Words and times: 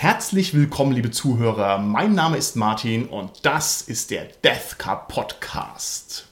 Herzlich 0.00 0.54
willkommen, 0.54 0.92
liebe 0.92 1.10
Zuhörer. 1.10 1.78
Mein 1.78 2.14
Name 2.14 2.36
ist 2.36 2.54
Martin 2.54 3.06
und 3.06 3.44
das 3.44 3.82
ist 3.82 4.12
der 4.12 4.26
Death 4.44 4.78
Cup 4.78 5.08
Podcast. 5.08 6.28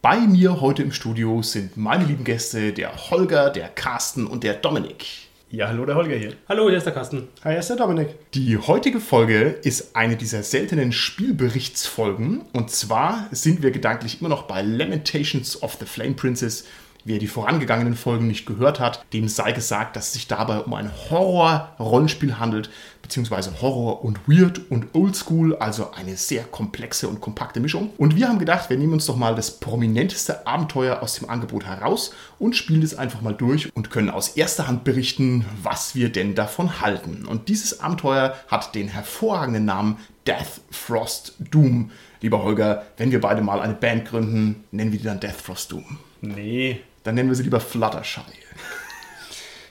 Bei 0.00 0.20
mir 0.20 0.60
heute 0.60 0.84
im 0.84 0.92
Studio 0.92 1.42
sind 1.42 1.76
meine 1.76 2.04
lieben 2.04 2.22
Gäste, 2.22 2.72
der 2.72 3.10
Holger, 3.10 3.50
der 3.50 3.70
Carsten 3.70 4.24
und 4.24 4.44
der 4.44 4.54
Dominik. 4.54 5.29
Ja, 5.52 5.66
hallo, 5.66 5.84
der 5.84 5.96
Holger 5.96 6.14
hier. 6.14 6.34
Hallo, 6.48 6.68
hier 6.68 6.78
ist 6.78 6.84
der 6.84 6.92
Carsten. 6.92 7.26
Hi, 7.42 7.50
hier 7.50 7.58
ist 7.58 7.68
der 7.68 7.76
Dominik. 7.76 8.10
Die 8.34 8.56
heutige 8.56 9.00
Folge 9.00 9.58
ist 9.64 9.96
eine 9.96 10.16
dieser 10.16 10.44
seltenen 10.44 10.92
Spielberichtsfolgen. 10.92 12.42
Und 12.52 12.70
zwar 12.70 13.26
sind 13.32 13.60
wir 13.60 13.72
gedanklich 13.72 14.20
immer 14.20 14.28
noch 14.28 14.44
bei 14.44 14.62
Lamentations 14.62 15.60
of 15.60 15.76
the 15.80 15.86
Flame 15.86 16.14
Princess. 16.14 16.66
Wer 17.04 17.18
die 17.18 17.26
vorangegangenen 17.26 17.94
Folgen 17.94 18.26
nicht 18.26 18.46
gehört 18.46 18.78
hat, 18.80 19.04
dem 19.12 19.28
sei 19.28 19.52
gesagt, 19.52 19.96
dass 19.96 20.08
es 20.08 20.12
sich 20.12 20.26
dabei 20.26 20.58
um 20.60 20.74
ein 20.74 20.90
Horror-Rollenspiel 21.10 22.38
handelt, 22.38 22.70
beziehungsweise 23.00 23.60
Horror 23.62 24.04
und 24.04 24.20
Weird 24.28 24.70
und 24.70 24.94
Oldschool, 24.94 25.56
also 25.56 25.92
eine 25.92 26.16
sehr 26.16 26.44
komplexe 26.44 27.08
und 27.08 27.20
kompakte 27.20 27.58
Mischung. 27.60 27.90
Und 27.96 28.16
wir 28.16 28.28
haben 28.28 28.38
gedacht, 28.38 28.70
wir 28.70 28.76
nehmen 28.76 28.92
uns 28.92 29.06
doch 29.06 29.16
mal 29.16 29.34
das 29.34 29.58
prominenteste 29.58 30.46
Abenteuer 30.46 31.02
aus 31.02 31.14
dem 31.14 31.28
Angebot 31.28 31.64
heraus 31.64 32.12
und 32.38 32.54
spielen 32.54 32.82
es 32.82 32.96
einfach 32.96 33.22
mal 33.22 33.34
durch 33.34 33.74
und 33.74 33.90
können 33.90 34.10
aus 34.10 34.28
erster 34.36 34.68
Hand 34.68 34.84
berichten, 34.84 35.44
was 35.62 35.94
wir 35.94 36.10
denn 36.10 36.34
davon 36.34 36.80
halten. 36.80 37.24
Und 37.26 37.48
dieses 37.48 37.80
Abenteuer 37.80 38.36
hat 38.48 38.74
den 38.74 38.88
hervorragenden 38.88 39.64
Namen 39.64 39.96
Death 40.26 40.60
Frost 40.70 41.34
Doom. 41.38 41.90
Lieber 42.20 42.42
Holger, 42.42 42.84
wenn 42.98 43.10
wir 43.10 43.20
beide 43.20 43.40
mal 43.40 43.60
eine 43.60 43.74
Band 43.74 44.04
gründen, 44.04 44.64
nennen 44.70 44.92
wir 44.92 44.98
die 44.98 45.06
dann 45.06 45.20
Death 45.20 45.40
Frost 45.40 45.72
Doom. 45.72 45.98
Nee. 46.20 46.80
Dann 47.02 47.14
nennen 47.14 47.28
wir 47.28 47.36
sie 47.36 47.44
lieber 47.44 47.60
Fluttershy. 47.60 48.20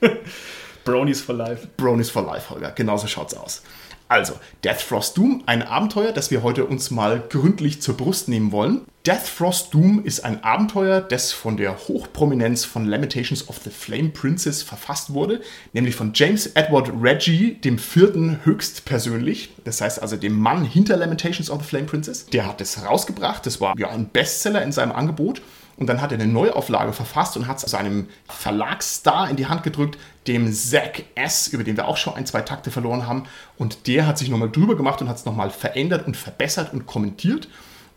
Bronies 0.84 1.22
for 1.22 1.36
Life. 1.36 1.68
Bronies 1.78 2.10
for 2.10 2.24
Life, 2.24 2.50
Holger. 2.50 2.72
Genauso 2.72 3.08
schaut's 3.08 3.36
aus. 3.36 3.62
Also, 4.08 4.34
Death 4.64 4.82
Frost 4.82 5.20
Doom, 5.20 5.44
ein 5.46 5.62
Abenteuer, 5.62 6.12
das 6.12 6.32
wir 6.32 6.42
heute 6.42 6.66
uns 6.66 6.90
mal 6.90 7.22
gründlich 7.30 7.80
zur 7.80 7.96
Brust 7.96 8.28
nehmen 8.28 8.52
wollen. 8.52 8.82
Death 9.06 9.28
Frost 9.28 9.72
Doom 9.72 10.04
ist 10.04 10.26
ein 10.26 10.44
Abenteuer, 10.44 11.00
das 11.00 11.32
von 11.32 11.58
der 11.58 11.78
Hochprominenz 11.78 12.66
von 12.66 12.88
Lamentations 12.88 13.48
of 13.48 13.60
the 13.64 13.70
Flame 13.70 14.10
Princess 14.10 14.64
verfasst 14.64 15.14
wurde, 15.14 15.42
nämlich 15.74 15.96
von 15.96 16.12
James 16.16 16.48
Edward 16.48 16.92
Reggie, 17.00 17.54
dem 17.54 17.78
vierten 17.78 18.40
höchstpersönlich, 18.44 19.52
das 19.64 19.80
heißt 19.80 20.02
also 20.02 20.16
dem 20.16 20.34
Mann 20.34 20.66
hinter 20.66 20.98
Lamentations 20.98 21.52
of 21.52 21.62
the 21.62 21.68
Flame 21.68 21.86
Princess. 21.86 22.26
Der 22.26 22.48
hat 22.48 22.62
es 22.62 22.84
rausgebracht, 22.84 23.46
das 23.46 23.62
war 23.62 23.78
ja 23.78 23.90
ein 23.90 24.10
Bestseller 24.10 24.64
in 24.64 24.72
seinem 24.72 24.92
Angebot 24.92 25.44
und 25.80 25.88
dann 25.88 26.02
hat 26.02 26.12
er 26.12 26.20
eine 26.20 26.28
Neuauflage 26.32 26.92
verfasst 26.92 27.38
und 27.38 27.48
hat 27.48 27.64
es 27.64 27.72
seinem 27.72 28.10
Verlagsstar 28.28 29.30
in 29.30 29.38
die 29.38 29.48
Hand 29.48 29.64
gedrückt, 29.64 29.98
dem 30.28 30.52
Zack 30.52 31.06
S., 31.16 31.48
über 31.48 31.64
den 31.64 31.78
wir 31.78 31.88
auch 31.88 31.96
schon 31.96 32.16
ein, 32.16 32.26
zwei 32.26 32.42
Takte 32.42 32.70
verloren 32.70 33.08
haben. 33.08 33.24
Und 33.58 33.88
der 33.88 34.06
hat 34.06 34.18
sich 34.18 34.30
nochmal 34.30 34.52
drüber 34.52 34.76
gemacht 34.76 35.02
und 35.02 35.08
hat 35.08 35.16
es 35.16 35.26
nochmal 35.26 35.52
verändert 35.52 36.06
und 36.06 36.18
verbessert 36.18 36.74
und 36.74 36.86
kommentiert. 36.86 37.48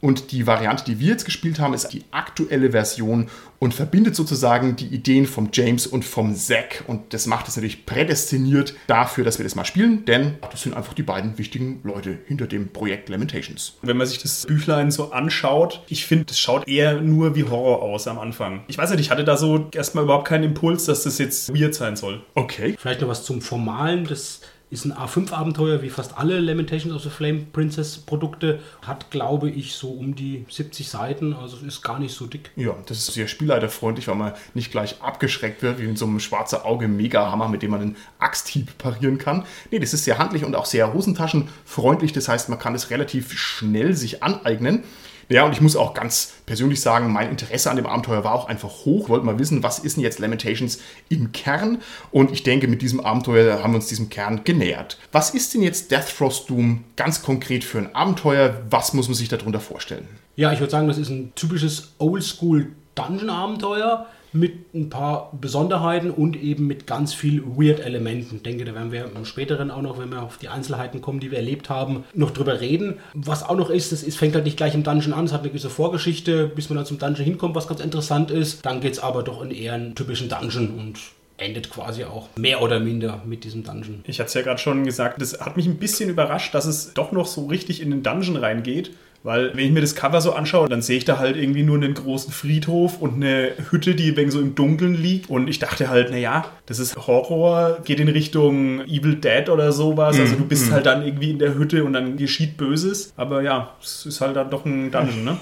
Und 0.02 0.32
die 0.32 0.48
Variante, 0.48 0.84
die 0.84 0.98
wir 0.98 1.10
jetzt 1.10 1.24
gespielt 1.24 1.60
haben, 1.60 1.74
ist 1.74 1.90
die 1.90 2.02
aktuelle 2.10 2.72
Version 2.72 3.28
und 3.60 3.72
verbindet 3.72 4.16
sozusagen 4.16 4.74
die 4.74 4.88
Ideen 4.88 5.26
vom 5.26 5.50
James 5.52 5.86
und 5.86 6.04
vom 6.04 6.34
Zack. 6.34 6.82
Und 6.88 7.14
das 7.14 7.26
macht 7.26 7.46
es 7.46 7.54
natürlich 7.54 7.86
prädestiniert 7.86 8.74
dafür, 8.88 9.22
dass 9.22 9.38
wir 9.38 9.44
das 9.44 9.54
mal 9.54 9.64
spielen, 9.64 10.04
denn 10.04 10.34
das 10.50 10.62
sind 10.62 10.74
einfach 10.74 10.94
die 10.94 11.04
beiden 11.04 11.38
wichtigen 11.38 11.80
Leute 11.84 12.18
hinter 12.26 12.48
dem 12.48 12.72
Projekt 12.72 13.10
Lamentations. 13.10 13.78
Wenn 13.82 13.96
man 13.96 14.08
sich 14.08 14.18
das 14.18 14.44
Büchlein 14.44 14.90
so 14.90 15.12
anschaut, 15.12 15.84
ich 15.88 16.04
finde, 16.04 16.24
das 16.24 16.40
schaut 16.40 16.66
eher 16.66 17.00
nur 17.00 17.36
wie 17.36 17.44
Horror 17.44 17.82
aus 17.82 18.08
am 18.08 18.18
Anfang. 18.18 18.64
Ich 18.66 18.78
weiß 18.78 18.90
nicht, 18.90 18.98
ich 18.98 19.12
hatte 19.12 19.22
da 19.22 19.36
so 19.36 19.68
erstmal 19.72 20.02
überhaupt 20.02 20.26
keinen 20.26 20.42
Impuls, 20.42 20.86
dass 20.86 21.04
das 21.04 21.18
jetzt 21.18 21.54
weird 21.54 21.76
sein 21.76 21.94
soll. 21.94 22.24
Okay. 22.34 22.74
Vielleicht 22.76 23.02
noch 23.02 23.08
was 23.08 23.22
zum 23.22 23.40
Formalen. 23.40 24.04
Das 24.04 24.40
ist 24.72 24.86
ein 24.86 24.94
A5-Abenteuer, 24.94 25.82
wie 25.82 25.90
fast 25.90 26.16
alle 26.16 26.40
Lamentations 26.40 26.94
of 26.94 27.02
the 27.02 27.10
Flame 27.10 27.44
Princess 27.52 27.98
Produkte. 27.98 28.58
Hat, 28.80 29.10
glaube 29.10 29.50
ich, 29.50 29.74
so 29.74 29.90
um 29.90 30.14
die 30.14 30.46
70 30.48 30.88
Seiten, 30.88 31.34
also 31.34 31.58
ist 31.58 31.82
gar 31.82 31.98
nicht 31.98 32.14
so 32.14 32.26
dick. 32.26 32.50
Ja, 32.56 32.74
das 32.86 32.96
ist 32.96 33.12
sehr 33.12 33.28
spielleiterfreundlich, 33.28 34.08
weil 34.08 34.14
man 34.14 34.32
nicht 34.54 34.70
gleich 34.70 35.02
abgeschreckt 35.02 35.62
wird, 35.62 35.78
wie 35.78 35.84
in 35.84 35.96
so 35.96 36.06
einem 36.06 36.20
schwarzen 36.20 36.62
Auge 36.62 36.88
Megahammer, 36.88 37.48
mit 37.48 37.60
dem 37.60 37.70
man 37.70 37.82
einen 37.82 37.96
Axthieb 38.18 38.78
parieren 38.78 39.18
kann. 39.18 39.44
Nee, 39.70 39.78
das 39.78 39.92
ist 39.92 40.04
sehr 40.04 40.16
handlich 40.16 40.42
und 40.42 40.56
auch 40.56 40.64
sehr 40.64 40.94
hosentaschenfreundlich. 40.94 42.14
Das 42.14 42.28
heißt, 42.28 42.48
man 42.48 42.58
kann 42.58 42.74
es 42.74 42.88
relativ 42.88 43.38
schnell 43.38 43.92
sich 43.94 44.22
aneignen. 44.22 44.84
Ja, 45.28 45.44
und 45.44 45.52
ich 45.52 45.60
muss 45.60 45.76
auch 45.76 45.94
ganz 45.94 46.32
persönlich 46.46 46.80
sagen, 46.80 47.12
mein 47.12 47.30
Interesse 47.30 47.70
an 47.70 47.76
dem 47.76 47.86
Abenteuer 47.86 48.24
war 48.24 48.34
auch 48.34 48.48
einfach 48.48 48.84
hoch. 48.84 49.08
Wollte 49.08 49.26
mal 49.26 49.38
wissen, 49.38 49.62
was 49.62 49.78
ist 49.78 49.96
denn 49.96 50.02
jetzt 50.02 50.18
Lamentations 50.18 50.78
im 51.08 51.32
Kern? 51.32 51.80
Und 52.10 52.30
ich 52.30 52.42
denke, 52.42 52.68
mit 52.68 52.82
diesem 52.82 53.00
Abenteuer 53.00 53.62
haben 53.62 53.72
wir 53.72 53.76
uns 53.76 53.86
diesem 53.86 54.08
Kern 54.08 54.44
genähert. 54.44 54.98
Was 55.12 55.30
ist 55.30 55.54
denn 55.54 55.62
jetzt 55.62 55.90
Death 55.90 56.04
Frost 56.04 56.50
Doom 56.50 56.84
ganz 56.96 57.22
konkret 57.22 57.64
für 57.64 57.78
ein 57.78 57.94
Abenteuer? 57.94 58.62
Was 58.70 58.92
muss 58.92 59.08
man 59.08 59.14
sich 59.14 59.28
darunter 59.28 59.60
vorstellen? 59.60 60.08
Ja, 60.36 60.52
ich 60.52 60.60
würde 60.60 60.70
sagen, 60.70 60.88
das 60.88 60.98
ist 60.98 61.10
ein 61.10 61.32
typisches 61.34 61.92
Oldschool 61.98 62.68
Dungeon-Abenteuer 62.94 64.06
mit 64.32 64.74
ein 64.74 64.88
paar 64.88 65.30
Besonderheiten 65.38 66.10
und 66.10 66.36
eben 66.36 66.66
mit 66.66 66.86
ganz 66.86 67.14
viel 67.14 67.42
Weird-Elementen. 67.44 68.36
Ich 68.36 68.42
denke, 68.42 68.64
da 68.64 68.74
werden 68.74 68.92
wir 68.92 69.10
im 69.14 69.24
späteren 69.24 69.70
auch 69.70 69.82
noch, 69.82 69.98
wenn 69.98 70.10
wir 70.10 70.22
auf 70.22 70.38
die 70.38 70.48
Einzelheiten 70.48 71.00
kommen, 71.00 71.20
die 71.20 71.30
wir 71.30 71.38
erlebt 71.38 71.68
haben, 71.68 72.04
noch 72.14 72.30
drüber 72.30 72.60
reden. 72.60 72.98
Was 73.14 73.42
auch 73.42 73.56
noch 73.56 73.70
ist, 73.70 73.92
ist, 73.92 74.16
fängt 74.16 74.34
halt 74.34 74.44
nicht 74.44 74.56
gleich 74.56 74.74
im 74.74 74.82
Dungeon 74.82 75.12
an, 75.12 75.26
es 75.26 75.32
hat 75.32 75.40
eine 75.40 75.50
gewisse 75.50 75.70
Vorgeschichte, 75.70 76.46
bis 76.48 76.68
man 76.68 76.76
dann 76.76 76.86
zum 76.86 76.98
Dungeon 76.98 77.24
hinkommt, 77.24 77.54
was 77.54 77.68
ganz 77.68 77.80
interessant 77.80 78.30
ist. 78.30 78.64
Dann 78.64 78.80
geht 78.80 78.92
es 78.92 78.98
aber 78.98 79.22
doch 79.22 79.42
in 79.42 79.50
eher 79.50 79.74
einen 79.74 79.94
typischen 79.94 80.28
Dungeon 80.28 80.70
und 80.78 80.98
endet 81.38 81.70
quasi 81.70 82.04
auch 82.04 82.28
mehr 82.36 82.62
oder 82.62 82.80
minder 82.80 83.22
mit 83.26 83.44
diesem 83.44 83.64
Dungeon. 83.64 84.02
Ich 84.06 84.20
hatte 84.20 84.28
es 84.28 84.34
ja 84.34 84.42
gerade 84.42 84.58
schon 84.58 84.84
gesagt, 84.84 85.20
das 85.20 85.40
hat 85.40 85.56
mich 85.56 85.66
ein 85.66 85.76
bisschen 85.76 86.08
überrascht, 86.08 86.54
dass 86.54 86.66
es 86.66 86.94
doch 86.94 87.12
noch 87.12 87.26
so 87.26 87.46
richtig 87.46 87.80
in 87.82 87.90
den 87.90 88.02
Dungeon 88.02 88.36
reingeht. 88.36 88.92
Weil, 89.24 89.56
wenn 89.56 89.64
ich 89.64 89.70
mir 89.70 89.80
das 89.80 89.94
Cover 89.94 90.20
so 90.20 90.32
anschaue, 90.32 90.68
dann 90.68 90.82
sehe 90.82 90.98
ich 90.98 91.04
da 91.04 91.18
halt 91.18 91.36
irgendwie 91.36 91.62
nur 91.62 91.76
einen 91.76 91.94
großen 91.94 92.32
Friedhof 92.32 93.00
und 93.00 93.14
eine 93.14 93.52
Hütte, 93.70 93.94
die 93.94 94.16
wegen 94.16 94.32
so 94.32 94.40
im 94.40 94.56
Dunkeln 94.56 94.94
liegt. 94.94 95.30
Und 95.30 95.46
ich 95.46 95.60
dachte 95.60 95.88
halt, 95.88 96.10
naja, 96.10 96.44
das 96.66 96.80
ist 96.80 96.96
Horror, 96.96 97.78
geht 97.84 98.00
in 98.00 98.08
Richtung 98.08 98.80
Evil 98.80 99.14
Dead 99.14 99.48
oder 99.48 99.70
sowas. 99.70 100.18
Also 100.18 100.34
du 100.34 100.44
bist 100.44 100.70
mm. 100.70 100.72
halt 100.72 100.86
dann 100.86 101.06
irgendwie 101.06 101.30
in 101.30 101.38
der 101.38 101.54
Hütte 101.54 101.84
und 101.84 101.92
dann 101.92 102.16
geschieht 102.16 102.56
Böses. 102.56 103.12
Aber 103.16 103.42
ja, 103.42 103.76
es 103.80 104.06
ist 104.06 104.20
halt 104.20 104.34
dann 104.34 104.50
doch 104.50 104.64
ein 104.64 104.90
Dungeon, 104.90 105.22
ne? 105.22 105.36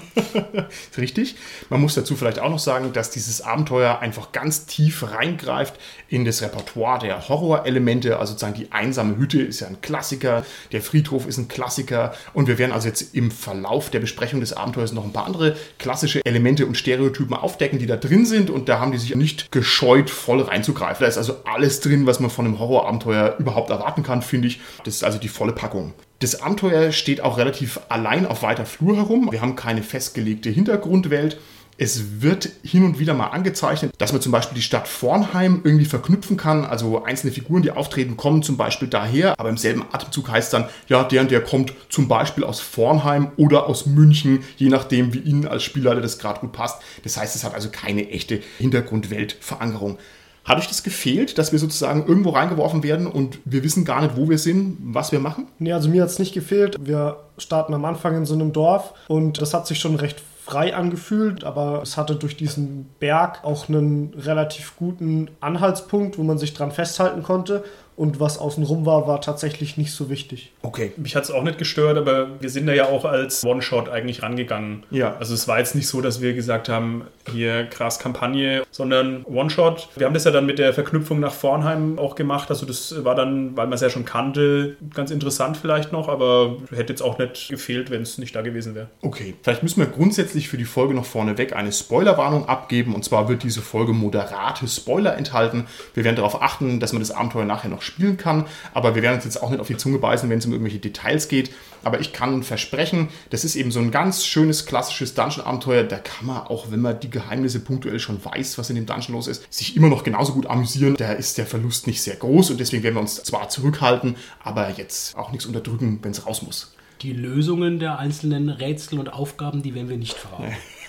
Richtig. 0.97 1.35
Man 1.69 1.81
muss 1.81 1.95
dazu 1.95 2.15
vielleicht 2.15 2.37
auch 2.37 2.51
noch 2.51 2.59
sagen, 2.59 2.93
dass 2.93 3.09
dieses 3.09 3.41
Abenteuer 3.41 3.97
einfach 3.99 4.31
ganz 4.31 4.67
tief 4.67 5.11
reingreift 5.11 5.75
in 6.07 6.23
das 6.23 6.43
Repertoire 6.43 6.99
der 6.99 7.27
Horrorelemente. 7.29 8.19
Also 8.19 8.33
sozusagen 8.33 8.53
die 8.53 8.71
einsame 8.71 9.17
Hütte 9.17 9.41
ist 9.41 9.61
ja 9.61 9.67
ein 9.67 9.81
Klassiker, 9.81 10.45
der 10.71 10.83
Friedhof 10.83 11.25
ist 11.27 11.39
ein 11.39 11.47
Klassiker. 11.47 12.13
Und 12.33 12.47
wir 12.47 12.59
werden 12.59 12.73
also 12.73 12.87
jetzt 12.87 13.15
im 13.15 13.31
Verlauf 13.31 13.70
Verlauf 13.71 13.89
der 13.89 14.01
Besprechung 14.01 14.41
des 14.41 14.51
Abenteuers 14.51 14.91
noch 14.91 15.05
ein 15.05 15.13
paar 15.13 15.25
andere 15.25 15.55
klassische 15.79 16.19
Elemente 16.25 16.65
und 16.65 16.75
Stereotypen 16.75 17.33
aufdecken, 17.33 17.79
die 17.79 17.85
da 17.85 17.95
drin 17.95 18.25
sind. 18.25 18.49
Und 18.49 18.67
da 18.67 18.79
haben 18.79 18.91
die 18.91 18.97
sich 18.97 19.15
nicht 19.15 19.49
gescheut, 19.49 20.09
voll 20.09 20.41
reinzugreifen. 20.41 21.05
Da 21.05 21.07
ist 21.07 21.17
also 21.17 21.37
alles 21.45 21.79
drin, 21.79 22.05
was 22.05 22.19
man 22.19 22.29
von 22.29 22.45
einem 22.45 22.59
Horrorabenteuer 22.59 23.37
überhaupt 23.39 23.69
erwarten 23.69 24.03
kann, 24.03 24.21
finde 24.21 24.49
ich. 24.49 24.59
Das 24.83 24.95
ist 24.95 25.03
also 25.05 25.19
die 25.19 25.29
volle 25.29 25.53
Packung. 25.53 25.93
Das 26.19 26.41
Abenteuer 26.41 26.91
steht 26.91 27.21
auch 27.21 27.37
relativ 27.37 27.79
allein 27.87 28.25
auf 28.27 28.43
weiter 28.43 28.65
Flur 28.65 28.97
herum. 28.97 29.31
Wir 29.31 29.39
haben 29.39 29.55
keine 29.55 29.83
festgelegte 29.83 30.49
Hintergrundwelt. 30.49 31.39
Es 31.81 32.21
wird 32.21 32.47
hin 32.61 32.85
und 32.85 32.99
wieder 32.99 33.15
mal 33.15 33.29
angezeichnet, 33.29 33.95
dass 33.97 34.11
man 34.11 34.21
zum 34.21 34.31
Beispiel 34.31 34.53
die 34.53 34.61
Stadt 34.61 34.87
Vornheim 34.87 35.61
irgendwie 35.63 35.85
verknüpfen 35.85 36.37
kann. 36.37 36.63
Also 36.63 37.03
einzelne 37.05 37.33
Figuren, 37.33 37.63
die 37.63 37.71
auftreten, 37.71 38.17
kommen 38.17 38.43
zum 38.43 38.55
Beispiel 38.55 38.87
daher. 38.87 39.33
Aber 39.39 39.49
im 39.49 39.57
selben 39.57 39.83
Atemzug 39.91 40.29
heißt 40.29 40.53
dann, 40.53 40.65
ja, 40.89 41.03
der 41.03 41.21
und 41.21 41.31
der 41.31 41.41
kommt 41.41 41.73
zum 41.89 42.07
Beispiel 42.07 42.43
aus 42.43 42.59
Vornheim 42.59 43.31
oder 43.35 43.65
aus 43.65 43.87
München, 43.87 44.43
je 44.57 44.69
nachdem, 44.69 45.15
wie 45.15 45.21
Ihnen 45.21 45.47
als 45.47 45.63
Spielleiter 45.63 46.01
das 46.01 46.19
gerade 46.19 46.41
gut 46.41 46.51
passt. 46.51 46.83
Das 47.03 47.17
heißt, 47.17 47.35
es 47.35 47.43
hat 47.43 47.55
also 47.55 47.69
keine 47.71 48.11
echte 48.11 48.41
Hintergrundweltverankerung. 48.59 49.97
Hat 50.45 50.59
euch 50.59 50.67
das 50.67 50.83
gefehlt, 50.83 51.39
dass 51.39 51.51
wir 51.51 51.57
sozusagen 51.57 52.05
irgendwo 52.05 52.29
reingeworfen 52.29 52.83
werden 52.83 53.07
und 53.07 53.39
wir 53.45 53.63
wissen 53.63 53.85
gar 53.85 54.01
nicht, 54.01 54.15
wo 54.15 54.29
wir 54.29 54.37
sind, 54.37 54.77
was 54.81 55.11
wir 55.11 55.19
machen? 55.19 55.47
Nee, 55.57 55.73
also 55.73 55.89
mir 55.89 56.03
hat 56.03 56.09
es 56.09 56.19
nicht 56.19 56.33
gefehlt. 56.35 56.77
Wir 56.79 57.17
starten 57.39 57.73
am 57.73 57.85
Anfang 57.85 58.17
in 58.17 58.25
so 58.25 58.35
einem 58.35 58.53
Dorf 58.53 58.93
und 59.07 59.41
das 59.41 59.55
hat 59.55 59.65
sich 59.65 59.79
schon 59.79 59.95
recht 59.95 60.21
frei 60.51 60.75
angefühlt, 60.75 61.45
aber 61.45 61.81
es 61.81 61.95
hatte 61.95 62.15
durch 62.15 62.35
diesen 62.35 62.89
Berg 62.99 63.39
auch 63.43 63.69
einen 63.69 64.13
relativ 64.15 64.75
guten 64.75 65.31
Anhaltspunkt, 65.39 66.17
wo 66.17 66.23
man 66.23 66.37
sich 66.37 66.53
dran 66.53 66.71
festhalten 66.73 67.23
konnte. 67.23 67.63
Und 67.95 68.19
was 68.19 68.37
außenrum 68.37 68.85
war, 68.85 69.07
war 69.07 69.21
tatsächlich 69.21 69.77
nicht 69.77 69.93
so 69.93 70.09
wichtig. 70.09 70.51
Okay. 70.61 70.91
Mich 70.97 71.15
hat 71.15 71.23
es 71.23 71.31
auch 71.31 71.43
nicht 71.43 71.57
gestört, 71.57 71.97
aber 71.97 72.41
wir 72.41 72.49
sind 72.49 72.65
da 72.67 72.73
ja 72.73 72.87
auch 72.87 73.05
als 73.05 73.43
One-Shot 73.43 73.89
eigentlich 73.89 74.23
rangegangen. 74.23 74.83
Ja. 74.89 75.15
Also 75.17 75.33
es 75.33 75.47
war 75.47 75.59
jetzt 75.59 75.75
nicht 75.75 75.87
so, 75.87 76.01
dass 76.01 76.21
wir 76.21 76.33
gesagt 76.33 76.69
haben, 76.69 77.05
hier 77.31 77.65
krass 77.65 77.99
Kampagne, 77.99 78.63
sondern 78.71 79.25
One-Shot. 79.25 79.89
Wir 79.95 80.05
haben 80.05 80.13
das 80.13 80.23
ja 80.23 80.31
dann 80.31 80.45
mit 80.45 80.57
der 80.57 80.73
Verknüpfung 80.73 81.19
nach 81.19 81.33
Vornheim 81.33 81.99
auch 81.99 82.15
gemacht. 82.15 82.49
Also 82.49 82.65
das 82.65 83.03
war 83.03 83.15
dann, 83.15 83.55
weil 83.57 83.67
man 83.67 83.73
es 83.73 83.81
ja 83.81 83.89
schon 83.89 84.05
kannte, 84.05 84.77
ganz 84.93 85.11
interessant 85.11 85.57
vielleicht 85.57 85.91
noch, 85.91 86.07
aber 86.07 86.57
hätte 86.71 86.93
jetzt 86.93 87.01
auch 87.01 87.17
nicht 87.17 87.49
gefehlt, 87.49 87.91
wenn 87.91 88.01
es 88.01 88.17
nicht 88.17 88.35
da 88.35 88.41
gewesen 88.41 88.73
wäre. 88.73 88.87
Okay, 89.01 89.35
vielleicht 89.43 89.63
müssen 89.63 89.79
wir 89.79 89.87
grundsätzlich 89.87 90.47
für 90.49 90.57
die 90.57 90.65
Folge 90.65 90.93
noch 90.93 91.05
vorneweg 91.05 91.55
eine 91.55 91.71
Spoilerwarnung 91.71 92.47
abgeben. 92.47 92.95
Und 92.95 93.03
zwar 93.03 93.29
wird 93.29 93.43
diese 93.43 93.61
Folge 93.61 93.93
moderate 93.93 94.67
Spoiler 94.67 95.17
enthalten. 95.17 95.67
Wir 95.93 96.03
werden 96.03 96.15
darauf 96.15 96.41
achten, 96.41 96.79
dass 96.79 96.93
man 96.93 97.01
das 97.01 97.11
Abenteuer 97.11 97.45
nachher 97.45 97.69
noch 97.69 97.80
spielen 97.81 98.17
kann. 98.17 98.45
Aber 98.73 98.95
wir 98.95 99.01
werden 99.01 99.15
uns 99.15 99.25
jetzt 99.25 99.41
auch 99.41 99.49
nicht 99.49 99.59
auf 99.59 99.67
die 99.67 99.77
Zunge 99.77 99.97
beißen, 99.97 100.29
wenn 100.29 100.39
es 100.39 100.45
um 100.45 100.51
irgendwelche 100.51 100.79
Details 100.79 101.27
geht. 101.27 101.51
Aber 101.83 101.99
ich 101.99 102.13
kann 102.13 102.43
versprechen, 102.43 103.09
das 103.29 103.43
ist 103.43 103.55
eben 103.55 103.71
so 103.71 103.79
ein 103.79 103.91
ganz 103.91 104.25
schönes, 104.25 104.65
klassisches 104.65 105.13
Dungeon-Abenteuer. 105.15 105.83
Da 105.83 105.97
kann 105.97 106.27
man, 106.27 106.37
auch 106.37 106.71
wenn 106.71 106.81
man 106.81 106.99
die 106.99 107.09
Geheimnisse 107.09 107.59
punktuell 107.59 107.99
schon 107.99 108.23
weiß, 108.23 108.57
was 108.57 108.69
in 108.69 108.75
dem 108.75 108.85
Dungeon 108.85 109.15
los 109.15 109.27
ist, 109.27 109.51
sich 109.53 109.75
immer 109.75 109.89
noch 109.89 110.03
genauso 110.03 110.33
gut 110.33 110.45
amüsieren. 110.45 110.95
Da 110.95 111.11
ist 111.13 111.37
der 111.37 111.45
Verlust 111.47 111.87
nicht 111.87 112.01
sehr 112.01 112.15
groß 112.15 112.51
und 112.51 112.59
deswegen 112.59 112.83
werden 112.83 112.95
wir 112.95 113.01
uns 113.01 113.15
zwar 113.23 113.49
zurückhalten, 113.49 114.15
aber 114.43 114.69
jetzt 114.71 115.15
auch 115.15 115.31
nichts 115.31 115.45
unterdrücken, 115.45 115.99
wenn 116.01 116.11
es 116.11 116.25
raus 116.25 116.41
muss. 116.41 116.73
Die 117.01 117.13
Lösungen 117.13 117.79
der 117.79 117.97
einzelnen 117.97 118.49
Rätsel 118.49 118.99
und 118.99 119.11
Aufgaben, 119.11 119.63
die 119.63 119.73
werden 119.73 119.89
wir 119.89 119.97
nicht 119.97 120.17
verraten. 120.17 120.55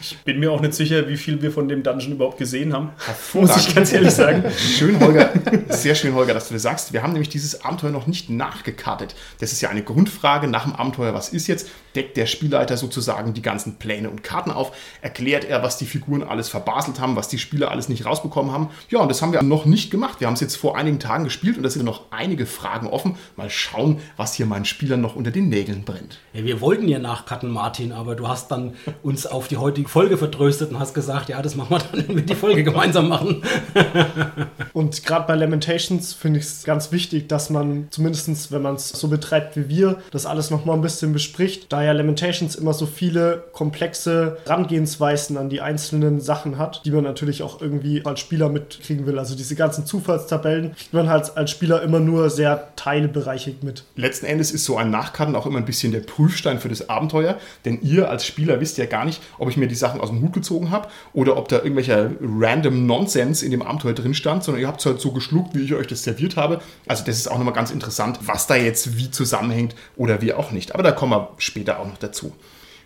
Ich 0.00 0.18
bin 0.18 0.38
mir 0.38 0.52
auch 0.52 0.60
nicht 0.60 0.74
sicher, 0.74 1.08
wie 1.08 1.16
viel 1.16 1.40
wir 1.40 1.50
von 1.50 1.68
dem 1.68 1.82
Dungeon 1.82 2.12
überhaupt 2.12 2.38
gesehen 2.38 2.72
haben. 2.74 2.90
Muss 3.32 3.56
ich 3.56 3.74
ganz 3.74 3.92
ehrlich 3.92 4.10
sagen. 4.10 4.44
Schön, 4.56 5.00
Holger. 5.00 5.32
Sehr 5.68 5.94
schön, 5.94 6.14
Holger, 6.14 6.34
dass 6.34 6.48
du 6.48 6.54
das 6.54 6.62
sagst. 6.62 6.92
Wir 6.92 7.02
haben 7.02 7.12
nämlich 7.12 7.30
dieses 7.30 7.64
Abenteuer 7.64 7.90
noch 7.90 8.06
nicht 8.06 8.28
nachgekartet. 8.28 9.14
Das 9.40 9.52
ist 9.52 9.60
ja 9.60 9.70
eine 9.70 9.82
Grundfrage 9.82 10.46
nach 10.46 10.64
dem 10.64 10.74
Abenteuer. 10.74 11.14
Was 11.14 11.30
ist 11.30 11.46
jetzt? 11.46 11.70
Deckt 11.94 12.16
der 12.16 12.26
Spielleiter 12.26 12.76
sozusagen 12.76 13.34
die 13.34 13.42
ganzen 13.42 13.76
Pläne 13.76 14.10
und 14.10 14.22
Karten 14.22 14.50
auf? 14.50 14.72
Erklärt 15.02 15.44
er, 15.44 15.62
was 15.62 15.78
die 15.78 15.86
Figuren 15.86 16.22
alles 16.22 16.48
verbaselt 16.48 17.00
haben, 17.00 17.16
was 17.16 17.28
die 17.28 17.38
Spieler 17.38 17.70
alles 17.70 17.88
nicht 17.88 18.06
rausbekommen 18.06 18.52
haben? 18.52 18.70
Ja, 18.90 19.00
und 19.00 19.08
das 19.08 19.22
haben 19.22 19.32
wir 19.32 19.42
noch 19.42 19.64
nicht 19.64 19.90
gemacht. 19.90 20.20
Wir 20.20 20.26
haben 20.26 20.34
es 20.34 20.40
jetzt 20.40 20.56
vor 20.56 20.76
einigen 20.76 20.98
Tagen 20.98 21.24
gespielt 21.24 21.56
und 21.56 21.62
da 21.62 21.70
sind 21.70 21.84
noch 21.84 22.02
einige 22.10 22.46
Fragen 22.46 22.86
offen. 22.86 23.16
Mal 23.36 23.50
schauen, 23.50 24.00
was 24.16 24.34
hier 24.34 24.46
meinen 24.46 24.64
Spielern 24.64 25.00
noch 25.00 25.16
unter 25.16 25.30
den 25.30 25.48
Nägeln 25.48 25.84
brennt. 25.84 26.18
Ja, 26.32 26.44
wir 26.44 26.60
wollten 26.60 26.88
ja 26.88 26.98
nachcutten, 26.98 27.50
Martin, 27.50 27.92
aber 27.92 28.16
du 28.16 28.28
hast 28.28 28.50
dann 28.50 28.74
uns 29.02 29.26
auf 29.26 29.48
die 29.48 29.56
heutige 29.56 29.88
Folge 29.88 30.16
vertröstet 30.16 30.70
und 30.70 30.78
hast 30.78 30.94
gesagt, 30.94 31.28
ja, 31.28 31.40
das 31.42 31.54
machen 31.54 31.70
wir 31.70 31.78
dann, 31.78 32.08
wenn 32.08 32.16
wir 32.16 32.24
die 32.24 32.34
Folge 32.34 32.64
gemeinsam 32.64 33.08
machen. 33.08 33.42
Und 34.72 35.04
gerade 35.04 35.26
bei 35.26 35.36
Lamentations 35.36 36.12
finde 36.12 36.40
ich 36.40 36.46
es 36.46 36.64
ganz 36.64 36.90
wichtig, 36.90 37.28
dass 37.28 37.48
man 37.50 37.86
zumindest, 37.90 38.50
wenn 38.50 38.62
man 38.62 38.74
es 38.74 38.88
so 38.88 39.08
betreibt 39.08 39.56
wie 39.56 39.68
wir, 39.68 39.98
das 40.10 40.26
alles 40.26 40.50
nochmal 40.50 40.76
ein 40.76 40.82
bisschen 40.82 41.12
bespricht, 41.12 41.72
da 41.72 41.83
ja 41.84 41.92
Lamentations 41.92 42.56
immer 42.56 42.74
so 42.74 42.86
viele 42.86 43.44
komplexe 43.52 44.38
Rangehensweisen 44.46 45.36
an 45.36 45.48
die 45.48 45.60
einzelnen 45.60 46.20
Sachen 46.20 46.58
hat, 46.58 46.82
die 46.84 46.90
man 46.90 47.04
natürlich 47.04 47.42
auch 47.42 47.60
irgendwie 47.60 48.04
als 48.04 48.20
Spieler 48.20 48.48
mitkriegen 48.48 49.06
will. 49.06 49.18
Also 49.18 49.36
diese 49.36 49.54
ganzen 49.54 49.86
Zufallstabellen 49.86 50.74
kriegt 50.74 50.92
man 50.92 51.08
halt 51.08 51.36
als 51.36 51.50
Spieler 51.50 51.82
immer 51.82 52.00
nur 52.00 52.30
sehr 52.30 52.68
teilbereichig 52.76 53.62
mit. 53.62 53.84
Letzten 53.96 54.26
Endes 54.26 54.50
ist 54.50 54.64
so 54.64 54.76
ein 54.76 54.90
Nachkarten 54.90 55.36
auch 55.36 55.46
immer 55.46 55.58
ein 55.58 55.64
bisschen 55.64 55.92
der 55.92 56.00
Prüfstein 56.00 56.58
für 56.58 56.68
das 56.68 56.88
Abenteuer, 56.88 57.36
denn 57.64 57.80
ihr 57.82 58.10
als 58.10 58.26
Spieler 58.26 58.60
wisst 58.60 58.78
ja 58.78 58.86
gar 58.86 59.04
nicht, 59.04 59.20
ob 59.38 59.48
ich 59.48 59.56
mir 59.56 59.68
die 59.68 59.74
Sachen 59.74 60.00
aus 60.00 60.10
dem 60.10 60.22
Hut 60.22 60.32
gezogen 60.32 60.70
habe 60.70 60.88
oder 61.12 61.36
ob 61.36 61.48
da 61.48 61.56
irgendwelcher 61.56 62.10
random 62.20 62.86
Nonsense 62.86 63.44
in 63.44 63.50
dem 63.50 63.62
Abenteuer 63.62 63.94
drin 63.94 64.14
stand, 64.14 64.44
sondern 64.44 64.60
ihr 64.60 64.68
habt 64.68 64.80
es 64.80 64.86
halt 64.86 65.00
so 65.00 65.12
geschluckt, 65.12 65.54
wie 65.54 65.62
ich 65.62 65.74
euch 65.74 65.86
das 65.86 66.02
serviert 66.02 66.36
habe. 66.36 66.60
Also 66.86 67.04
das 67.04 67.16
ist 67.16 67.28
auch 67.28 67.38
nochmal 67.38 67.54
ganz 67.54 67.70
interessant, 67.70 68.18
was 68.22 68.46
da 68.46 68.56
jetzt 68.56 68.96
wie 68.98 69.10
zusammenhängt 69.10 69.74
oder 69.96 70.20
wie 70.22 70.32
auch 70.32 70.50
nicht. 70.50 70.74
Aber 70.74 70.82
da 70.82 70.92
kommen 70.92 71.12
wir 71.12 71.28
später 71.38 71.73
auch 71.78 71.86
noch 71.86 71.98
dazu. 71.98 72.32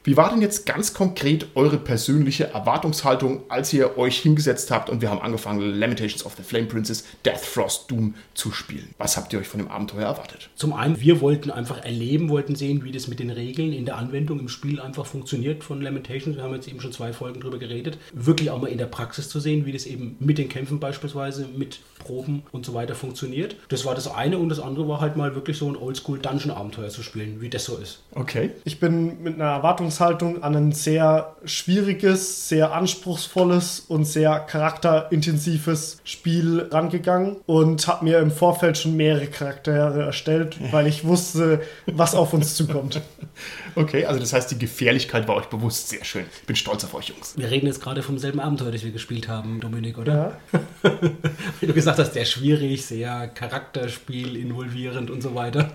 Wie 0.05 0.17
war 0.17 0.31
denn 0.31 0.41
jetzt 0.41 0.67
ganz 0.67 0.95
konkret 0.95 1.49
eure 1.55 1.77
persönliche 1.77 2.49
Erwartungshaltung, 2.49 3.43
als 3.49 3.73
ihr 3.73 3.99
euch 3.99 4.19
hingesetzt 4.19 4.71
habt 4.71 4.91
und 4.91 5.03
wir 5.03 5.11
haben 5.11 5.21
angefangen, 5.21 5.61
Lamentations 5.61 6.25
of 6.25 6.35
the 6.37 6.43
Flame 6.43 6.67
Princess 6.67 7.05
Death 7.25 7.41
Frost 7.41 7.91
Doom 7.91 8.15
zu 8.35 8.53
spielen? 8.53 8.95
Was 8.99 9.17
habt 9.17 9.33
ihr 9.33 9.39
euch 9.39 9.49
von 9.49 9.59
dem 9.59 9.69
Abenteuer 9.69 10.06
erwartet? 10.06 10.50
Zum 10.56 10.73
einen, 10.73 11.00
wir 11.00 11.21
wollten 11.21 11.50
einfach 11.50 11.85
erleben, 11.85 12.29
wollten 12.29 12.55
sehen, 12.55 12.85
wie 12.85 12.93
das 12.93 13.09
mit 13.09 13.19
den 13.19 13.31
Regeln 13.31 13.73
in 13.73 13.85
der 13.85 13.97
Anwendung 13.97 14.41
im 14.41 14.49
Spiel 14.49 14.81
einfach 14.81 15.06
funktioniert 15.06 15.65
von 15.65 15.81
Lamentations. 15.81 16.37
Wir 16.37 16.43
haben 16.43 16.55
jetzt 16.55 16.69
eben 16.69 16.81
schon 16.81 16.93
zwei 16.93 17.12
Folgen 17.12 17.41
drüber 17.41 17.59
geredet. 17.59 17.99
Wirklich 18.12 18.50
auch 18.50 18.61
mal 18.61 18.69
in 18.69 18.79
der 18.79 18.87
Praxis 18.87 19.29
zu 19.29 19.41
sehen, 19.41 19.67
wie 19.67 19.73
das 19.73 19.87
eben 19.87 20.17
mit 20.21 20.39
den 20.39 20.49
Kämpfen 20.49 20.81
beispielsweise, 20.81 21.47
mit 21.56 21.81
Proben 21.99 22.43
und 22.53 22.65
so 22.65 22.75
weiter 22.75 22.95
funktioniert. 22.95 23.56
Das 23.69 23.85
war 23.85 23.95
das 23.95 24.09
eine 24.09 24.39
und 24.39 24.49
das 24.49 24.61
andere 24.61 24.89
war 24.89 25.00
halt 25.00 25.17
mal 25.17 25.35
wirklich 25.35 25.59
so 25.59 25.69
ein 25.69 25.77
Oldschool-Dungeon-Abenteuer 25.77 26.89
zu 26.89 27.03
spielen, 27.03 27.41
wie 27.41 27.50
das 27.50 27.65
so 27.65 27.77
ist. 27.77 28.00
Okay. 28.15 28.50
Ich 28.65 28.81
bin 28.81 29.23
mit 29.23 29.35
einer 29.35 29.62
Erwartungshaltung 29.99 30.43
an 30.43 30.56
ein 30.56 30.73
sehr 30.73 31.35
schwieriges, 31.45 32.49
sehr 32.49 32.73
anspruchsvolles 32.73 33.81
und 33.81 34.05
sehr 34.05 34.39
charakterintensives 34.41 36.00
Spiel 36.05 36.69
rangegangen 36.71 37.37
und 37.47 37.87
habe 37.89 38.05
mir 38.05 38.19
im 38.21 38.31
Vorfeld 38.31 38.79
schon 38.79 38.97
mehrere 38.97 39.27
Charaktere 39.27 40.03
erstellt, 40.03 40.56
weil 40.71 40.87
ich 40.87 41.05
wusste, 41.05 41.61
was 41.87 42.15
auf 42.15 42.33
uns 42.33 42.55
zukommt. 42.55 43.00
Okay, 43.78 44.04
also 44.06 44.19
das 44.19 44.32
heißt, 44.32 44.50
die 44.50 44.58
Gefährlichkeit 44.58 45.28
war 45.28 45.36
euch 45.36 45.46
bewusst. 45.46 45.88
Sehr 45.88 46.04
schön. 46.04 46.25
Ich 46.40 46.46
bin 46.46 46.56
stolz 46.56 46.82
auf 46.82 46.94
euch, 46.94 47.10
Jungs. 47.10 47.34
Wir 47.36 47.48
reden 47.48 47.69
jetzt 47.69 47.80
gerade 47.80 48.02
vom 48.02 48.19
selben 48.19 48.40
Abenteuer, 48.40 48.72
das 48.72 48.82
wir 48.82 48.90
gespielt 48.90 49.28
haben, 49.28 49.60
Dominik, 49.60 49.98
oder? 49.98 50.40
Ja. 50.82 50.90
Wie 51.60 51.66
du 51.66 51.72
gesagt 51.72 51.96
hast, 52.00 52.14
sehr 52.14 52.25
schwierig, 52.25 52.84
sehr 52.84 53.28
Charakterspiel 53.28 54.34
involvierend 54.34 55.12
und 55.12 55.22
so 55.22 55.36
weiter. 55.36 55.70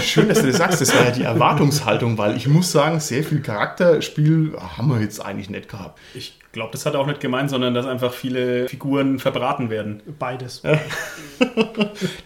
Schön, 0.00 0.30
dass 0.30 0.40
du 0.40 0.46
das 0.46 0.56
sagst. 0.56 0.80
Das 0.80 0.94
war 0.96 1.04
ja 1.04 1.10
die 1.10 1.24
Erwartungshaltung, 1.24 2.16
weil 2.16 2.38
ich 2.38 2.46
muss 2.46 2.72
sagen, 2.72 2.98
sehr 3.00 3.22
viel 3.22 3.42
Charakterspiel 3.42 4.56
haben 4.58 4.88
wir 4.88 5.02
jetzt 5.02 5.22
eigentlich 5.22 5.50
nicht 5.50 5.68
gehabt. 5.68 6.00
Ich 6.14 6.38
glaube, 6.52 6.72
das 6.72 6.84
hat 6.84 6.94
er 6.94 7.00
auch 7.00 7.06
nicht 7.06 7.20
gemeint, 7.20 7.48
sondern 7.48 7.72
dass 7.72 7.86
einfach 7.86 8.12
viele 8.12 8.68
Figuren 8.68 9.18
verbraten 9.18 9.70
werden. 9.70 10.02
Beides. 10.18 10.62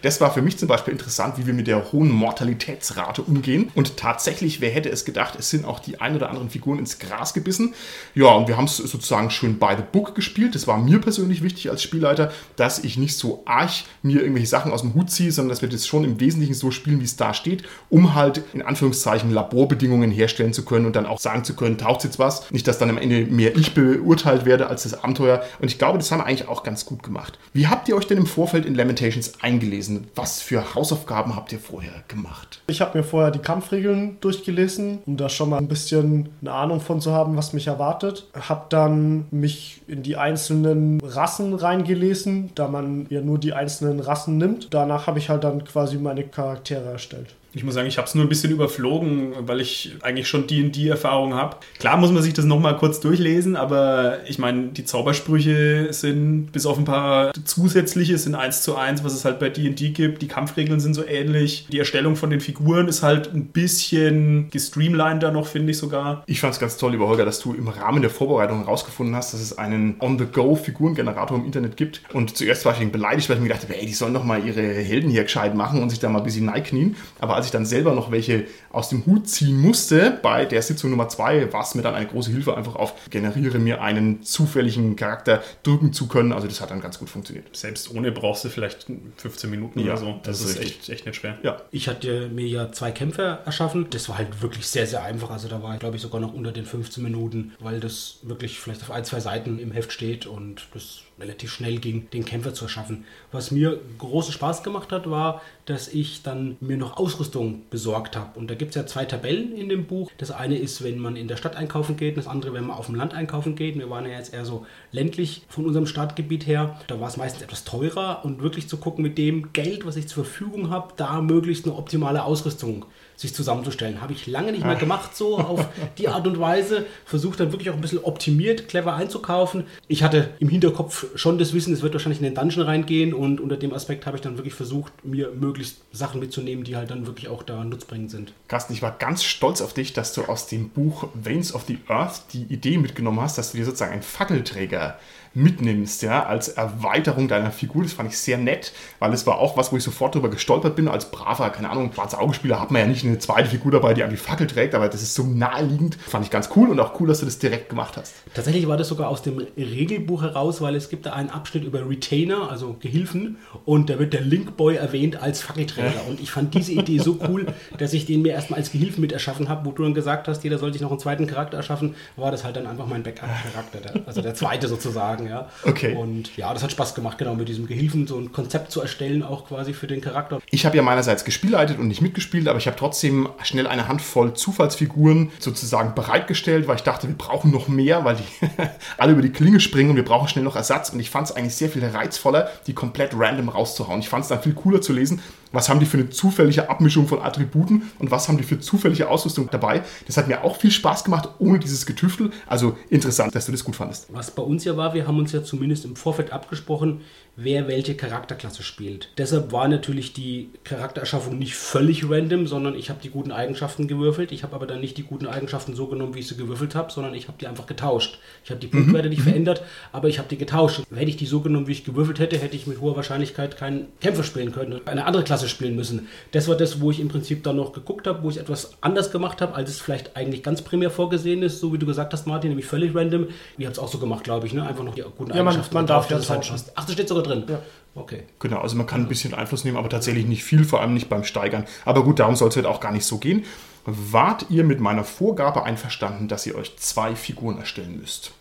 Das 0.03 0.21
war 0.21 0.31
für 0.31 0.43
mich 0.43 0.57
zum 0.57 0.67
Beispiel 0.67 0.91
interessant, 0.91 1.37
wie 1.37 1.47
wir 1.47 1.53
mit 1.53 1.65
der 1.65 1.91
hohen 1.91 2.11
Mortalitätsrate 2.11 3.23
umgehen. 3.23 3.71
Und 3.73 3.97
tatsächlich, 3.97 4.61
wer 4.61 4.69
hätte 4.69 4.89
es 4.89 5.05
gedacht, 5.05 5.35
es 5.37 5.49
sind 5.49 5.65
auch 5.65 5.79
die 5.79 5.99
ein 5.99 6.15
oder 6.15 6.29
anderen 6.29 6.49
Figuren 6.49 6.77
ins 6.77 6.99
Gras 6.99 7.33
gebissen. 7.33 7.73
Ja, 8.13 8.27
und 8.27 8.47
wir 8.47 8.57
haben 8.57 8.65
es 8.65 8.77
sozusagen 8.77 9.31
schön 9.31 9.57
by 9.57 9.73
the 9.75 9.83
book 9.91 10.13
gespielt. 10.13 10.53
Das 10.53 10.67
war 10.67 10.77
mir 10.77 11.01
persönlich 11.01 11.41
wichtig 11.41 11.69
als 11.71 11.81
Spielleiter, 11.81 12.31
dass 12.55 12.79
ich 12.79 12.97
nicht 12.97 13.17
so 13.17 13.41
arg 13.45 13.71
mir 14.03 14.21
irgendwelche 14.21 14.47
Sachen 14.47 14.71
aus 14.71 14.81
dem 14.81 14.93
Hut 14.93 15.09
ziehe, 15.09 15.31
sondern 15.31 15.49
dass 15.49 15.63
wir 15.63 15.69
das 15.69 15.87
schon 15.87 16.03
im 16.03 16.19
Wesentlichen 16.19 16.53
so 16.53 16.69
spielen, 16.69 16.99
wie 16.99 17.05
es 17.05 17.15
da 17.15 17.33
steht, 17.33 17.63
um 17.89 18.13
halt 18.13 18.43
in 18.53 18.61
Anführungszeichen 18.61 19.31
Laborbedingungen 19.31 20.11
herstellen 20.11 20.53
zu 20.53 20.63
können 20.63 20.85
und 20.85 20.95
dann 20.95 21.07
auch 21.07 21.19
sagen 21.19 21.43
zu 21.43 21.55
können, 21.55 21.79
taucht 21.79 22.03
jetzt 22.03 22.19
was. 22.19 22.51
Nicht, 22.51 22.67
dass 22.67 22.77
dann 22.77 22.91
am 22.91 22.99
Ende 22.99 23.25
mehr 23.25 23.55
ich 23.57 23.73
beurteilt 23.73 24.16
werde 24.25 24.67
als 24.67 24.83
das 24.83 25.03
Abenteuer. 25.03 25.41
Und 25.59 25.67
ich 25.67 25.77
glaube, 25.77 25.97
das 25.97 26.11
haben 26.11 26.19
wir 26.19 26.25
eigentlich 26.25 26.47
auch 26.47 26.63
ganz 26.63 26.85
gut 26.85 27.03
gemacht. 27.03 27.37
Wie 27.53 27.67
habt 27.67 27.87
ihr 27.89 27.95
euch 27.95 28.07
denn 28.07 28.17
im 28.17 28.25
Vorfeld 28.25 28.65
in 28.65 28.75
Lamentations 28.75 29.33
eingelesen? 29.41 30.07
Was 30.15 30.41
für 30.41 30.75
Hausaufgaben 30.75 31.35
habt 31.35 31.51
ihr 31.51 31.59
vorher 31.59 32.03
gemacht? 32.07 32.61
Ich 32.67 32.81
habe 32.81 32.97
mir 32.97 33.03
vorher 33.03 33.31
die 33.31 33.39
Kampfregeln 33.39 34.17
durchgelesen, 34.21 34.99
um 35.05 35.17
da 35.17 35.29
schon 35.29 35.49
mal 35.49 35.57
ein 35.57 35.67
bisschen 35.67 36.29
eine 36.41 36.51
Ahnung 36.51 36.81
von 36.81 37.01
zu 37.01 37.11
haben, 37.11 37.37
was 37.37 37.53
mich 37.53 37.67
erwartet. 37.67 38.27
Habe 38.33 38.65
dann 38.69 39.25
mich 39.31 39.81
in 39.87 40.03
die 40.03 40.17
einzelnen 40.17 40.99
Rassen 41.01 41.53
reingelesen, 41.53 42.51
da 42.55 42.67
man 42.67 43.05
ja 43.09 43.21
nur 43.21 43.37
die 43.37 43.53
einzelnen 43.53 43.99
Rassen 43.99 44.37
nimmt. 44.37 44.73
Danach 44.73 45.07
habe 45.07 45.19
ich 45.19 45.29
halt 45.29 45.43
dann 45.43 45.63
quasi 45.63 45.97
meine 45.97 46.23
Charaktere 46.23 46.91
erstellt. 46.91 47.36
Ich 47.53 47.63
muss 47.63 47.73
sagen, 47.73 47.87
ich 47.87 47.97
habe 47.97 48.07
es 48.07 48.15
nur 48.15 48.25
ein 48.25 48.29
bisschen 48.29 48.51
überflogen, 48.51 49.33
weil 49.41 49.61
ich 49.61 49.95
eigentlich 50.01 50.27
schon 50.27 50.47
D&D-Erfahrung 50.47 51.33
habe. 51.33 51.57
Klar 51.79 51.97
muss 51.97 52.11
man 52.11 52.21
sich 52.21 52.33
das 52.33 52.45
nochmal 52.45 52.77
kurz 52.77 52.99
durchlesen, 52.99 53.55
aber 53.55 54.19
ich 54.27 54.37
meine, 54.37 54.67
die 54.67 54.85
Zaubersprüche 54.85 55.87
sind 55.91 56.51
bis 56.51 56.65
auf 56.65 56.77
ein 56.77 56.85
paar 56.85 57.31
zusätzliche 57.45 58.17
sind 58.17 58.35
eins 58.35 58.61
zu 58.61 58.75
eins, 58.75 59.03
was 59.03 59.13
es 59.13 59.25
halt 59.25 59.39
bei 59.39 59.49
D&D 59.49 59.89
gibt. 59.89 60.21
Die 60.21 60.27
Kampfregeln 60.27 60.79
sind 60.79 60.93
so 60.93 61.05
ähnlich. 61.05 61.67
Die 61.71 61.79
Erstellung 61.79 62.15
von 62.15 62.29
den 62.29 62.41
Figuren 62.41 62.87
ist 62.87 63.01
halt 63.03 63.33
ein 63.33 63.47
bisschen 63.47 64.49
gestreamliner 64.51 65.31
noch, 65.31 65.47
finde 65.47 65.71
ich 65.71 65.77
sogar. 65.77 66.23
Ich 66.27 66.39
fand 66.39 66.53
es 66.53 66.59
ganz 66.59 66.77
toll, 66.77 66.91
lieber 66.91 67.07
Holger, 67.07 67.25
dass 67.25 67.39
du 67.39 67.53
im 67.53 67.67
Rahmen 67.67 68.01
der 68.01 68.11
Vorbereitung 68.11 68.59
herausgefunden 68.59 69.15
hast, 69.15 69.33
dass 69.33 69.41
es 69.41 69.57
einen 69.57 69.95
On-the-Go-Figurengenerator 69.99 71.37
im 71.37 71.45
Internet 71.45 71.77
gibt. 71.77 72.01
Und 72.13 72.37
zuerst 72.37 72.65
war 72.65 72.79
ich 72.79 72.91
beleidigt, 72.91 73.29
weil 73.29 73.37
ich 73.37 73.41
mir 73.41 73.47
gedacht 73.47 73.63
habe, 73.63 73.77
ey, 73.77 73.85
die 73.85 73.93
sollen 73.93 74.13
doch 74.13 74.23
mal 74.23 74.45
ihre 74.45 74.61
Helden 74.61 75.09
hier 75.09 75.23
gescheit 75.23 75.55
machen 75.55 75.81
und 75.81 75.89
sich 75.89 75.99
da 75.99 76.09
mal 76.09 76.19
ein 76.19 76.23
bisschen 76.23 76.45
neiknien. 76.45 76.95
Aber 77.19 77.35
als 77.35 77.46
ich 77.47 77.51
dann 77.51 77.65
selber 77.65 77.93
noch 77.93 78.11
welche 78.11 78.45
aus 78.71 78.89
dem 78.89 79.05
Hut 79.05 79.27
ziehen 79.27 79.59
musste, 79.59 80.19
bei 80.21 80.45
der 80.45 80.61
Sitzung 80.61 80.91
Nummer 80.91 81.09
zwei, 81.09 81.51
war 81.51 81.63
es 81.63 81.73
mir 81.75 81.81
dann 81.81 81.95
eine 81.95 82.05
große 82.07 82.31
Hilfe, 82.31 82.55
einfach 82.55 82.75
auf 82.75 82.93
generiere 83.09 83.57
mir 83.59 83.81
einen 83.81 84.21
zufälligen 84.23 84.95
Charakter 84.95 85.41
drücken 85.63 85.91
zu 85.93 86.07
können. 86.07 86.31
Also 86.31 86.47
das 86.47 86.61
hat 86.61 86.69
dann 86.71 86.81
ganz 86.81 86.99
gut 86.99 87.09
funktioniert. 87.09 87.47
Selbst 87.55 87.89
ohne 87.91 88.11
brauchst 88.11 88.45
du 88.45 88.49
vielleicht 88.49 88.87
15 89.17 89.49
Minuten 89.49 89.79
Ja, 89.79 89.93
oder 89.93 89.97
so. 89.97 90.19
das 90.23 90.39
Das, 90.41 90.49
ist 90.51 90.59
richtig. 90.59 90.77
echt, 90.79 90.89
echt 90.89 91.05
nicht 91.07 91.15
schwer. 91.15 91.37
Ja, 91.43 91.57
Ich 91.71 91.87
hatte 91.87 92.29
mir 92.29 92.45
ja 92.47 92.71
zwei 92.71 92.91
Kämpfe 92.91 93.39
erschaffen. 93.45 93.87
Das 93.89 94.07
war 94.09 94.17
halt 94.17 94.41
wirklich 94.41 94.67
sehr, 94.67 94.85
sehr 94.85 95.03
einfach. 95.03 95.29
Also 95.31 95.47
da 95.47 95.63
war 95.63 95.73
ich, 95.73 95.79
glaube 95.79 95.95
ich, 95.95 96.01
sogar 96.01 96.21
noch 96.21 96.33
unter 96.33 96.51
den 96.51 96.65
15 96.65 97.03
Minuten, 97.03 97.53
weil 97.59 97.79
das 97.79 98.19
wirklich 98.23 98.59
vielleicht 98.59 98.81
auf 98.83 98.91
ein, 98.91 99.03
zwei 99.05 99.19
Seiten 99.19 99.59
im 99.59 99.71
Heft 99.71 99.91
steht 99.91 100.25
und 100.27 100.67
das 100.73 101.01
relativ 101.19 101.51
schnell 101.51 101.77
ging, 101.79 102.09
den 102.11 102.25
Kämpfer 102.25 102.53
zu 102.53 102.65
erschaffen. 102.65 103.05
Was 103.31 103.51
mir 103.51 103.79
großen 103.97 104.33
Spaß 104.33 104.63
gemacht 104.63 104.91
hat, 104.91 105.09
war, 105.09 105.41
dass 105.65 105.87
ich 105.87 106.23
dann 106.23 106.57
mir 106.59 106.77
noch 106.77 106.97
Ausrüstung 106.97 107.63
besorgt 107.69 108.15
habe. 108.15 108.39
Und 108.39 108.49
da 108.49 108.55
gibt 108.55 108.69
es 108.69 108.75
ja 108.75 108.85
zwei 108.85 109.05
Tabellen 109.05 109.55
in 109.55 109.69
dem 109.69 109.85
Buch. 109.85 110.11
Das 110.17 110.31
eine 110.31 110.57
ist, 110.57 110.83
wenn 110.83 110.99
man 110.99 111.15
in 111.15 111.27
der 111.27 111.37
Stadt 111.37 111.55
einkaufen 111.55 111.97
geht, 111.97 112.17
das 112.17 112.27
andere, 112.27 112.53
wenn 112.53 112.67
man 112.67 112.77
auf 112.77 112.85
dem 112.85 112.95
Land 112.95 113.13
einkaufen 113.13 113.55
geht. 113.55 113.77
Wir 113.77 113.89
waren 113.89 114.05
ja 114.05 114.17
jetzt 114.17 114.33
eher 114.33 114.45
so 114.45 114.65
ländlich 114.91 115.43
von 115.49 115.65
unserem 115.65 115.87
Startgebiet 115.87 116.45
her. 116.45 116.79
Da 116.87 116.99
war 116.99 117.07
es 117.07 117.17
meistens 117.17 117.41
etwas 117.41 117.63
teurer 117.63 118.23
und 118.23 118.41
wirklich 118.41 118.69
zu 118.69 118.77
gucken, 118.77 119.03
mit 119.03 119.17
dem 119.17 119.53
Geld, 119.53 119.85
was 119.85 119.95
ich 119.95 120.07
zur 120.07 120.23
Verfügung 120.23 120.69
habe, 120.69 120.93
da 120.97 121.21
möglichst 121.21 121.65
eine 121.65 121.75
optimale 121.75 122.23
Ausrüstung 122.23 122.85
sich 123.17 123.33
zusammenzustellen. 123.33 123.99
Habe 123.99 124.13
ich 124.13 124.27
lange 124.27 124.51
nicht 124.51 124.63
mehr 124.63 124.75
gemacht, 124.75 125.17
so 125.17 125.37
auf 125.39 125.65
die 125.97 126.07
Art 126.07 126.27
und 126.27 126.39
Weise. 126.39 126.85
Versucht 127.03 127.39
dann 127.39 127.51
wirklich 127.51 127.71
auch 127.71 127.73
ein 127.73 127.81
bisschen 127.81 128.03
optimiert, 128.03 128.69
clever 128.69 128.93
einzukaufen. 128.93 129.65
Ich 129.87 130.03
hatte 130.03 130.29
im 130.39 130.49
Hinterkopf 130.49 131.07
schon 131.15 131.39
das 131.39 131.53
Wissen, 131.53 131.73
es 131.73 131.81
wird 131.81 131.93
wahrscheinlich 131.93 132.19
in 132.19 132.25
den 132.25 132.35
Dungeon 132.35 132.65
reingehen 132.65 133.13
und 133.13 133.41
unter 133.41 133.57
dem 133.57 133.73
Aspekt 133.73 134.05
habe 134.05 134.17
ich 134.17 134.21
dann 134.21 134.37
wirklich 134.37 134.53
versucht, 134.53 134.93
mir 135.03 135.31
möglichst 135.31 135.81
Sachen 135.91 136.19
mitzunehmen, 136.19 136.63
die 136.63 136.75
halt 136.75 136.91
dann 136.91 137.07
wirklich 137.07 137.27
auch 137.27 137.41
da 137.41 137.63
nutzbringend 137.63 138.11
sind. 138.11 138.33
Carsten, 138.47 138.73
ich 138.73 138.83
war 138.83 138.95
ganz 138.97 139.23
stolz 139.23 139.61
auf 139.61 139.73
dich, 139.73 139.93
dass 139.93 140.13
du 140.13 140.23
aus 140.25 140.45
dem 140.45 140.69
Buch 140.69 141.07
Veins 141.15 141.53
of 141.53 141.63
the 141.67 141.79
Earth 141.87 142.21
die 142.33 142.43
Idee 142.43 142.77
mitgenommen 142.77 143.19
hast, 143.19 143.39
dass 143.39 143.51
du 143.51 143.57
dir 143.57 143.65
sozusagen 143.65 143.93
einen 143.93 144.03
Fackelträger 144.03 144.99
mitnimmst, 145.33 146.01
ja, 146.01 146.25
als 146.25 146.49
Erweiterung 146.49 147.27
deiner 147.27 147.51
Figur. 147.51 147.83
Das 147.83 147.93
fand 147.93 148.09
ich 148.09 148.17
sehr 148.17 148.37
nett, 148.37 148.73
weil 148.99 149.13
es 149.13 149.25
war 149.27 149.37
auch 149.37 149.57
was, 149.57 149.71
wo 149.71 149.77
ich 149.77 149.83
sofort 149.83 150.15
drüber 150.15 150.29
gestolpert 150.29 150.75
bin. 150.75 150.87
Als 150.87 151.11
braver, 151.11 151.49
keine 151.49 151.69
Ahnung, 151.69 151.91
schwarzer 151.93 152.21
Augenspieler 152.21 152.59
hat 152.59 152.71
man 152.71 152.81
ja 152.81 152.87
nicht 152.87 153.05
eine 153.05 153.19
zweite 153.19 153.49
Figur 153.49 153.71
dabei, 153.71 153.93
die 153.93 154.03
an 154.03 154.09
die 154.09 154.17
Fackel 154.17 154.47
trägt, 154.47 154.75
aber 154.75 154.89
das 154.89 155.01
ist 155.01 155.15
so 155.15 155.23
naheliegend. 155.23 155.95
Fand 155.95 156.25
ich 156.25 156.31
ganz 156.31 156.49
cool 156.55 156.69
und 156.69 156.79
auch 156.79 156.99
cool, 156.99 157.07
dass 157.07 157.19
du 157.19 157.25
das 157.25 157.39
direkt 157.39 157.69
gemacht 157.69 157.97
hast. 157.97 158.13
Tatsächlich 158.33 158.67
war 158.67 158.77
das 158.77 158.87
sogar 158.87 159.09
aus 159.09 159.21
dem 159.21 159.39
Regelbuch 159.57 160.21
heraus, 160.21 160.61
weil 160.61 160.75
es 160.75 160.89
gibt 160.89 161.05
da 161.05 161.13
einen 161.13 161.29
Abschnitt 161.29 161.63
über 161.63 161.87
Retainer, 161.89 162.49
also 162.49 162.75
Gehilfen, 162.79 163.37
und 163.65 163.89
da 163.89 163.99
wird 163.99 164.13
der 164.13 164.21
Linkboy 164.21 164.75
erwähnt 164.75 165.21
als 165.21 165.41
Fackelträger. 165.41 166.07
Und 166.07 166.19
ich 166.19 166.31
fand 166.31 166.53
diese 166.53 166.73
Idee 166.73 166.99
so 166.99 167.17
cool, 167.27 167.47
dass 167.77 167.93
ich 167.93 168.05
den 168.05 168.21
mir 168.21 168.33
erstmal 168.33 168.59
als 168.59 168.71
Gehilfen 168.71 169.01
mit 169.01 169.11
erschaffen 169.11 169.49
habe, 169.49 169.65
wo 169.65 169.71
du 169.71 169.83
dann 169.83 169.93
gesagt 169.93 170.27
hast, 170.27 170.43
jeder 170.43 170.57
soll 170.57 170.71
sich 170.73 170.81
noch 170.81 170.91
einen 170.91 170.99
zweiten 170.99 171.27
Charakter 171.27 171.57
erschaffen, 171.57 171.95
war 172.15 172.31
das 172.31 172.43
halt 172.43 172.55
dann 172.55 172.67
einfach 172.67 172.87
mein 172.87 173.03
Backup-Charakter, 173.03 174.01
also 174.05 174.21
der 174.21 174.33
zweite 174.35 174.67
sozusagen, 174.67 175.16
ja. 175.25 175.49
Okay. 175.63 175.95
Und 175.95 176.35
ja, 176.37 176.53
das 176.53 176.63
hat 176.63 176.71
Spaß 176.71 176.95
gemacht, 176.95 177.17
genau, 177.17 177.35
mit 177.35 177.47
diesem 177.47 177.67
Gehilfen 177.67 178.07
so 178.07 178.17
ein 178.17 178.31
Konzept 178.31 178.71
zu 178.71 178.81
erstellen, 178.81 179.23
auch 179.23 179.47
quasi 179.47 179.73
für 179.73 179.87
den 179.87 180.01
Charakter. 180.01 180.39
Ich 180.49 180.65
habe 180.65 180.77
ja 180.77 180.83
meinerseits 180.83 181.25
gespielleitet 181.25 181.79
und 181.79 181.87
nicht 181.87 182.01
mitgespielt, 182.01 182.47
aber 182.47 182.57
ich 182.57 182.67
habe 182.67 182.77
trotzdem 182.77 183.29
schnell 183.43 183.67
eine 183.67 183.87
Handvoll 183.87 184.33
Zufallsfiguren 184.33 185.31
sozusagen 185.39 185.95
bereitgestellt, 185.95 186.67
weil 186.67 186.75
ich 186.75 186.83
dachte, 186.83 187.07
wir 187.07 187.15
brauchen 187.15 187.51
noch 187.51 187.67
mehr, 187.67 188.05
weil 188.05 188.17
die 188.17 188.47
alle 188.97 189.13
über 189.13 189.21
die 189.21 189.31
Klinge 189.31 189.59
springen 189.59 189.91
und 189.91 189.95
wir 189.95 190.05
brauchen 190.05 190.27
schnell 190.27 190.43
noch 190.43 190.55
Ersatz. 190.55 190.89
Und 190.89 190.99
ich 190.99 191.09
fand 191.09 191.29
es 191.29 191.35
eigentlich 191.35 191.55
sehr 191.55 191.69
viel 191.69 191.85
reizvoller, 191.85 192.49
die 192.67 192.73
komplett 192.73 193.11
random 193.15 193.49
rauszuhauen. 193.49 193.99
Ich 193.99 194.09
fand 194.09 194.23
es 194.23 194.29
dann 194.29 194.41
viel 194.41 194.53
cooler 194.53 194.81
zu 194.81 194.93
lesen, 194.93 195.21
was 195.51 195.69
haben 195.69 195.79
die 195.79 195.85
für 195.85 195.97
eine 195.97 196.09
zufällige 196.09 196.69
Abmischung 196.69 197.07
von 197.07 197.21
Attributen 197.21 197.83
und 197.99 198.11
was 198.11 198.27
haben 198.27 198.37
die 198.37 198.43
für 198.43 198.59
zufällige 198.59 199.09
Ausrüstung 199.09 199.49
dabei. 199.51 199.83
Das 200.05 200.17
hat 200.17 200.27
mir 200.27 200.43
auch 200.43 200.57
viel 200.57 200.71
Spaß 200.71 201.03
gemacht, 201.03 201.29
ohne 201.39 201.59
dieses 201.59 201.85
Getüftel. 201.85 202.31
Also 202.45 202.77
interessant, 202.89 203.35
dass 203.35 203.45
du 203.45 203.51
das 203.51 203.63
gut 203.63 203.75
fandest. 203.75 204.07
Was 204.11 204.31
bei 204.31 204.43
uns 204.43 204.63
ja 204.63 204.77
war, 204.77 204.93
wir 204.93 205.07
haben 205.07 205.19
uns 205.19 205.31
ja 205.31 205.43
zumindest 205.43 205.85
im 205.85 205.95
Vorfeld 205.95 206.31
abgesprochen, 206.31 207.01
wer 207.39 207.67
welche 207.67 207.93
Charakterklasse 207.95 208.63
spielt. 208.63 209.09
Deshalb 209.19 209.51
war 209.51 209.67
natürlich 209.67 210.11
die 210.11 210.49
Charaktererschaffung 210.63 211.37
nicht 211.37 211.55
völlig 211.55 212.09
random, 212.09 212.47
sondern 212.47 212.73
ich 212.75 212.89
habe 212.89 212.99
die 213.01 213.11
guten 213.11 213.31
Eigenschaften 213.31 213.87
gewürfelt. 213.87 214.31
Ich 214.31 214.41
habe 214.41 214.55
aber 214.55 214.65
dann 214.65 214.81
nicht 214.81 214.97
die 214.97 215.03
guten 215.03 215.27
Eigenschaften 215.27 215.75
so 215.75 215.85
genommen, 215.85 216.15
wie 216.15 216.19
ich 216.19 216.27
sie 216.27 216.35
gewürfelt 216.35 216.73
habe, 216.73 216.91
sondern 216.91 217.13
ich 217.13 217.27
habe 217.27 217.37
die 217.39 217.45
einfach 217.45 217.67
getauscht. 217.67 218.17
Ich 218.43 218.49
habe 218.49 218.59
die 218.59 218.65
Punktwerte 218.65 219.07
nicht 219.09 219.21
verändert, 219.21 219.61
aber 219.91 220.07
ich 220.09 220.17
habe 220.17 220.27
die 220.29 220.37
getauscht. 220.37 220.81
Hätte 220.93 221.09
ich 221.11 221.17
die 221.17 221.27
so 221.27 221.41
genommen, 221.41 221.67
wie 221.67 221.73
ich 221.73 221.85
gewürfelt 221.85 222.17
hätte, 222.19 222.39
hätte 222.39 222.55
ich 222.55 222.65
mit 222.65 222.81
hoher 222.81 222.95
Wahrscheinlichkeit 222.95 223.55
keinen 223.55 223.85
Kämpfer 224.01 224.23
spielen 224.23 224.51
können, 224.51 224.81
eine 224.85 225.05
andere 225.05 225.23
Klasse 225.23 225.47
spielen 225.47 225.75
müssen. 225.75 226.07
Das 226.31 226.47
war 226.47 226.55
das, 226.55 226.81
wo 226.81 226.89
ich 226.89 226.99
im 226.99 227.07
Prinzip 227.07 227.43
dann 227.43 227.57
noch 227.57 227.71
geguckt 227.71 228.07
habe, 228.07 228.23
wo 228.23 228.31
ich 228.31 228.37
etwas 228.37 228.71
anders 228.81 229.11
gemacht 229.11 229.41
habe, 229.41 229.53
als 229.53 229.69
es 229.69 229.79
vielleicht 229.79 230.17
eigentlich 230.17 230.41
ganz 230.41 230.63
primär 230.63 230.89
vorgesehen 230.89 231.43
ist, 231.43 231.59
so 231.59 231.71
wie 231.71 231.77
du 231.77 231.85
gesagt 231.85 232.13
hast, 232.13 232.25
Martin, 232.25 232.49
nämlich 232.49 232.65
völlig 232.65 232.95
random. 232.95 233.27
Wir 233.57 233.67
haben 233.67 233.73
es 233.73 233.79
auch 233.79 233.87
so 233.89 233.99
gemacht, 233.99 234.23
glaube 234.23 234.47
ich, 234.47 234.53
ne? 234.53 234.65
einfach 234.67 234.83
noch 234.83 234.95
die 234.95 235.03
guten 235.03 235.29
Ja, 235.29 235.43
man- 235.43 235.49
Eigenschaften 235.53 235.75
man 235.75 235.85
darf 235.85 236.09
ja 236.09 236.15
dass 236.17 236.23
es 236.27 236.33
tauschen. 236.35 236.55
Ach, 236.73 236.83
das 236.85 236.93
steht 236.93 237.07
sogar 237.07 237.26
drin. 237.27 237.45
Ja. 237.47 237.61
Okay. 237.95 238.23
Genau, 238.39 238.59
also 238.59 238.75
man 238.75 238.85
kann 238.85 239.01
ein 239.01 239.07
bisschen 239.07 239.33
Einfluss 239.33 239.63
nehmen, 239.63 239.77
aber 239.77 239.89
tatsächlich 239.89 240.27
nicht 240.27 240.43
viel, 240.43 240.63
vor 240.63 240.81
allem 240.81 240.93
nicht 240.93 241.09
beim 241.09 241.23
Steigern. 241.23 241.65
Aber 241.83 242.03
gut, 242.03 242.19
darum 242.19 242.35
soll 242.35 242.49
es 242.49 242.55
halt 242.55 242.67
auch 242.67 242.79
gar 242.79 242.91
nicht 242.91 243.05
so 243.05 243.17
gehen. 243.17 243.43
Wart 243.85 244.47
ihr 244.49 244.63
mit 244.63 244.79
meiner 244.79 245.03
Vorgabe 245.03 245.63
einverstanden, 245.63 246.27
dass 246.27 246.45
ihr 246.45 246.55
euch 246.55 246.77
zwei 246.77 247.15
Figuren 247.15 247.57
erstellen 247.57 247.97
müsst? 247.99 248.33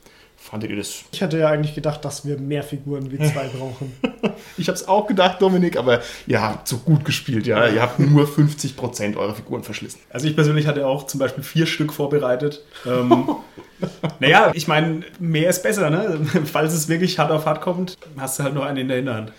Fandet 0.49 0.71
ihr 0.71 0.76
das? 0.76 1.03
Ich 1.11 1.21
hätte 1.21 1.38
ja 1.38 1.49
eigentlich 1.49 1.75
gedacht, 1.75 2.05
dass 2.05 2.25
wir 2.25 2.38
mehr 2.38 2.62
Figuren 2.62 3.11
wie 3.11 3.19
zwei 3.19 3.49
brauchen. 3.59 3.93
Ich 4.57 4.69
habe 4.69 4.76
es 4.76 4.87
auch 4.87 5.09
gedacht, 5.09 5.43
Dominik, 5.43 5.76
aber 5.76 6.00
ihr 6.29 6.41
habt 6.41 6.69
so 6.69 6.79
gut 6.79 7.05
gespielt, 7.05 7.49
ja. 7.49 7.67
Ihr 7.67 7.83
habt 7.83 7.99
nur 7.99 8.26
50% 8.26 9.17
eurer 9.17 9.35
Figuren 9.35 9.65
verschlissen. 9.65 9.99
Also 10.11 10.29
ich 10.29 10.37
persönlich 10.37 10.69
hatte 10.69 10.87
auch 10.87 11.07
zum 11.07 11.19
Beispiel 11.19 11.43
vier 11.43 11.67
Stück 11.67 11.93
vorbereitet. 11.93 12.65
Ähm, 12.87 13.29
naja, 14.21 14.53
ich 14.55 14.69
meine, 14.69 15.00
mehr 15.19 15.50
ist 15.50 15.65
besser, 15.65 15.91
ne? 15.91 16.21
Falls 16.45 16.73
es 16.73 16.88
wirklich 16.88 17.19
hart 17.19 17.33
auf 17.33 17.45
hart 17.45 17.61
kommt, 17.61 17.99
hast 18.17 18.38
du 18.38 18.45
halt 18.45 18.55
noch 18.55 18.65
einen 18.65 18.79
in 18.79 18.88
der 18.88 18.99
Hinterhand. 18.99 19.33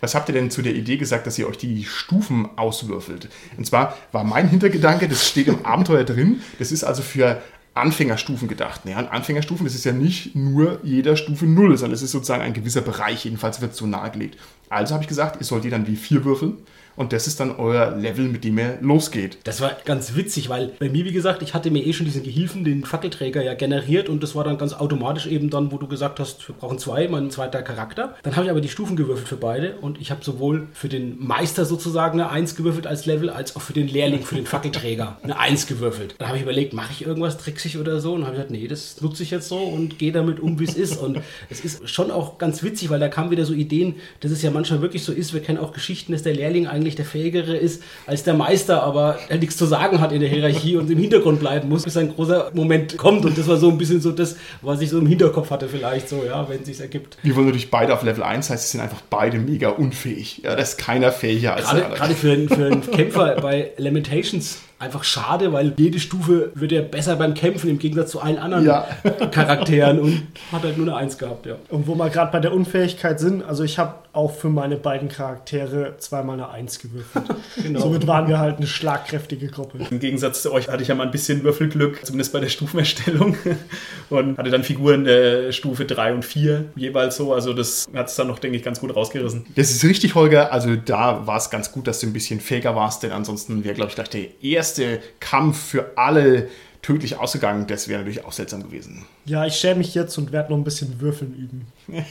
Was 0.00 0.14
habt 0.14 0.28
ihr 0.28 0.34
denn 0.34 0.50
zu 0.50 0.60
der 0.60 0.74
Idee 0.74 0.96
gesagt, 0.98 1.26
dass 1.26 1.38
ihr 1.38 1.48
euch 1.48 1.56
die 1.56 1.84
Stufen 1.84 2.48
auswürfelt? 2.56 3.28
Und 3.56 3.66
zwar 3.66 3.96
war 4.12 4.24
mein 4.24 4.48
Hintergedanke, 4.48 5.08
das 5.08 5.26
steht 5.26 5.48
im 5.48 5.64
Abenteuer 5.64 6.04
drin, 6.04 6.42
das 6.58 6.72
ist 6.72 6.84
also 6.84 7.02
für 7.02 7.40
Anfängerstufen 7.74 8.46
gedacht. 8.48 8.82
Ja, 8.84 8.98
und 8.98 9.08
Anfängerstufen, 9.08 9.66
das 9.66 9.74
ist 9.74 9.84
ja 9.84 9.92
nicht 9.92 10.34
nur 10.36 10.78
jeder 10.84 11.16
Stufe 11.16 11.44
0, 11.44 11.76
sondern 11.76 11.94
es 11.94 12.02
ist 12.02 12.12
sozusagen 12.12 12.42
ein 12.42 12.54
gewisser 12.54 12.80
Bereich, 12.80 13.24
jedenfalls 13.24 13.60
wird 13.60 13.72
es 13.72 13.78
so 13.78 13.86
nahegelegt. 13.86 14.38
Also 14.68 14.94
habe 14.94 15.02
ich 15.02 15.08
gesagt, 15.08 15.40
ihr 15.40 15.46
sollt 15.46 15.70
dann 15.70 15.86
wie 15.86 15.96
vier 15.96 16.24
würfeln 16.24 16.58
und 16.96 17.12
das 17.12 17.26
ist 17.26 17.40
dann 17.40 17.56
euer 17.56 17.96
Level, 17.96 18.26
mit 18.26 18.44
dem 18.44 18.58
ihr 18.58 18.78
losgeht. 18.80 19.38
Das 19.44 19.60
war 19.60 19.72
ganz 19.84 20.14
witzig, 20.14 20.48
weil 20.48 20.72
bei 20.78 20.88
mir, 20.88 21.04
wie 21.04 21.12
gesagt, 21.12 21.42
ich 21.42 21.54
hatte 21.54 21.70
mir 21.70 21.84
eh 21.84 21.92
schon 21.92 22.06
diesen 22.06 22.22
Gehilfen, 22.22 22.64
den 22.64 22.84
Fackelträger 22.84 23.42
ja 23.42 23.54
generiert 23.54 24.08
und 24.08 24.22
das 24.22 24.34
war 24.34 24.44
dann 24.44 24.58
ganz 24.58 24.72
automatisch 24.72 25.26
eben 25.26 25.50
dann, 25.50 25.72
wo 25.72 25.78
du 25.78 25.86
gesagt 25.86 26.20
hast, 26.20 26.46
wir 26.48 26.54
brauchen 26.54 26.78
zwei, 26.78 27.08
mein 27.08 27.30
zweiter 27.30 27.62
Charakter. 27.62 28.14
Dann 28.22 28.36
habe 28.36 28.46
ich 28.46 28.50
aber 28.50 28.60
die 28.60 28.68
Stufen 28.68 28.96
gewürfelt 28.96 29.28
für 29.28 29.36
beide 29.36 29.76
und 29.76 30.00
ich 30.00 30.10
habe 30.10 30.24
sowohl 30.24 30.68
für 30.72 30.88
den 30.88 31.18
Meister 31.18 31.64
sozusagen 31.64 32.20
eine 32.20 32.30
Eins 32.30 32.56
gewürfelt 32.56 32.86
als 32.86 33.06
Level, 33.06 33.30
als 33.30 33.56
auch 33.56 33.60
für 33.60 33.72
den 33.72 33.88
Lehrling, 33.88 34.22
für 34.22 34.34
den 34.36 34.46
Fackelträger 34.46 35.18
eine 35.22 35.38
Eins 35.38 35.66
gewürfelt. 35.66 36.14
Dann 36.18 36.28
habe 36.28 36.38
ich 36.38 36.42
überlegt, 36.42 36.72
mache 36.72 36.92
ich 36.92 37.06
irgendwas 37.06 37.38
tricksig 37.38 37.78
oder 37.78 38.00
so 38.00 38.14
und 38.14 38.22
habe 38.24 38.32
gesagt, 38.32 38.50
nee, 38.50 38.68
das 38.68 39.00
nutze 39.00 39.22
ich 39.22 39.30
jetzt 39.30 39.48
so 39.48 39.58
und 39.58 39.98
gehe 39.98 40.12
damit 40.12 40.40
um, 40.40 40.58
wie 40.60 40.64
es 40.64 40.74
ist. 40.74 40.96
Und 40.96 41.20
es 41.50 41.60
ist 41.60 41.88
schon 41.88 42.10
auch 42.10 42.38
ganz 42.38 42.62
witzig, 42.62 42.90
weil 42.90 43.00
da 43.00 43.08
kamen 43.08 43.30
wieder 43.30 43.44
so 43.44 43.54
Ideen, 43.54 43.96
dass 44.20 44.30
es 44.30 44.42
ja 44.42 44.50
manchmal 44.50 44.82
wirklich 44.82 45.02
so 45.02 45.12
ist, 45.12 45.34
wir 45.34 45.40
kennen 45.40 45.58
auch 45.58 45.72
Geschichten, 45.72 46.12
dass 46.12 46.22
der 46.22 46.34
Lehrling 46.34 46.66
eigentlich 46.66 46.83
der 46.94 47.04
Fähigere 47.04 47.56
ist 47.56 47.82
als 48.06 48.22
der 48.22 48.34
Meister, 48.34 48.82
aber 48.82 49.18
er 49.28 49.38
nichts 49.38 49.56
zu 49.56 49.64
sagen 49.66 50.00
hat 50.00 50.12
in 50.12 50.20
der 50.20 50.28
Hierarchie 50.28 50.76
und 50.76 50.90
im 50.90 50.98
Hintergrund 50.98 51.40
bleiben 51.40 51.68
muss, 51.68 51.82
bis 51.84 51.96
ein 51.96 52.14
großer 52.14 52.50
Moment 52.54 52.96
kommt. 52.98 53.24
Und 53.24 53.38
das 53.38 53.48
war 53.48 53.56
so 53.56 53.70
ein 53.70 53.78
bisschen 53.78 54.00
so 54.00 54.12
das, 54.12 54.36
was 54.60 54.80
ich 54.80 54.90
so 54.90 54.98
im 54.98 55.06
Hinterkopf 55.06 55.50
hatte, 55.50 55.68
vielleicht 55.68 56.08
so, 56.08 56.22
ja, 56.24 56.48
wenn 56.48 56.60
es 56.60 56.66
sich 56.66 56.80
ergibt. 56.80 57.16
Wir 57.22 57.34
wollen 57.34 57.46
natürlich 57.46 57.70
beide 57.70 57.94
auf 57.94 58.02
Level 58.02 58.22
1, 58.22 58.50
heißt, 58.50 58.64
sie 58.70 58.76
sind 58.76 58.80
einfach 58.82 59.00
beide 59.08 59.38
mega 59.38 59.70
unfähig. 59.70 60.42
Ja, 60.44 60.54
da 60.54 60.62
ist 60.62 60.76
keiner 60.78 61.10
fähiger 61.12 61.54
als 61.54 61.64
Gerade, 61.64 61.78
der 61.78 61.84
andere. 61.86 62.00
gerade 62.00 62.14
für, 62.14 62.32
einen- 62.32 62.48
für 62.48 62.66
einen 62.66 62.90
Kämpfer 62.90 63.36
bei 63.40 63.70
Lamentations 63.78 64.58
einfach 64.84 65.04
schade, 65.04 65.52
weil 65.52 65.72
jede 65.76 65.98
Stufe 65.98 66.50
wird 66.54 66.72
er 66.72 66.82
besser 66.82 67.16
beim 67.16 67.34
Kämpfen 67.34 67.70
im 67.70 67.78
Gegensatz 67.78 68.10
zu 68.10 68.20
allen 68.20 68.38
anderen 68.38 68.64
Ja. 68.64 68.86
Charakteren 69.30 69.98
und 70.00 70.22
hat 70.52 70.62
halt 70.62 70.76
nur 70.76 70.86
eine 70.86 70.96
Eins 70.96 71.18
gehabt, 71.18 71.46
ja. 71.46 71.56
Und 71.68 71.86
wo 71.86 71.94
wir 71.94 72.10
gerade 72.10 72.30
bei 72.30 72.40
der 72.40 72.52
Unfähigkeit 72.52 73.18
sind, 73.18 73.42
also 73.42 73.64
ich 73.64 73.78
habe 73.78 73.94
auch 74.14 74.32
für 74.32 74.48
meine 74.48 74.76
beiden 74.76 75.08
Charaktere 75.08 75.94
zweimal 75.98 76.34
eine 76.34 76.48
Eins 76.50 76.78
gewürfelt. 76.78 77.24
Genau. 77.62 77.80
Somit 77.80 78.06
waren 78.06 78.28
wir 78.28 78.38
halt 78.38 78.58
eine 78.58 78.66
schlagkräftige 78.66 79.46
Gruppe. 79.46 79.78
Im 79.90 79.98
Gegensatz 79.98 80.42
zu 80.42 80.52
euch 80.52 80.68
hatte 80.68 80.82
ich 80.82 80.88
ja 80.88 80.94
mal 80.94 81.04
ein 81.04 81.10
bisschen 81.10 81.44
Würfelglück, 81.44 82.04
zumindest 82.04 82.32
bei 82.32 82.40
der 82.40 82.48
Stufenerstellung. 82.48 83.36
Und 84.10 84.36
hatte 84.36 84.50
dann 84.50 84.64
Figuren 84.64 85.04
der 85.04 85.52
Stufe 85.52 85.84
3 85.84 86.14
und 86.14 86.24
4 86.24 86.66
jeweils 86.76 87.16
so. 87.16 87.32
Also 87.32 87.52
das 87.52 87.86
hat 87.94 88.08
es 88.08 88.16
dann 88.16 88.26
noch, 88.26 88.38
denke 88.38 88.56
ich, 88.56 88.62
ganz 88.62 88.80
gut 88.80 88.94
rausgerissen. 88.94 89.46
Das 89.56 89.70
ist 89.70 89.84
richtig, 89.84 90.14
Holger. 90.14 90.52
Also 90.52 90.76
da 90.76 91.26
war 91.26 91.38
es 91.38 91.48
ganz 91.48 91.72
gut, 91.72 91.86
dass 91.86 92.00
du 92.00 92.06
ein 92.06 92.12
bisschen 92.12 92.40
fähiger 92.40 92.76
warst, 92.76 93.02
denn 93.02 93.12
ansonsten 93.12 93.64
wäre, 93.64 93.74
glaube 93.74 93.88
ich, 93.88 93.94
gleich 93.94 94.10
der 94.10 94.42
erste 94.42 94.73
Kampf 95.20 95.58
für 95.58 95.92
alle 95.96 96.48
tödlich 96.82 97.16
ausgegangen. 97.16 97.66
Das 97.66 97.88
wäre 97.88 98.00
natürlich 98.00 98.24
auch 98.24 98.32
seltsam 98.32 98.62
gewesen. 98.62 99.06
Ja, 99.24 99.46
ich 99.46 99.54
schäme 99.54 99.78
mich 99.78 99.94
jetzt 99.94 100.18
und 100.18 100.32
werde 100.32 100.50
noch 100.50 100.58
ein 100.58 100.64
bisschen 100.64 101.00
Würfeln 101.00 101.34
üben. 101.34 101.66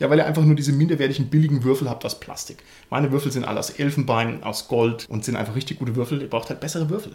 Ja, 0.00 0.10
weil 0.10 0.18
ihr 0.18 0.26
einfach 0.26 0.42
nur 0.42 0.56
diese 0.56 0.72
minderwertigen, 0.72 1.28
billigen 1.30 1.62
Würfel 1.62 1.88
habt 1.88 2.04
aus 2.04 2.18
Plastik. 2.18 2.58
Meine 2.90 3.12
Würfel 3.12 3.30
sind 3.30 3.44
alle 3.44 3.60
aus 3.60 3.70
Elfenbein, 3.70 4.42
aus 4.42 4.66
Gold 4.66 5.06
und 5.08 5.24
sind 5.24 5.36
einfach 5.36 5.54
richtig 5.54 5.78
gute 5.78 5.94
Würfel. 5.94 6.20
Ihr 6.20 6.28
braucht 6.28 6.50
halt 6.50 6.60
bessere 6.60 6.90
Würfel. 6.90 7.12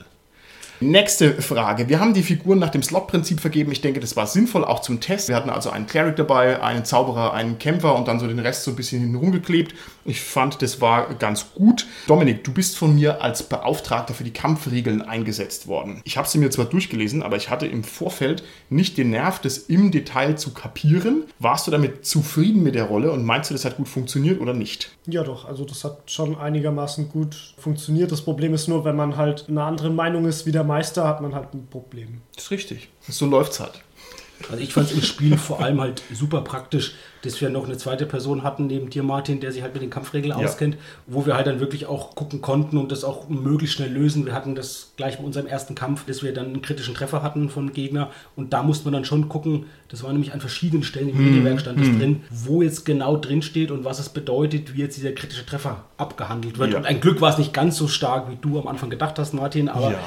Nächste 0.82 1.42
Frage. 1.42 1.90
Wir 1.90 2.00
haben 2.00 2.14
die 2.14 2.24
Figuren 2.24 2.58
nach 2.58 2.70
dem 2.70 2.82
Slot-Prinzip 2.82 3.42
vergeben. 3.42 3.70
Ich 3.74 3.82
denke, 3.82 4.00
das 4.00 4.16
war 4.16 4.28
sinnvoll, 4.28 4.64
auch 4.64 4.80
zum 4.80 5.02
Test. 5.02 5.28
Wir 5.28 5.36
hatten 5.36 5.50
also 5.50 5.70
einen 5.72 5.88
Cleric 5.88 6.16
dabei, 6.16 6.62
einen 6.62 6.86
Zauberer, 6.86 7.34
einen 7.34 7.60
Kämpfer 7.60 7.96
und 7.96 8.08
dann 8.08 8.22
so 8.22 8.28
den 8.28 8.40
Rest 8.40 8.64
so 8.64 8.72
ein 8.72 8.78
bisschen 8.78 9.02
hinten 9.02 9.16
rumgeklebt. 9.16 9.76
Ich 10.06 10.22
fand, 10.22 10.62
das 10.62 10.80
war 10.80 11.14
ganz 11.16 11.48
gut. 11.54 11.86
Dominik, 12.08 12.46
du 12.46 12.54
bist 12.54 12.78
von 12.78 12.96
mir 12.96 13.22
als 13.22 13.44
Beauftragter 13.44 14.14
für 14.14 14.24
die 14.24 14.32
Kampfregeln 14.32 15.02
eingesetzt 15.02 15.68
worden. 15.68 16.00
Ich 16.06 16.18
habe 16.18 16.30
sie 16.30 16.38
mir 16.38 16.50
zwar 16.50 16.66
durchgelesen, 16.66 17.24
aber 17.24 17.36
ich 17.36 17.50
hatte 17.50 17.68
im 17.68 17.84
Vorfeld 17.84 18.44
nicht 18.70 18.98
den 18.98 19.10
Nerv, 19.10 19.40
das 19.40 19.58
im 19.58 19.92
Detail 19.92 20.36
zu 20.36 20.54
kapieren. 20.54 21.26
Warst 21.40 21.68
du 21.68 21.72
damit 21.72 22.06
zufrieden 22.06 22.64
mit 22.64 22.76
der 22.76 22.86
Rolle 22.86 23.12
und 23.12 23.26
meinst 23.26 23.50
du, 23.50 23.54
das 23.54 23.66
hat 23.66 23.76
gut 23.76 23.90
funktioniert 23.90 24.40
oder 24.40 24.54
nicht? 24.54 24.92
Ja, 25.08 25.24
doch. 25.24 25.46
Also, 25.46 25.66
das 25.66 25.84
hat 25.84 26.10
schon 26.10 26.38
einigermaßen 26.38 27.10
gut 27.10 27.54
funktioniert. 27.58 28.14
Das 28.14 28.22
Problem 28.22 28.54
ist 28.54 28.70
nur, 28.70 28.86
wenn 28.86 28.96
man 28.96 29.18
halt 29.18 29.46
einer 29.50 29.66
anderen 29.66 29.96
Meinung 29.96 30.26
ist 30.26 30.46
wie 30.46 30.52
der 30.52 30.69
Meister, 30.70 31.06
hat 31.08 31.20
man 31.22 31.34
halt 31.36 31.54
ein 31.54 31.68
Problem. 31.70 32.22
Das 32.36 32.46
ist 32.46 32.52
richtig. 32.52 32.90
So 33.08 33.26
läuft's 33.26 33.60
halt. 33.60 33.82
Also 34.50 34.64
ich 34.64 34.72
fand 34.72 34.88
es 34.90 34.94
im 34.96 35.02
Spiel 35.02 35.38
vor 35.38 35.60
allem 35.62 35.82
halt 35.82 36.02
super 36.14 36.40
praktisch, 36.40 36.94
dass 37.24 37.42
wir 37.42 37.50
noch 37.50 37.66
eine 37.66 37.76
zweite 37.76 38.06
Person 38.06 38.42
hatten 38.42 38.68
neben 38.68 38.90
dir, 38.90 39.04
Martin, 39.04 39.42
der 39.42 39.52
sich 39.52 39.64
halt 39.64 39.74
mit 39.74 39.84
den 39.84 39.90
Kampfregeln 39.90 40.32
Ja. 40.40 40.46
auskennt, 40.46 40.78
wo 41.08 41.26
wir 41.26 41.36
halt 41.36 41.46
dann 41.48 41.60
wirklich 41.60 41.88
auch 41.88 42.16
gucken 42.16 42.40
konnten 42.40 42.78
und 42.78 42.90
das 42.94 43.04
auch 43.04 43.28
möglichst 43.28 43.76
schnell 43.76 43.92
lösen. 43.92 44.26
Wir 44.26 44.34
hatten 44.34 44.56
das 44.56 44.94
gleich 44.96 45.18
bei 45.18 45.26
unserem 45.26 45.46
ersten 45.46 45.76
Kampf, 45.76 46.06
dass 46.06 46.24
wir 46.24 46.34
dann 46.34 46.46
einen 46.46 46.62
kritischen 46.62 46.96
Treffer 46.96 47.22
hatten 47.22 47.50
von 47.50 47.74
Gegner 47.74 48.12
und 48.38 48.54
da 48.54 48.64
musste 48.64 48.86
man 48.86 48.94
dann 48.94 49.04
schon 49.04 49.28
gucken, 49.28 49.66
das 49.90 50.04
war 50.04 50.14
nämlich 50.14 50.32
an 50.32 50.40
verschiedenen 50.40 50.84
Stellen 50.84 51.10
im 51.10 51.18
Regelwerk 51.18 51.60
stand 51.60 51.78
das 51.82 51.88
drin, 51.88 52.24
wo 52.30 52.62
jetzt 52.62 52.86
genau 52.86 53.18
drin 53.18 53.42
steht 53.42 53.72
und 53.72 53.84
was 53.84 54.00
es 54.00 54.08
bedeutet, 54.08 54.74
wie 54.74 54.80
jetzt 54.80 54.96
dieser 54.96 55.12
kritische 55.12 55.46
Treffer 55.46 55.84
abgehandelt 55.98 56.58
wird. 56.60 56.72
Ja. 56.72 56.78
Und 56.78 56.86
ein 56.86 57.02
Glück 57.02 57.20
war 57.20 57.30
es 57.32 57.38
nicht 57.38 57.52
ganz 57.54 57.76
so 57.76 57.90
stark, 57.90 58.32
wie 58.32 58.38
du 58.40 58.58
am 58.58 58.70
Anfang 58.70 58.90
gedacht 58.90 59.20
hast, 59.20 59.34
Martin, 59.34 59.68
aber 59.68 59.92
Ja. 59.92 60.00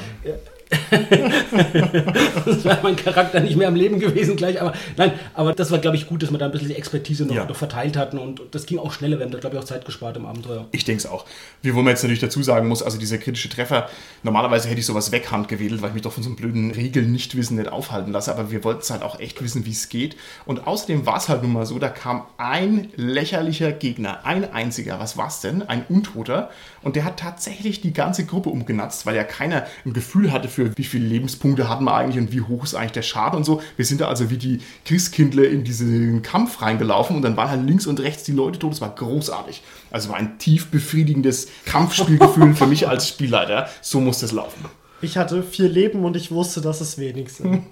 Das 0.93 2.65
wäre 2.65 2.79
mein 2.83 2.97
Charakter 2.97 3.41
nicht 3.41 3.57
mehr 3.57 3.69
am 3.69 3.75
Leben 3.75 3.99
gewesen 3.99 4.37
gleich. 4.37 4.61
Aber 4.61 4.73
nein, 4.97 5.13
aber 5.35 5.53
das 5.55 5.71
war, 5.71 5.79
glaube 5.79 5.97
ich, 5.97 6.07
gut, 6.07 6.23
dass 6.23 6.31
wir 6.31 6.39
da 6.39 6.47
ein 6.47 6.53
bisschen 6.53 6.69
die 6.69 6.77
Expertise 6.77 7.25
noch, 7.25 7.35
Ja. 7.35 7.45
noch 7.47 7.57
verteilt 7.57 7.97
hatten 7.97 8.19
und 8.19 8.41
das 8.51 8.67
ging 8.67 8.79
auch 8.79 8.93
schneller. 8.93 9.19
Wir 9.19 9.25
haben 9.25 9.33
da, 9.33 9.39
glaube 9.39 9.57
ich, 9.57 9.63
auch 9.63 9.67
Zeit 9.67 9.85
gespart 9.85 10.17
im 10.17 10.27
Abenteuer. 10.27 10.67
Ich 10.73 10.85
denke 10.85 10.99
es 11.01 11.07
auch. 11.07 11.25
Wie 11.63 11.75
wo 11.75 11.79
man 11.79 11.89
jetzt 11.89 12.03
natürlich 12.03 12.21
dazu 12.21 12.43
sagen 12.43 12.69
muss, 12.69 12.83
also 12.83 12.99
dieser 12.99 13.19
kritische 13.19 13.49
Treffer, 13.49 13.89
normalerweise 14.23 14.69
hätte 14.69 14.81
ich 14.81 14.87
sowas 14.87 15.13
weghand 15.13 15.49
gewedelt, 15.49 15.83
weil 15.83 15.89
ich 15.89 15.95
mich 15.95 16.03
doch 16.03 16.13
von 16.13 16.23
so 16.23 16.29
einem 16.29 16.37
blöden 16.37 16.71
Regeln-Nichtwissen 16.71 17.57
nicht 17.57 17.71
aufhalten 17.71 18.13
lasse, 18.13 18.31
aber 18.33 18.51
wir 18.51 18.65
wollten 18.65 18.81
es 18.81 18.91
halt 18.91 19.03
auch 19.03 19.19
echt 19.21 19.43
wissen, 19.43 19.65
wie 19.67 19.71
es 19.71 19.89
geht. 19.89 20.17
Und 20.45 20.67
außerdem 20.67 21.07
war 21.07 21.17
es 21.17 21.29
halt 21.29 21.43
nun 21.43 21.53
mal 21.53 21.67
so, 21.67 21.79
da 21.79 21.89
kam 21.89 22.25
ein 22.39 22.89
lächerlicher 22.97 23.73
Gegner, 23.73 24.25
ein 24.25 24.53
einziger. 24.53 24.99
Was 25.01 25.17
war's 25.17 25.41
denn? 25.41 25.63
Ein 25.63 25.85
Untoter. 25.89 26.51
Und 26.83 26.97
der 26.97 27.05
hat 27.05 27.19
tatsächlich 27.21 27.81
die 27.81 27.93
ganze 27.93 28.25
Gruppe 28.27 28.51
umgenatzt, 28.51 29.07
weil 29.07 29.15
ja 29.17 29.25
keiner 29.25 29.67
ein 29.85 29.93
Gefühl 29.93 30.33
hatte 30.33 30.49
für, 30.49 30.77
wie 30.77 30.82
viele 30.85 31.07
Lebenspunkte 31.07 31.69
hatten 31.69 31.85
wir 31.85 31.95
eigentlich 31.95 32.19
und 32.19 32.33
wie 32.33 32.41
hoch 32.41 32.65
ist 32.65 32.75
eigentlich 32.75 32.93
der 32.93 33.03
Schaden 33.03 33.37
und 33.37 33.45
so. 33.45 33.63
Wir 33.77 33.85
sind 33.85 34.01
da 34.01 34.09
also 34.09 34.31
wie 34.31 34.37
die 34.37 34.61
Christkindler 34.85 35.49
in 35.49 35.65
diesen 35.65 36.23
Kampf 36.23 36.63
reingelaufen 36.63 37.17
und 37.17 37.23
dann 37.23 37.37
waren 37.37 37.51
halt 37.51 37.67
links 37.67 37.87
und 37.87 38.01
rechts 38.01 38.25
die 38.25 38.33
Leute 38.33 38.59
tot. 38.59 38.73
Das 38.73 38.81
war 38.81 38.95
großartig. 38.95 39.63
Also 39.91 40.09
war 40.09 40.17
ein 40.17 40.39
tief 40.39 40.71
befriedigendes 40.71 41.49
Kampfspielgefühl 41.65 42.55
für 42.55 42.67
mich 42.67 42.89
als 42.89 43.09
Spielleiter. 43.09 43.69
So 43.81 44.01
muss 44.01 44.21
das 44.21 44.33
laufen. 44.33 44.65
Ich 45.03 45.17
hatte 45.17 45.43
vier 45.43 45.69
Leben 45.69 46.05
und 46.05 46.17
ich 46.17 46.31
wusste, 46.31 46.61
dass 46.61 46.81
es 46.81 46.97
wenig 46.97 47.33
sind. 47.33 47.65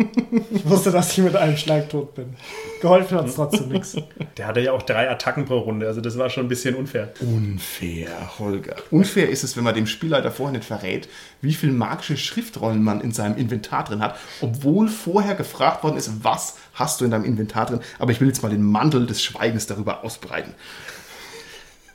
ich 0.50 0.68
wusste, 0.68 0.90
dass 0.90 1.12
ich 1.12 1.18
mit 1.18 1.36
einem 1.36 1.56
Schlag 1.56 1.88
tot 1.88 2.16
bin. 2.16 2.34
Geholfen 2.82 3.18
hat 3.18 3.28
es 3.28 3.36
trotzdem 3.36 3.68
nichts. 3.68 3.96
Der 4.36 4.48
hatte 4.48 4.60
ja 4.60 4.72
auch 4.72 4.82
drei 4.82 5.08
Attacken 5.08 5.44
pro 5.44 5.58
Runde, 5.58 5.86
also 5.86 6.00
das 6.00 6.18
war 6.18 6.28
schon 6.28 6.46
ein 6.46 6.48
bisschen 6.48 6.74
unfair. 6.74 7.12
Unfair, 7.20 8.38
Holger. 8.40 8.74
Unfair 8.90 9.28
ist 9.28 9.44
es, 9.44 9.56
wenn 9.56 9.62
man 9.62 9.76
dem 9.76 9.86
Spielleiter 9.86 10.32
vorher 10.32 10.58
nicht 10.58 10.66
verrät, 10.66 11.08
wie 11.40 11.54
viel 11.54 11.70
magische 11.70 12.16
Schriftrollen 12.16 12.82
man 12.82 13.00
in 13.00 13.12
seinem 13.12 13.36
Inventar 13.36 13.84
drin 13.84 14.02
hat, 14.02 14.16
obwohl 14.40 14.88
vorher 14.88 15.36
gefragt 15.36 15.84
worden 15.84 15.98
ist, 15.98 16.24
was 16.24 16.56
hast 16.74 17.00
du 17.00 17.04
in 17.04 17.12
deinem 17.12 17.24
Inventar 17.24 17.66
drin. 17.66 17.80
Aber 18.00 18.10
ich 18.10 18.20
will 18.20 18.26
jetzt 18.26 18.42
mal 18.42 18.50
den 18.50 18.62
Mantel 18.62 19.06
des 19.06 19.22
Schweigens 19.22 19.66
darüber 19.66 20.02
ausbreiten. 20.02 20.54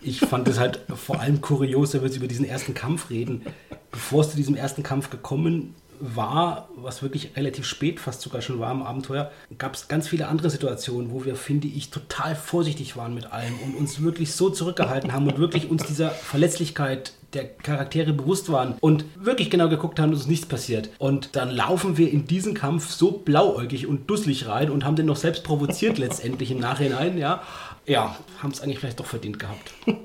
Ich 0.06 0.20
fand 0.20 0.48
es 0.48 0.60
halt 0.60 0.82
vor 0.96 1.20
allem 1.20 1.42
kurios, 1.42 1.96
wenn 1.96 2.02
wir 2.02 2.08
jetzt 2.08 2.18
über 2.18 2.28
diesen 2.28 2.46
ersten 2.46 2.76
Kampf 2.76 3.10
reden. 3.10 3.42
Bevor 3.92 4.22
es 4.22 4.30
zu 4.30 4.38
diesem 4.38 4.56
ersten 4.56 4.84
Kampf 4.84 5.10
gekommen 5.10 5.74
war, 6.00 6.70
was 6.76 7.02
wirklich 7.02 7.36
relativ 7.36 7.66
spät 7.66 8.00
fast 8.00 8.22
sogar 8.22 8.42
schon 8.42 8.60
war 8.60 8.72
im 8.72 8.84
Abenteuer, 8.84 9.32
gab 9.58 9.74
es 9.74 9.88
ganz 9.88 10.08
viele 10.08 10.28
andere 10.28 10.52
Situationen, 10.52 11.12
wo 11.12 11.26
wir, 11.26 11.36
finde 11.36 11.68
ich, 11.68 11.90
total 11.90 12.36
vorsichtig 12.36 12.96
waren 12.96 13.16
mit 13.16 13.32
allem 13.34 13.56
und 13.66 13.76
uns 13.76 14.00
wirklich 14.04 14.34
so 14.34 14.52
zurückgehalten 14.52 15.12
haben 15.12 15.28
und 15.28 15.40
wirklich 15.40 15.72
uns 15.72 15.84
dieser 15.86 16.12
Verletzlichkeit 16.12 17.14
der 17.36 17.46
Charaktere 17.46 18.14
bewusst 18.14 18.52
waren 18.52 18.76
und 18.80 19.06
wirklich 19.16 19.50
genau 19.50 19.70
geguckt 19.70 20.00
haben, 20.00 20.12
dass 20.12 20.22
uns 20.22 20.30
nichts 20.30 20.46
passiert. 20.46 20.90
Und 20.98 21.36
dann 21.36 21.52
laufen 21.52 21.98
wir 21.98 22.10
in 22.12 22.26
diesen 22.26 22.54
Kampf 22.54 22.90
so 22.92 23.12
blauäugig 23.12 23.88
und 23.88 24.10
dusselig 24.10 24.48
rein 24.48 24.70
und 24.70 24.86
haben 24.86 24.96
den 24.96 25.06
noch 25.06 25.18
selbst 25.18 25.44
provoziert 25.44 25.98
letztendlich 25.98 26.52
im 26.52 26.60
Nachhinein, 26.60 27.18
ja. 27.18 27.44
Ja, 27.86 28.16
haben 28.42 28.52
es 28.52 28.62
eigentlich 28.62 28.80
vielleicht 28.80 29.00
doch 29.00 29.06
verdient 29.06 29.38
gehabt. 29.38 29.74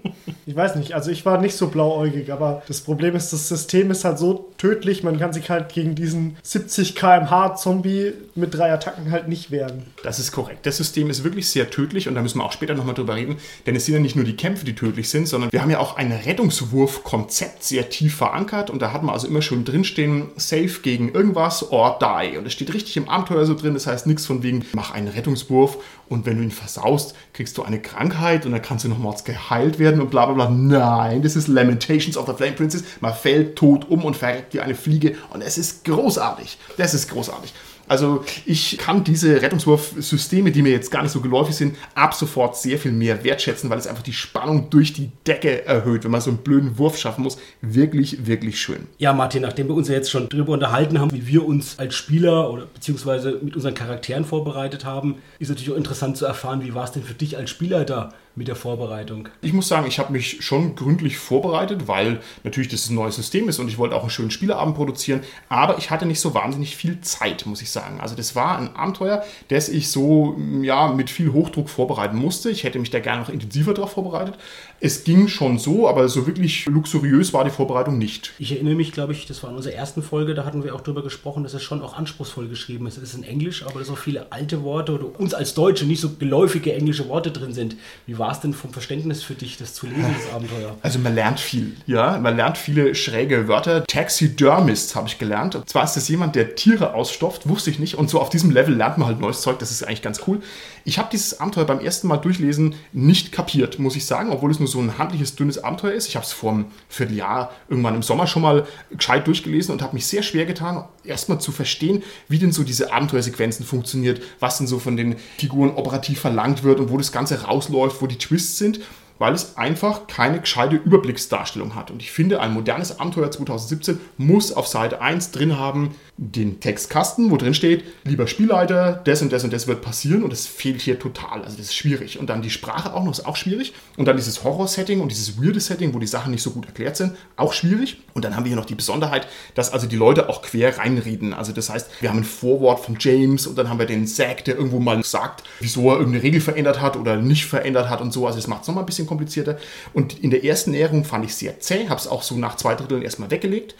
Ich 0.46 0.56
weiß 0.56 0.76
nicht, 0.76 0.94
also 0.94 1.10
ich 1.10 1.24
war 1.26 1.40
nicht 1.40 1.56
so 1.56 1.68
blauäugig, 1.68 2.32
aber 2.32 2.62
das 2.66 2.80
Problem 2.80 3.14
ist, 3.14 3.32
das 3.32 3.48
System 3.48 3.90
ist 3.90 4.04
halt 4.04 4.18
so 4.18 4.50
tödlich, 4.58 5.02
man 5.02 5.18
kann 5.18 5.32
sich 5.32 5.50
halt 5.50 5.72
gegen 5.72 5.94
diesen 5.94 6.36
70 6.42 6.94
km/h 6.94 7.56
Zombie 7.56 8.12
mit 8.34 8.54
drei 8.54 8.72
Attacken 8.72 9.10
halt 9.10 9.28
nicht 9.28 9.50
wehren. 9.50 9.86
Das 10.02 10.18
ist 10.18 10.32
korrekt. 10.32 10.66
Das 10.66 10.76
System 10.76 11.10
ist 11.10 11.24
wirklich 11.24 11.48
sehr 11.48 11.70
tödlich 11.70 12.08
und 12.08 12.14
da 12.14 12.22
müssen 12.22 12.38
wir 12.38 12.44
auch 12.44 12.52
später 12.52 12.74
nochmal 12.74 12.94
drüber 12.94 13.16
reden, 13.16 13.36
denn 13.66 13.76
es 13.76 13.86
sind 13.86 13.94
ja 13.94 14.00
nicht 14.00 14.16
nur 14.16 14.24
die 14.24 14.36
Kämpfe, 14.36 14.64
die 14.64 14.74
tödlich 14.74 15.08
sind, 15.10 15.28
sondern 15.28 15.52
wir 15.52 15.62
haben 15.62 15.70
ja 15.70 15.78
auch 15.78 15.96
ein 15.96 16.12
Rettungswurf-Konzept 16.12 17.62
sehr 17.62 17.90
tief 17.90 18.16
verankert 18.16 18.70
und 18.70 18.80
da 18.80 18.92
hat 18.92 19.02
man 19.02 19.14
also 19.14 19.26
immer 19.26 19.42
schon 19.42 19.64
drinstehen, 19.64 20.28
safe 20.36 20.80
gegen 20.82 21.12
irgendwas 21.12 21.70
or 21.70 21.98
die. 22.00 22.36
Und 22.38 22.46
es 22.46 22.52
steht 22.52 22.72
richtig 22.72 22.96
im 22.96 23.08
Abenteuer 23.08 23.44
so 23.44 23.54
drin, 23.54 23.74
das 23.74 23.86
heißt 23.86 24.06
nichts 24.06 24.26
von 24.26 24.42
wegen, 24.42 24.64
mach 24.72 24.92
einen 24.92 25.08
Rettungswurf 25.08 25.78
und 26.08 26.26
wenn 26.26 26.38
du 26.38 26.42
ihn 26.42 26.50
versaust, 26.50 27.14
kriegst 27.32 27.56
du 27.58 27.62
eine 27.62 27.80
Krankheit 27.80 28.46
und 28.46 28.52
dann 28.52 28.62
kannst 28.62 28.84
du 28.84 28.88
nochmals 28.88 29.24
geheilt 29.24 29.78
werden 29.78 30.00
und 30.00 30.10
bla 30.10 30.29
bla 30.32 30.46
bla. 30.46 30.50
Nein, 30.50 31.22
das 31.22 31.36
ist 31.36 31.48
Lamentations 31.48 32.16
of 32.16 32.26
the 32.26 32.34
Flame 32.34 32.52
Princess. 32.52 32.84
Man 33.00 33.14
fällt 33.14 33.56
tot 33.56 33.88
um 33.88 34.04
und 34.04 34.16
verreckt 34.16 34.54
wie 34.54 34.60
eine 34.60 34.74
Fliege 34.74 35.16
und 35.32 35.42
es 35.42 35.58
ist 35.58 35.84
großartig. 35.84 36.58
Das 36.76 36.94
ist 36.94 37.08
großartig. 37.10 37.52
Also 37.90 38.24
ich 38.46 38.78
kann 38.78 39.02
diese 39.02 39.42
Rettungswurfsysteme, 39.42 40.52
die 40.52 40.62
mir 40.62 40.70
jetzt 40.70 40.92
gar 40.92 41.02
nicht 41.02 41.10
so 41.10 41.20
geläufig 41.20 41.56
sind, 41.56 41.76
ab 41.96 42.14
sofort 42.14 42.56
sehr 42.56 42.78
viel 42.78 42.92
mehr 42.92 43.24
wertschätzen, 43.24 43.68
weil 43.68 43.80
es 43.80 43.88
einfach 43.88 44.04
die 44.04 44.12
Spannung 44.12 44.70
durch 44.70 44.92
die 44.92 45.10
Decke 45.26 45.66
erhöht, 45.66 46.04
wenn 46.04 46.12
man 46.12 46.20
so 46.20 46.30
einen 46.30 46.38
blöden 46.38 46.78
Wurf 46.78 46.96
schaffen 46.96 47.24
muss. 47.24 47.36
Wirklich, 47.62 48.28
wirklich 48.28 48.60
schön. 48.60 48.86
Ja, 48.98 49.12
Martin, 49.12 49.42
nachdem 49.42 49.66
wir 49.66 49.74
uns 49.74 49.88
ja 49.88 49.94
jetzt 49.94 50.08
schon 50.08 50.28
drüber 50.28 50.52
unterhalten 50.52 51.00
haben, 51.00 51.10
wie 51.10 51.26
wir 51.26 51.44
uns 51.44 51.80
als 51.80 51.96
Spieler 51.96 52.52
oder 52.52 52.66
beziehungsweise 52.66 53.40
mit 53.42 53.56
unseren 53.56 53.74
Charakteren 53.74 54.24
vorbereitet 54.24 54.84
haben, 54.84 55.16
ist 55.40 55.48
natürlich 55.48 55.72
auch 55.72 55.76
interessant 55.76 56.16
zu 56.16 56.26
erfahren, 56.26 56.62
wie 56.62 56.72
war 56.76 56.84
es 56.84 56.92
denn 56.92 57.02
für 57.02 57.14
dich 57.14 57.38
als 57.38 57.50
Spielleiter 57.50 58.14
mit 58.36 58.48
der 58.48 58.56
Vorbereitung? 58.56 59.28
Ich 59.42 59.52
muss 59.52 59.68
sagen, 59.68 59.86
ich 59.86 59.98
habe 59.98 60.12
mich 60.12 60.44
schon 60.44 60.74
gründlich 60.76 61.18
vorbereitet, 61.18 61.88
weil 61.88 62.20
natürlich 62.44 62.68
das 62.68 62.88
ein 62.88 62.94
neues 62.94 63.16
System 63.16 63.48
ist 63.48 63.58
und 63.58 63.68
ich 63.68 63.78
wollte 63.78 63.96
auch 63.96 64.02
einen 64.02 64.10
schönen 64.10 64.30
Spieleabend 64.30 64.76
produzieren, 64.76 65.20
aber 65.48 65.78
ich 65.78 65.90
hatte 65.90 66.06
nicht 66.06 66.20
so 66.20 66.34
wahnsinnig 66.34 66.76
viel 66.76 67.00
Zeit, 67.00 67.44
muss 67.46 67.62
ich 67.62 67.70
sagen. 67.70 68.00
Also 68.00 68.14
das 68.14 68.36
war 68.36 68.58
ein 68.58 68.74
Abenteuer, 68.76 69.24
das 69.48 69.68
ich 69.68 69.90
so 69.90 70.36
ja 70.62 70.92
mit 70.92 71.10
viel 71.10 71.32
Hochdruck 71.32 71.68
vorbereiten 71.68 72.16
musste. 72.16 72.50
Ich 72.50 72.64
hätte 72.64 72.78
mich 72.78 72.90
da 72.90 73.00
gerne 73.00 73.22
noch 73.22 73.28
intensiver 73.28 73.74
darauf 73.74 73.92
vorbereitet. 73.92 74.36
Es 74.82 75.04
ging 75.04 75.28
schon 75.28 75.58
so, 75.58 75.86
aber 75.86 76.08
so 76.08 76.26
wirklich 76.26 76.64
luxuriös 76.64 77.34
war 77.34 77.44
die 77.44 77.50
Vorbereitung 77.50 77.98
nicht. 77.98 78.32
Ich 78.38 78.52
erinnere 78.52 78.74
mich, 78.74 78.92
glaube 78.92 79.12
ich, 79.12 79.26
das 79.26 79.42
war 79.42 79.50
in 79.50 79.56
unserer 79.56 79.74
ersten 79.74 80.02
Folge, 80.02 80.32
da 80.32 80.46
hatten 80.46 80.64
wir 80.64 80.74
auch 80.74 80.80
drüber 80.80 81.02
gesprochen, 81.02 81.42
dass 81.42 81.52
es 81.52 81.62
schon 81.62 81.82
auch 81.82 81.98
anspruchsvoll 81.98 82.48
geschrieben 82.48 82.86
ist. 82.86 82.96
Es 82.96 83.02
ist 83.02 83.14
in 83.14 83.22
Englisch, 83.22 83.62
aber 83.62 83.80
dass 83.80 83.90
auch 83.90 83.98
viele 83.98 84.32
alte 84.32 84.62
Worte 84.62 84.94
oder 84.94 85.20
uns 85.20 85.34
als 85.34 85.52
Deutsche 85.52 85.84
nicht 85.84 86.00
so 86.00 86.08
geläufige 86.18 86.72
englische 86.72 87.10
Worte 87.10 87.30
drin 87.30 87.52
sind. 87.52 87.76
Wie 88.06 88.18
war 88.18 88.32
es 88.32 88.40
denn 88.40 88.54
vom 88.54 88.72
Verständnis 88.72 89.22
für 89.22 89.34
dich, 89.34 89.58
das 89.58 89.74
zu 89.74 89.86
lesen, 89.86 90.14
das 90.14 90.34
Abenteuer? 90.34 90.74
Also 90.80 90.98
man 90.98 91.14
lernt 91.14 91.40
viel, 91.40 91.76
ja. 91.86 92.16
Man 92.16 92.36
lernt 92.36 92.56
viele 92.56 92.94
schräge 92.94 93.48
Wörter. 93.48 93.84
Taxidermist 93.84 94.96
habe 94.96 95.08
ich 95.08 95.18
gelernt. 95.18 95.56
Und 95.56 95.68
zwar 95.68 95.84
ist 95.84 95.92
das 95.92 96.08
jemand, 96.08 96.36
der 96.36 96.54
Tiere 96.54 96.94
ausstopft, 96.94 97.46
wusste 97.46 97.68
ich 97.68 97.80
nicht. 97.80 97.96
Und 97.96 98.08
so 98.08 98.18
auf 98.18 98.30
diesem 98.30 98.50
Level 98.50 98.74
lernt 98.74 98.96
man 98.96 99.08
halt 99.08 99.20
neues 99.20 99.42
Zeug. 99.42 99.58
Das 99.58 99.70
ist 99.70 99.82
eigentlich 99.82 100.00
ganz 100.00 100.22
cool. 100.26 100.40
Ich 100.86 100.98
habe 100.98 101.10
dieses 101.12 101.38
Abenteuer 101.38 101.66
beim 101.66 101.80
ersten 101.80 102.08
Mal 102.08 102.16
durchlesen 102.16 102.74
nicht 102.94 103.32
kapiert, 103.32 103.78
muss 103.78 103.96
ich 103.96 104.06
sagen, 104.06 104.30
obwohl 104.32 104.50
es 104.50 104.58
nur 104.58 104.69
so 104.70 104.78
ein 104.80 104.96
handliches, 104.96 105.36
dünnes 105.36 105.62
Abenteuer 105.62 105.92
ist. 105.92 106.08
Ich 106.08 106.16
habe 106.16 106.24
es 106.24 106.32
vor 106.32 106.52
einem 106.52 106.66
Vierteljahr 106.88 107.52
irgendwann 107.68 107.94
im 107.94 108.02
Sommer 108.02 108.26
schon 108.26 108.42
mal 108.42 108.66
gescheit 108.90 109.26
durchgelesen 109.26 109.72
und 109.72 109.82
habe 109.82 109.94
mich 109.94 110.06
sehr 110.06 110.22
schwer 110.22 110.46
getan, 110.46 110.84
erstmal 111.04 111.40
zu 111.40 111.52
verstehen, 111.52 112.02
wie 112.28 112.38
denn 112.38 112.52
so 112.52 112.62
diese 112.62 112.92
Abenteuersequenzen 112.92 113.66
funktioniert, 113.66 114.22
was 114.38 114.58
denn 114.58 114.66
so 114.66 114.78
von 114.78 114.96
den 114.96 115.16
Figuren 115.36 115.70
operativ 115.70 116.20
verlangt 116.20 116.62
wird 116.62 116.80
und 116.80 116.90
wo 116.90 116.96
das 116.96 117.12
Ganze 117.12 117.42
rausläuft, 117.42 118.00
wo 118.00 118.06
die 118.06 118.18
Twists 118.18 118.58
sind. 118.58 118.80
weil 119.20 119.34
es 119.34 119.58
einfach 119.58 120.06
keine 120.06 120.40
gescheite 120.40 120.76
Überblicksdarstellung 120.76 121.74
hat. 121.74 121.90
Und 121.90 122.00
ich 122.00 122.10
finde, 122.10 122.40
ein 122.40 122.54
modernes 122.54 122.98
Abenteuer 122.98 123.30
2017 123.30 124.00
muss 124.16 124.50
auf 124.50 124.66
Seite 124.66 125.02
1 125.02 125.30
drin 125.30 125.58
haben 125.58 125.94
den 126.22 126.60
Textkasten, 126.60 127.30
wo 127.30 127.38
drin 127.38 127.54
steht, 127.54 127.82
lieber 128.04 128.26
Spielleiter, 128.26 129.00
das 129.04 129.22
und 129.22 129.32
das 129.32 129.42
und 129.42 129.54
das 129.54 129.66
wird 129.66 129.80
passieren 129.80 130.22
und 130.22 130.30
das 130.30 130.46
fehlt 130.46 130.82
hier 130.82 130.98
total. 130.98 131.42
Also 131.42 131.56
das 131.56 131.66
ist 131.66 131.74
schwierig. 131.74 132.18
Und 132.18 132.28
dann 132.28 132.42
die 132.42 132.50
Sprache 132.50 132.92
auch 132.92 133.02
noch, 133.02 133.10
ist 133.10 133.24
auch 133.24 133.36
schwierig. 133.36 133.72
Und 133.96 134.04
dann 134.04 134.18
dieses 134.18 134.44
Horror-Setting 134.44 135.00
und 135.00 135.10
dieses 135.10 135.42
weirde 135.42 135.60
Setting, 135.60 135.94
wo 135.94 135.98
die 135.98 136.06
Sachen 136.06 136.32
nicht 136.32 136.42
so 136.42 136.50
gut 136.50 136.66
erklärt 136.66 136.98
sind, 136.98 137.14
auch 137.36 137.54
schwierig. 137.54 138.02
Und 138.12 138.26
dann 138.26 138.36
haben 138.36 138.44
wir 138.44 138.48
hier 138.50 138.56
noch 138.58 138.66
die 138.66 138.74
Besonderheit, 138.74 139.28
dass 139.54 139.72
also 139.72 139.86
die 139.86 139.96
Leute 139.96 140.28
auch 140.28 140.42
quer 140.42 140.76
reinreden. 140.76 141.32
Also 141.32 141.52
das 141.52 141.70
heißt, 141.70 141.88
wir 142.00 142.10
haben 142.10 142.18
ein 142.18 142.24
Vorwort 142.24 142.84
von 142.84 142.98
James 143.00 143.46
und 143.46 143.56
dann 143.56 143.70
haben 143.70 143.78
wir 143.78 143.86
den 143.86 144.06
Zack, 144.06 144.44
der 144.44 144.56
irgendwo 144.56 144.78
mal 144.78 145.02
sagt, 145.02 145.44
wieso 145.60 145.88
er 145.88 145.96
irgendeine 145.96 146.22
Regel 146.22 146.42
verändert 146.42 146.82
hat 146.82 146.98
oder 146.98 147.16
nicht 147.16 147.46
verändert 147.46 147.88
hat 147.88 148.02
und 148.02 148.12
so. 148.12 148.26
Also 148.26 148.38
das 148.38 148.46
macht 148.46 148.60
es 148.62 148.68
nochmal 148.68 148.84
ein 148.84 148.86
bisschen 148.86 149.06
komplizierter. 149.06 149.56
Und 149.94 150.18
in 150.22 150.28
der 150.28 150.44
ersten 150.44 150.72
Näherung 150.72 151.06
fand 151.06 151.24
ich 151.24 151.34
sehr 151.34 151.60
zäh, 151.60 151.88
habe 151.88 151.98
es 151.98 152.06
auch 152.06 152.22
so 152.22 152.36
nach 152.36 152.56
zwei 152.56 152.74
Dritteln 152.74 153.00
erstmal 153.00 153.30
weggelegt. 153.30 153.74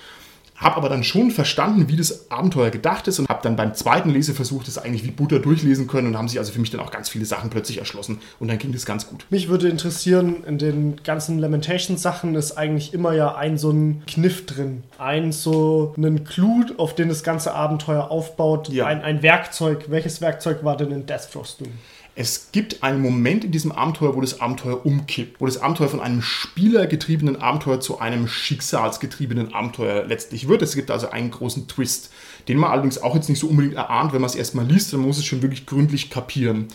Habe 0.61 0.77
aber 0.77 0.89
dann 0.91 1.03
schon 1.03 1.31
verstanden, 1.31 1.89
wie 1.89 1.97
das 1.97 2.31
Abenteuer 2.31 2.71
gedacht 2.71 3.09
ist 3.09 3.19
und 3.19 3.29
habe 3.29 3.41
dann 3.43 3.57
beim 3.57 3.75
zweiten 3.75 4.11
Leseversuch 4.11 4.63
das 4.63 4.77
eigentlich 4.77 5.05
wie 5.05 5.11
Butter 5.11 5.39
durchlesen 5.39 5.87
können 5.87 6.09
und 6.09 6.19
haben 6.19 6.29
sich 6.29 6.39
also 6.39 6.53
für 6.53 6.61
mich 6.61 6.71
dann 6.71 6.81
auch 6.81 6.91
ganz 6.91 7.09
viele 7.09 7.25
Sachen 7.25 7.49
plötzlich 7.49 7.79
erschlossen 7.79 8.21
und 8.39 8.49
dann 8.49 8.59
ging 8.59 8.73
das 8.73 8.85
ganz 8.85 9.07
gut. 9.07 9.25
Mich 9.31 9.49
würde 9.49 9.69
interessieren, 9.69 10.45
in 10.47 10.59
den 10.59 11.03
ganzen 11.03 11.39
Lamentation-Sachen 11.39 12.35
ist 12.35 12.53
eigentlich 12.53 12.93
immer 12.93 13.15
ja 13.15 13.35
ein 13.35 13.57
so 13.57 13.71
ein 13.71 14.03
Kniff 14.07 14.45
drin. 14.45 14.83
Ein 14.99 15.33
so 15.33 15.95
einen 15.97 16.25
Clou, 16.25 16.65
auf 16.77 16.95
den 16.95 17.09
das 17.09 17.23
ganze 17.23 17.55
Abenteuer 17.55 18.11
aufbaut. 18.11 18.69
Ja. 18.69 18.87
Ein, 18.87 19.03
ein 19.03 19.23
Werkzeug. 19.23 19.87
Welches 19.89 20.21
Werkzeug 20.21 20.63
war 20.63 20.77
denn 20.77 20.93
in 20.93 21.07
Death 21.07 21.23
Frost 21.31 21.61
Doom? 21.61 21.71
Es 22.21 22.53
gibt 22.53 22.83
einen 22.83 23.01
Moment 23.01 23.45
in 23.45 23.51
diesem 23.51 23.73
Abenteuer, 23.73 24.15
wo 24.15 24.21
das 24.21 24.43
Abenteuer 24.43 24.85
umkippt, 24.85 25.41
wo 25.41 25.47
das 25.47 25.57
Abenteuer 25.57 25.89
von 25.89 26.01
einem 26.01 26.21
spielergetriebenen 26.21 27.37
Abenteuer 27.37 27.81
zu 27.81 27.99
einem 27.99 28.29
schicksalsgetriebenen 28.29 29.55
Abenteuer 29.55 30.05
letztlich 30.05 30.47
wird. 30.47 30.61
Es 30.61 30.75
gibt 30.75 30.91
also 30.91 31.09
einen 31.09 31.31
großen 31.31 31.67
Twist, 31.67 32.11
den 32.47 32.59
man 32.59 32.73
allerdings 32.73 32.99
auch 32.99 33.15
jetzt 33.15 33.31
nicht 33.31 33.39
so 33.39 33.47
unbedingt 33.47 33.75
erahnt, 33.75 34.13
wenn 34.13 34.21
man 34.21 34.29
es 34.29 34.37
erstmal 34.37 34.67
liest, 34.67 34.93
dann 34.93 35.01
muss 35.01 35.17
es 35.17 35.25
schon 35.25 35.41
wirklich 35.41 35.65
gründlich 35.65 36.11
kapieren. 36.11 36.69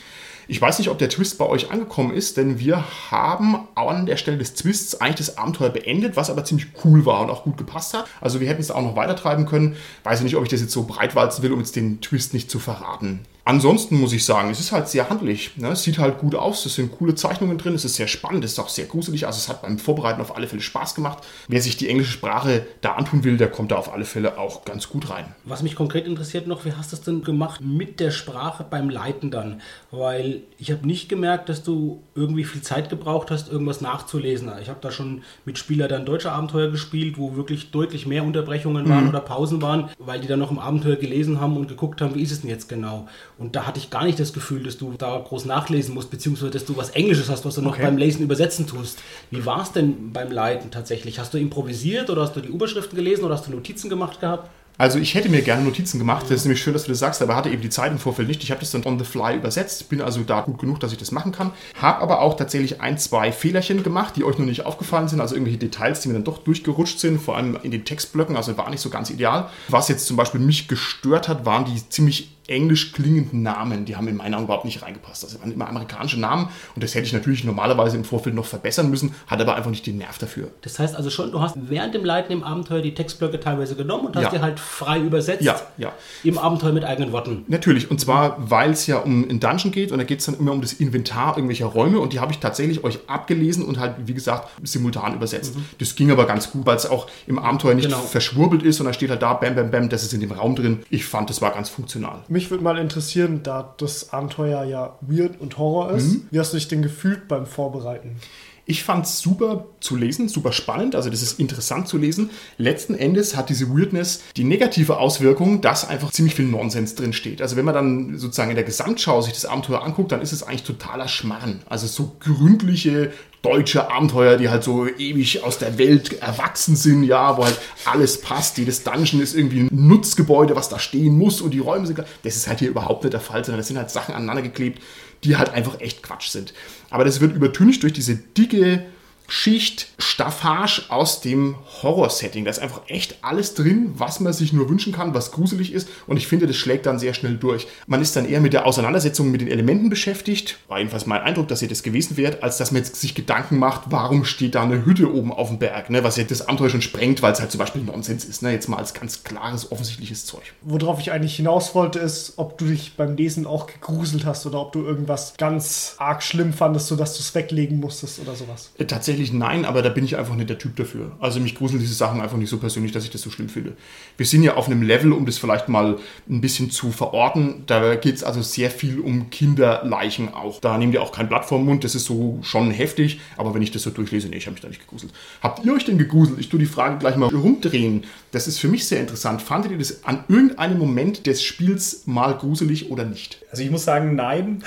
Ich 0.47 0.59
weiß 0.59 0.79
nicht, 0.79 0.89
ob 0.89 0.97
der 0.97 1.09
Twist 1.09 1.37
bei 1.37 1.45
euch 1.45 1.69
angekommen 1.69 2.15
ist, 2.15 2.37
denn 2.37 2.57
wir 2.57 2.83
haben 3.11 3.67
an 3.75 4.07
der 4.07 4.17
Stelle 4.17 4.39
des 4.39 4.55
Twists 4.55 4.99
eigentlich 4.99 5.27
das 5.27 5.37
Abenteuer 5.37 5.69
beendet, 5.69 6.15
was 6.15 6.31
aber 6.31 6.43
ziemlich 6.43 6.69
cool 6.83 7.05
war 7.05 7.21
und 7.21 7.29
auch 7.29 7.43
gut 7.43 7.57
gepasst 7.57 7.93
hat. 7.93 8.07
Also 8.19 8.39
wir 8.39 8.49
hätten 8.49 8.61
es 8.61 8.71
auch 8.71 8.81
noch 8.81 8.95
weitertreiben 8.95 9.45
können. 9.45 9.75
Weiß 10.05 10.17
ich 10.17 10.23
nicht, 10.23 10.37
ob 10.37 10.43
ich 10.43 10.49
das 10.49 10.61
jetzt 10.61 10.73
so 10.73 10.85
breitwalzen 10.85 11.43
will, 11.43 11.53
um 11.53 11.59
jetzt 11.59 11.75
den 11.75 12.01
Twist 12.01 12.33
nicht 12.33 12.49
zu 12.49 12.57
verraten. 12.57 13.19
Ansonsten 13.47 13.99
muss 13.99 14.11
ich 14.11 14.25
sagen, 14.25 14.49
es 14.49 14.59
ist 14.59 14.71
halt 14.71 14.87
sehr 14.87 15.07
handlich. 15.07 15.55
Ne? 15.55 15.67
Es 15.67 15.83
sieht 15.83 15.99
halt 15.99 16.17
gut 16.17 16.33
aus, 16.33 16.65
es 16.65 16.73
sind 16.73 16.91
coole 16.97 17.13
Zeichnungen 17.13 17.59
drin, 17.59 17.75
es 17.75 17.85
ist 17.85 17.93
sehr 17.93 18.07
spannend, 18.07 18.43
es 18.43 18.53
ist 18.53 18.59
auch 18.59 18.69
sehr 18.69 18.85
gruselig. 18.85 19.27
Also 19.27 19.37
es 19.37 19.47
hat 19.47 19.61
beim 19.61 19.77
Vorbereiten 19.77 20.19
auf 20.19 20.35
alle 20.35 20.47
Fälle 20.47 20.63
Spaß 20.63 20.95
gemacht. 20.95 21.19
Wer 21.47 21.61
sich 21.61 21.77
die 21.77 21.87
englische 21.87 22.11
Sprache 22.11 22.65
da 22.81 22.93
antun 22.93 23.23
will, 23.23 23.37
der 23.37 23.51
kommt 23.51 23.71
da 23.71 23.75
auf 23.75 23.93
alle 23.93 24.05
Fälle 24.05 24.39
auch 24.39 24.65
ganz 24.65 24.89
gut 24.89 25.11
rein. 25.11 25.25
Was 25.43 25.61
mich 25.61 25.75
konkret 25.75 26.07
interessiert 26.07 26.47
noch, 26.47 26.65
wie 26.65 26.73
hast 26.73 26.91
du 26.91 26.95
es 26.95 27.03
denn 27.03 27.23
gemacht 27.23 27.61
mit 27.61 27.99
der 27.99 28.09
Sprache 28.09 28.65
beim 28.67 28.89
Leiten 28.89 29.29
dann? 29.29 29.61
Weil 29.91 30.41
ich 30.57 30.71
habe 30.71 30.87
nicht 30.87 31.07
gemerkt, 31.07 31.47
dass 31.47 31.61
du 31.61 32.01
irgendwie 32.15 32.45
viel 32.45 32.63
Zeit 32.63 32.89
gebraucht 32.89 33.29
hast, 33.29 33.51
irgendwas 33.51 33.79
nachzulesen. 33.79 34.51
Ich 34.59 34.69
habe 34.69 34.79
da 34.81 34.89
schon 34.89 35.21
mit 35.45 35.59
Spielern 35.59 35.89
dann 35.89 36.05
deutsche 36.07 36.31
Abenteuer 36.31 36.71
gespielt, 36.71 37.19
wo 37.19 37.35
wirklich 37.35 37.69
deutlich 37.69 38.07
mehr 38.07 38.23
Unterbrechungen 38.23 38.89
waren 38.89 39.07
oder 39.07 39.19
Pausen 39.19 39.61
waren, 39.61 39.91
weil 39.99 40.19
die 40.19 40.27
dann 40.27 40.39
noch 40.39 40.49
im 40.49 40.57
Abenteuer 40.57 40.95
gelesen 40.95 41.39
haben 41.39 41.57
und 41.57 41.67
geguckt 41.67 42.01
haben, 42.01 42.15
wie 42.15 42.23
ist 42.23 42.31
es 42.31 42.41
denn 42.41 42.49
jetzt 42.49 42.69
genau? 42.69 43.07
Und 43.37 43.55
da 43.55 43.67
hatte 43.67 43.79
ich 43.79 43.89
gar 43.89 44.05
nicht 44.05 44.19
das 44.19 44.31
Gefühl, 44.31 44.63
dass 44.63 44.77
du 44.77 44.93
da 44.97 45.17
groß 45.17 45.45
nachlesen 45.45 45.93
musst, 45.93 46.09
beziehungsweise 46.09 46.51
dass 46.51 46.65
du 46.65 46.77
was 46.77 46.91
Englisches 46.91 47.29
hast, 47.29 47.43
was 47.45 47.55
du 47.55 47.61
noch 47.61 47.73
Okay. 47.73 47.83
beim 47.83 47.97
Lesen 47.97 48.23
übersetzen 48.23 48.65
tust. 48.65 48.99
Wie 49.29 49.45
war 49.45 49.61
es 49.61 49.73
denn 49.73 50.13
beim 50.13 50.31
Leiten 50.31 50.71
tatsächlich? 50.71 51.19
Hast 51.19 51.33
du 51.33 51.37
improvisiert 51.37 52.09
oder 52.09 52.21
hast 52.21 52.35
du 52.35 52.39
die 52.39 52.47
Überschriften 52.49 52.95
gelesen 52.95 53.25
oder 53.25 53.35
hast 53.35 53.47
du 53.47 53.51
Notizen 53.51 53.89
gemacht 53.89 54.21
gehabt? 54.21 54.49
Also 54.77 54.99
ich 54.99 55.15
hätte 55.15 55.29
mir 55.29 55.41
gerne 55.41 55.63
Notizen 55.63 55.99
gemacht. 55.99 56.23
Das 56.25 56.31
ist 56.31 56.45
nämlich 56.45 56.61
schön, 56.61 56.73
dass 56.73 56.83
du 56.83 56.89
das 56.89 56.99
sagst, 56.99 57.21
aber 57.21 57.35
hatte 57.37 57.49
eben 57.49 57.61
die 57.61 57.69
Zeit 57.69 57.91
im 57.93 57.97
Vorfeld 57.97 58.27
nicht. 58.27 58.43
Ich 58.43 58.51
habe 58.51 58.59
das 58.59 58.71
dann 58.71 58.85
on 58.85 58.99
the 58.99 59.05
fly 59.05 59.35
übersetzt, 59.35 59.87
bin 59.87 60.01
also 60.01 60.21
da 60.23 60.41
gut 60.41 60.59
genug, 60.59 60.81
dass 60.81 60.91
ich 60.91 60.97
das 60.97 61.11
machen 61.11 61.31
kann. 61.31 61.51
Habe 61.81 62.01
aber 62.01 62.21
auch 62.21 62.35
tatsächlich 62.35 62.81
ein, 62.81 62.97
zwei 62.97 63.31
Fehlerchen 63.31 63.83
gemacht, 63.83 64.17
die 64.17 64.25
euch 64.25 64.37
noch 64.37 64.45
nicht 64.45 64.65
aufgefallen 64.65 65.07
sind. 65.07 65.21
Also 65.21 65.35
irgendwelche 65.35 65.59
Details, 65.59 66.01
die 66.01 66.09
mir 66.09 66.15
dann 66.15 66.25
doch 66.25 66.39
durchgerutscht 66.39 66.99
sind, 66.99 67.21
vor 67.21 67.37
allem 67.37 67.57
in 67.63 67.71
den 67.71 67.85
Textblöcken. 67.85 68.35
Also 68.35 68.57
war 68.57 68.69
nicht 68.69 68.81
so 68.81 68.89
ganz 68.89 69.09
ideal. 69.09 69.49
Was 69.69 69.87
jetzt 69.87 70.07
zum 70.07 70.17
Beispiel 70.17 70.41
mich 70.41 70.67
gestört 70.67 71.29
hat, 71.29 71.45
waren 71.45 71.63
die 71.63 71.89
ziemlich 71.89 72.34
englisch 72.47 72.93
klingenden 72.93 73.41
Namen. 73.43 73.85
Die 73.85 73.95
haben 73.95 74.07
in 74.07 74.15
meinen 74.15 74.33
Augen 74.35 74.45
überhaupt 74.45 74.65
nicht 74.65 74.81
reingepasst. 74.81 75.23
Das 75.23 75.39
waren 75.39 75.51
immer 75.51 75.67
amerikanische 75.67 76.19
Namen 76.19 76.49
und 76.75 76.83
das 76.83 76.93
hätte 76.95 77.05
ich 77.07 77.13
natürlich 77.13 77.43
normalerweise 77.43 77.97
im 77.97 78.03
Vorfeld 78.03 78.35
noch 78.35 78.45
verbessern 78.45 78.89
müssen, 78.89 79.13
hatte 79.27 79.43
aber 79.43 79.55
einfach 79.55 79.69
nicht 79.71 79.85
den 79.87 79.97
Nerv 79.97 80.17
dafür. 80.17 80.49
Das 80.61 80.77
heißt 80.79 80.95
also 80.95 81.09
schon, 81.09 81.31
du 81.31 81.41
hast 81.41 81.55
während 81.57 81.93
dem 81.95 82.05
Leiten 82.05 82.31
im 82.31 82.43
Abenteuer 82.43 82.81
die 82.81 82.93
Textblöcke 82.93 83.39
teilweise 83.39 83.75
genommen 83.75 84.07
und 84.07 84.15
hast 84.15 84.23
Ja. 84.25 84.29
die 84.31 84.39
halt 84.41 84.59
frei 84.59 84.99
übersetzt 84.99 85.43
Ja, 85.43 85.59
ja. 85.77 85.91
im 86.23 86.37
Abenteuer 86.37 86.71
mit 86.71 86.83
eigenen 86.83 87.11
Worten. 87.11 87.45
Natürlich, 87.47 87.89
und 87.89 87.99
zwar, 87.99 88.35
weil 88.49 88.71
es 88.71 88.87
ja 88.87 88.97
um 88.97 89.23
einen 89.27 89.39
Dungeon 89.39 89.71
geht 89.71 89.91
und 89.91 89.97
da 89.97 90.03
geht 90.03 90.19
es 90.19 90.25
dann 90.25 90.37
immer 90.37 90.51
um 90.51 90.61
das 90.61 90.73
Inventar 90.73 91.35
irgendwelcher 91.37 91.65
Räume 91.65 91.99
und 91.99 92.13
die 92.13 92.19
habe 92.19 92.31
ich 92.31 92.39
tatsächlich 92.39 92.83
euch 92.83 92.99
abgelesen 93.07 93.65
und 93.65 93.79
halt, 93.79 93.95
wie 94.05 94.13
gesagt, 94.13 94.49
simultan 94.63 95.15
übersetzt. 95.15 95.55
Das 95.79 95.95
ging 95.95 96.11
aber 96.11 96.25
ganz 96.25 96.51
gut, 96.51 96.65
weil 96.65 96.75
es 96.77 96.85
auch 96.85 97.07
im 97.27 97.39
Abenteuer 97.39 97.73
nicht 97.73 97.85
Genau. 97.85 97.99
verschwurbelt 97.99 98.63
ist 98.63 98.79
und 98.79 98.85
dann 98.85 98.93
steht 98.93 99.09
halt 99.09 99.21
da, 99.21 99.33
bam, 99.33 99.55
bam, 99.55 99.71
bam, 99.71 99.89
das 99.89 100.03
ist 100.03 100.13
in 100.13 100.19
dem 100.21 100.31
Raum 100.31 100.55
drin. 100.55 100.83
Ich 100.89 101.05
fand, 101.05 101.29
das 101.29 101.41
war 101.41 101.51
ganz 101.51 101.69
funktional. 101.69 102.19
Mich 102.35 102.51
würde 102.51 102.65
mal 102.65 102.77
interessieren, 102.77 103.43
da 103.43 103.73
das 103.77 104.11
Abenteuer 104.11 104.65
ja 104.65 104.97
weird 104.99 105.39
und 105.39 105.57
Horror 105.57 105.91
ist. 105.91 106.07
Mhm. 106.07 106.27
Wie 106.31 106.39
hast 106.41 106.51
du 106.51 106.57
dich 106.57 106.67
denn 106.67 106.81
gefühlt 106.81 107.29
beim 107.29 107.45
Vorbereiten? 107.45 108.17
Ich 108.65 108.83
fand 108.83 109.05
es 109.05 109.19
super 109.19 109.67
zu 109.79 109.95
lesen, 109.95 110.27
super 110.27 110.51
spannend, 110.51 110.95
also 110.95 111.09
das 111.09 111.21
ist 111.21 111.39
interessant 111.39 111.87
zu 111.87 111.97
lesen. 111.97 112.31
Letzten 112.57 112.93
Endes 112.93 113.37
hat 113.37 113.47
diese 113.47 113.69
Weirdness 113.69 114.21
die 114.35 114.43
negative 114.43 114.97
Auswirkung, 114.97 115.61
dass 115.61 115.87
einfach 115.87 116.11
ziemlich 116.11 116.35
viel 116.35 116.47
Nonsens 116.47 116.95
drin 116.95 117.13
steht. 117.13 117.41
Also 117.41 117.55
wenn 117.55 117.63
man 117.63 117.73
dann 117.73 118.17
sozusagen 118.17 118.49
in 118.49 118.57
der 118.57 118.65
Gesamtschau 118.65 119.21
sich 119.21 119.31
das 119.31 119.45
Abenteuer 119.45 119.81
anguckt, 119.81 120.11
dann 120.11 120.21
ist 120.21 120.33
es 120.33 120.43
eigentlich 120.43 120.63
totaler 120.63 121.07
Schmarren. 121.07 121.61
Also 121.69 121.87
so 121.87 122.17
gründliche 122.19 123.13
deutsche 123.45 123.91
Abenteuer, 123.91 124.37
die 124.37 124.49
halt 124.49 124.63
so 124.63 124.87
ewig 124.87 125.43
aus 125.43 125.59
der 125.59 125.77
Welt 125.77 126.21
erwachsen 126.21 126.75
sind, 126.75 127.03
ja, 127.03 127.37
wo 127.37 127.45
halt 127.45 127.57
alles 127.85 128.19
passt. 128.19 128.57
Jedes 128.57 128.83
Dungeon 128.83 129.21
ist 129.21 129.35
irgendwie 129.35 129.61
ein 129.61 129.69
Nutzgebäude, 129.71 130.55
was 130.55 130.69
da 130.69 130.79
stehen 130.79 131.17
muss 131.17 131.41
und 131.41 131.51
die 131.51 131.59
Räume 131.59 131.85
sind. 131.85 131.99
Das 132.23 132.35
ist 132.35 132.47
halt 132.47 132.59
hier 132.59 132.69
überhaupt 132.69 133.03
nicht 133.03 133.13
der 133.13 133.19
Fall, 133.19 133.45
sondern 133.45 133.59
das 133.59 133.67
sind 133.67 133.77
halt 133.77 133.91
Sachen 133.91 134.15
aneinander 134.15 134.41
geklebt, 134.41 134.81
die 135.23 135.37
halt 135.37 135.49
einfach 135.49 135.79
echt 135.79 136.01
Quatsch 136.01 136.29
sind. 136.29 136.53
Aber 136.89 137.05
das 137.05 137.21
wird 137.21 137.35
übertüncht 137.35 137.83
durch 137.83 137.93
diese 137.93 138.15
dicke 138.15 138.85
Schicht 139.27 139.87
Staffage 139.97 140.83
aus 140.89 141.21
dem 141.21 141.55
Horror-Setting. 141.81 142.45
Da 142.45 142.51
ist 142.51 142.59
einfach 142.59 142.81
echt 142.87 143.17
alles 143.21 143.53
drin, 143.53 143.91
was 143.95 144.19
man 144.19 144.33
sich 144.33 144.53
nur 144.53 144.69
wünschen 144.69 144.93
kann, 144.93 145.13
was 145.13 145.31
gruselig 145.31 145.73
ist. 145.73 145.89
Und 146.07 146.17
ich 146.17 146.27
finde, 146.27 146.47
das 146.47 146.55
schlägt 146.55 146.85
dann 146.85 146.99
sehr 146.99 147.13
schnell 147.13 147.35
durch. 147.35 147.67
Man 147.87 148.01
ist 148.01 148.15
dann 148.15 148.27
eher 148.27 148.41
mit 148.41 148.53
der 148.53 148.65
Auseinandersetzung 148.65 149.31
mit 149.31 149.41
den 149.41 149.47
Elementen 149.47 149.89
beschäftigt. 149.89 150.57
War 150.67 150.79
jedenfalls 150.79 151.05
mein 151.05 151.21
Eindruck, 151.21 151.47
dass 151.47 151.61
ihr 151.61 151.67
das 151.67 151.83
gewesen 151.83 152.17
wärt, 152.17 152.43
als 152.43 152.57
dass 152.57 152.71
man 152.71 152.83
jetzt 152.83 152.95
sich 152.95 153.15
Gedanken 153.15 153.57
macht, 153.57 153.83
warum 153.89 154.25
steht 154.25 154.55
da 154.55 154.63
eine 154.63 154.85
Hütte 154.85 155.13
oben 155.13 155.31
auf 155.31 155.49
dem 155.49 155.59
Berg. 155.59 155.89
Ne? 155.89 156.03
Was 156.03 156.17
ja 156.17 156.23
das 156.23 156.47
Abenteuer 156.47 156.69
schon 156.69 156.81
sprengt, 156.81 157.21
weil 157.21 157.33
es 157.33 157.39
halt 157.39 157.51
zum 157.51 157.59
Beispiel 157.59 157.81
Nonsens 157.83 158.25
ist. 158.25 158.41
Ne? 158.41 158.51
Jetzt 158.51 158.69
mal 158.69 158.77
als 158.77 158.93
ganz 158.93 159.23
klares, 159.23 159.71
offensichtliches 159.71 160.25
Zeug. 160.25 160.53
Worauf 160.61 160.99
ich 160.99 161.11
eigentlich 161.11 161.35
hinaus 161.35 161.75
wollte, 161.75 161.99
ist, 161.99 162.33
ob 162.37 162.57
du 162.57 162.65
dich 162.65 162.95
beim 162.95 163.15
Lesen 163.15 163.45
auch 163.45 163.67
gegruselt 163.67 164.25
hast 164.25 164.45
oder 164.45 164.61
ob 164.61 164.71
du 164.71 164.83
irgendwas 164.83 165.33
ganz 165.37 165.95
arg 165.97 166.23
schlimm 166.23 166.53
fandest, 166.53 166.87
sodass 166.87 167.15
du 167.15 167.19
es 167.19 167.33
weglegen 167.35 167.79
musstest 167.79 168.19
oder 168.19 168.35
sowas. 168.35 168.71
Äh, 168.77 168.85
Tatsächlich 169.15 169.39
nein, 169.39 169.63
aber 169.63 169.81
da 169.81 169.87
bin 169.87 170.03
ich 170.03 170.17
einfach 170.17 170.35
nicht 170.35 170.49
der 170.49 170.57
Typ 170.57 170.75
dafür. 170.75 171.13
Also 171.21 171.39
mich 171.39 171.55
gruseln 171.55 171.79
diese 171.79 171.93
Sachen 171.93 172.19
einfach 172.19 172.35
nicht 172.35 172.49
so 172.49 172.57
persönlich, 172.57 172.91
dass 172.91 173.05
ich 173.05 173.11
das 173.11 173.21
so 173.21 173.29
schlimm 173.29 173.47
finde. 173.47 173.71
Wir 174.17 174.25
sind 174.25 174.43
ja 174.43 174.55
auf 174.55 174.65
einem 174.65 174.81
Level, 174.81 175.13
um 175.13 175.25
das 175.25 175.37
vielleicht 175.37 175.69
mal 175.69 175.99
ein 176.29 176.41
bisschen 176.41 176.69
zu 176.69 176.91
verorten. 176.91 177.63
Da 177.65 177.95
geht 177.95 178.15
es 178.15 178.25
also 178.25 178.41
sehr 178.41 178.69
viel 178.69 178.99
um 178.99 179.29
Kinderleichen 179.29 180.33
auch. 180.33 180.59
Da 180.59 180.77
nehmt 180.77 180.93
ihr 180.93 181.01
auch 181.01 181.13
kein 181.13 181.29
Blatt 181.29 181.45
vom 181.45 181.63
Mund, 181.63 181.85
das 181.85 181.95
ist 181.95 182.03
so 182.03 182.39
schon 182.41 182.71
heftig. 182.71 183.21
Aber 183.37 183.53
wenn 183.53 183.61
ich 183.61 183.71
das 183.71 183.83
so 183.83 183.89
durchlese, 183.89 184.27
nee, 184.27 184.35
ich 184.35 184.47
habe 184.47 184.55
mich 184.55 184.61
da 184.61 184.67
nicht 184.67 184.81
gegruselt. 184.81 185.13
Habt 185.41 185.63
ihr 185.63 185.73
euch 185.73 185.85
denn 185.85 185.97
gegruselt? 185.97 186.37
Ich 186.37 186.49
tue 186.49 186.59
die 186.59 186.65
Frage 186.65 186.97
gleich 186.97 187.15
mal 187.15 187.29
rumdrehen. 187.29 188.03
Das 188.33 188.49
ist 188.49 188.59
für 188.59 188.67
mich 188.67 188.85
sehr 188.85 188.99
interessant. 188.99 189.41
Fandet 189.41 189.71
ihr 189.71 189.77
das 189.77 190.03
an 190.03 190.25
irgendeinem 190.27 190.77
Moment 190.77 191.25
des 191.25 191.41
Spiels 191.41 192.05
mal 192.05 192.33
gruselig 192.33 192.91
oder 192.91 193.05
nicht? 193.05 193.37
Also 193.49 193.63
ich 193.63 193.71
muss 193.71 193.85
sagen, 193.85 194.15
nein. 194.15 194.61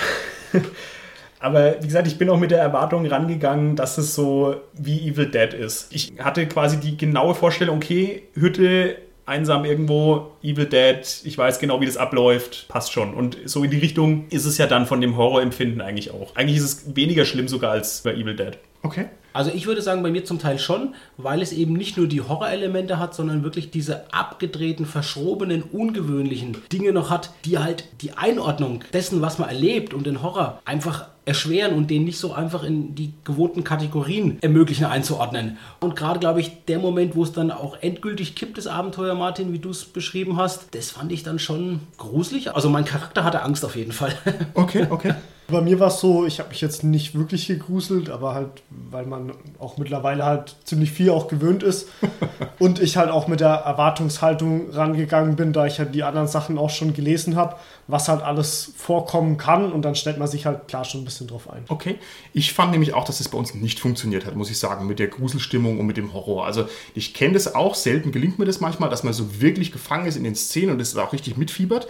Aber 1.40 1.76
wie 1.80 1.86
gesagt, 1.86 2.06
ich 2.06 2.18
bin 2.18 2.28
auch 2.30 2.38
mit 2.38 2.50
der 2.50 2.60
Erwartung 2.60 3.06
rangegangen, 3.06 3.76
dass 3.76 3.98
es 3.98 4.14
so 4.14 4.56
wie 4.74 5.08
Evil 5.08 5.26
Dead 5.26 5.54
ist. 5.54 5.88
Ich 5.92 6.12
hatte 6.18 6.46
quasi 6.46 6.78
die 6.78 6.96
genaue 6.96 7.34
Vorstellung, 7.34 7.76
okay, 7.76 8.24
Hütte, 8.34 8.96
einsam 9.28 9.64
irgendwo, 9.64 10.32
Evil 10.42 10.66
Dead, 10.66 11.00
ich 11.24 11.36
weiß 11.36 11.58
genau, 11.58 11.80
wie 11.80 11.86
das 11.86 11.98
abläuft, 11.98 12.66
passt 12.68 12.92
schon. 12.92 13.12
Und 13.14 13.36
so 13.44 13.62
in 13.62 13.70
die 13.70 13.78
Richtung 13.78 14.26
ist 14.30 14.46
es 14.46 14.58
ja 14.58 14.66
dann 14.66 14.86
von 14.86 15.00
dem 15.00 15.16
Horrorempfinden 15.16 15.80
eigentlich 15.80 16.12
auch. 16.12 16.34
Eigentlich 16.34 16.56
ist 16.56 16.64
es 16.64 16.96
weniger 16.96 17.24
schlimm 17.24 17.46
sogar 17.46 17.72
als 17.72 18.00
bei 18.02 18.14
Evil 18.14 18.34
Dead. 18.34 18.58
Okay. 18.82 19.06
Also 19.34 19.50
ich 19.54 19.66
würde 19.66 19.82
sagen, 19.82 20.02
bei 20.02 20.10
mir 20.10 20.24
zum 20.24 20.38
Teil 20.38 20.58
schon, 20.58 20.94
weil 21.16 21.42
es 21.42 21.52
eben 21.52 21.74
nicht 21.74 21.96
nur 21.96 22.08
die 22.08 22.22
Horrorelemente 22.22 22.98
hat, 22.98 23.14
sondern 23.14 23.44
wirklich 23.44 23.70
diese 23.70 24.12
abgedrehten, 24.12 24.86
verschrobenen, 24.86 25.62
ungewöhnlichen 25.62 26.56
Dinge 26.72 26.92
noch 26.92 27.10
hat, 27.10 27.30
die 27.44 27.58
halt 27.58 27.84
die 28.00 28.12
Einordnung 28.12 28.82
dessen, 28.92 29.20
was 29.20 29.38
man 29.38 29.50
erlebt 29.50 29.92
und 29.92 30.06
den 30.06 30.22
Horror 30.22 30.60
einfach 30.64 31.06
erschweren 31.28 31.74
und 31.74 31.90
den 31.90 32.04
nicht 32.04 32.18
so 32.18 32.32
einfach 32.32 32.64
in 32.64 32.94
die 32.94 33.12
gewohnten 33.24 33.62
Kategorien 33.62 34.38
ermöglichen 34.40 34.86
einzuordnen. 34.86 35.58
Und 35.80 35.94
gerade, 35.94 36.18
glaube 36.18 36.40
ich, 36.40 36.64
der 36.66 36.78
Moment, 36.78 37.14
wo 37.14 37.22
es 37.22 37.32
dann 37.32 37.50
auch 37.50 37.76
endgültig 37.80 38.34
kippt, 38.34 38.58
das 38.58 38.66
Abenteuer, 38.66 39.14
Martin, 39.14 39.52
wie 39.52 39.58
du 39.58 39.70
es 39.70 39.84
beschrieben 39.84 40.36
hast, 40.36 40.74
das 40.74 40.90
fand 40.90 41.12
ich 41.12 41.22
dann 41.22 41.38
schon 41.38 41.80
gruselig. 41.98 42.54
Also 42.54 42.70
mein 42.70 42.84
Charakter 42.84 43.24
hatte 43.24 43.42
Angst 43.42 43.64
auf 43.64 43.76
jeden 43.76 43.92
Fall. 43.92 44.14
Okay, 44.54 44.86
okay. 44.90 45.14
Bei 45.50 45.62
mir 45.62 45.80
war 45.80 45.88
es 45.88 46.00
so, 46.00 46.26
ich 46.26 46.40
habe 46.40 46.50
mich 46.50 46.60
jetzt 46.60 46.84
nicht 46.84 47.14
wirklich 47.14 47.46
gegruselt, 47.46 48.10
aber 48.10 48.34
halt, 48.34 48.62
weil 48.68 49.06
man 49.06 49.32
auch 49.58 49.78
mittlerweile 49.78 50.26
halt 50.26 50.56
ziemlich 50.64 50.92
viel 50.92 51.08
auch 51.08 51.26
gewöhnt 51.26 51.62
ist 51.62 51.88
und 52.58 52.82
ich 52.82 52.98
halt 52.98 53.10
auch 53.10 53.28
mit 53.28 53.40
der 53.40 53.48
Erwartungshaltung 53.48 54.70
rangegangen 54.72 55.36
bin, 55.36 55.54
da 55.54 55.64
ich 55.64 55.78
halt 55.78 55.94
die 55.94 56.02
anderen 56.02 56.28
Sachen 56.28 56.58
auch 56.58 56.68
schon 56.68 56.92
gelesen 56.92 57.34
habe, 57.34 57.56
was 57.86 58.08
halt 58.08 58.20
alles 58.20 58.74
vorkommen 58.76 59.38
kann 59.38 59.72
und 59.72 59.80
dann 59.86 59.94
stellt 59.94 60.18
man 60.18 60.28
sich 60.28 60.44
halt 60.44 60.68
klar 60.68 60.84
schon 60.84 61.00
ein 61.00 61.04
bisschen 61.06 61.28
drauf 61.28 61.48
ein. 61.50 61.64
Okay. 61.68 61.96
Ich 62.34 62.52
fand 62.52 62.72
nämlich 62.72 62.92
auch, 62.92 63.04
dass 63.04 63.18
es 63.18 63.30
bei 63.30 63.38
uns 63.38 63.54
nicht 63.54 63.80
funktioniert 63.80 64.26
hat, 64.26 64.36
muss 64.36 64.50
ich 64.50 64.58
sagen, 64.58 64.86
mit 64.86 64.98
der 64.98 65.08
Gruselstimmung 65.08 65.80
und 65.80 65.86
mit 65.86 65.96
dem 65.96 66.12
Horror. 66.12 66.44
Also 66.44 66.68
ich 66.94 67.14
kenne 67.14 67.32
das 67.32 67.54
auch, 67.54 67.74
selten 67.74 68.12
gelingt 68.12 68.38
mir 68.38 68.44
das 68.44 68.60
manchmal, 68.60 68.90
dass 68.90 69.02
man 69.02 69.14
so 69.14 69.40
wirklich 69.40 69.72
gefangen 69.72 70.04
ist 70.04 70.16
in 70.16 70.24
den 70.24 70.34
Szenen 70.34 70.72
und 70.72 70.80
es 70.82 70.94
auch 70.94 71.14
richtig 71.14 71.38
mitfiebert. 71.38 71.88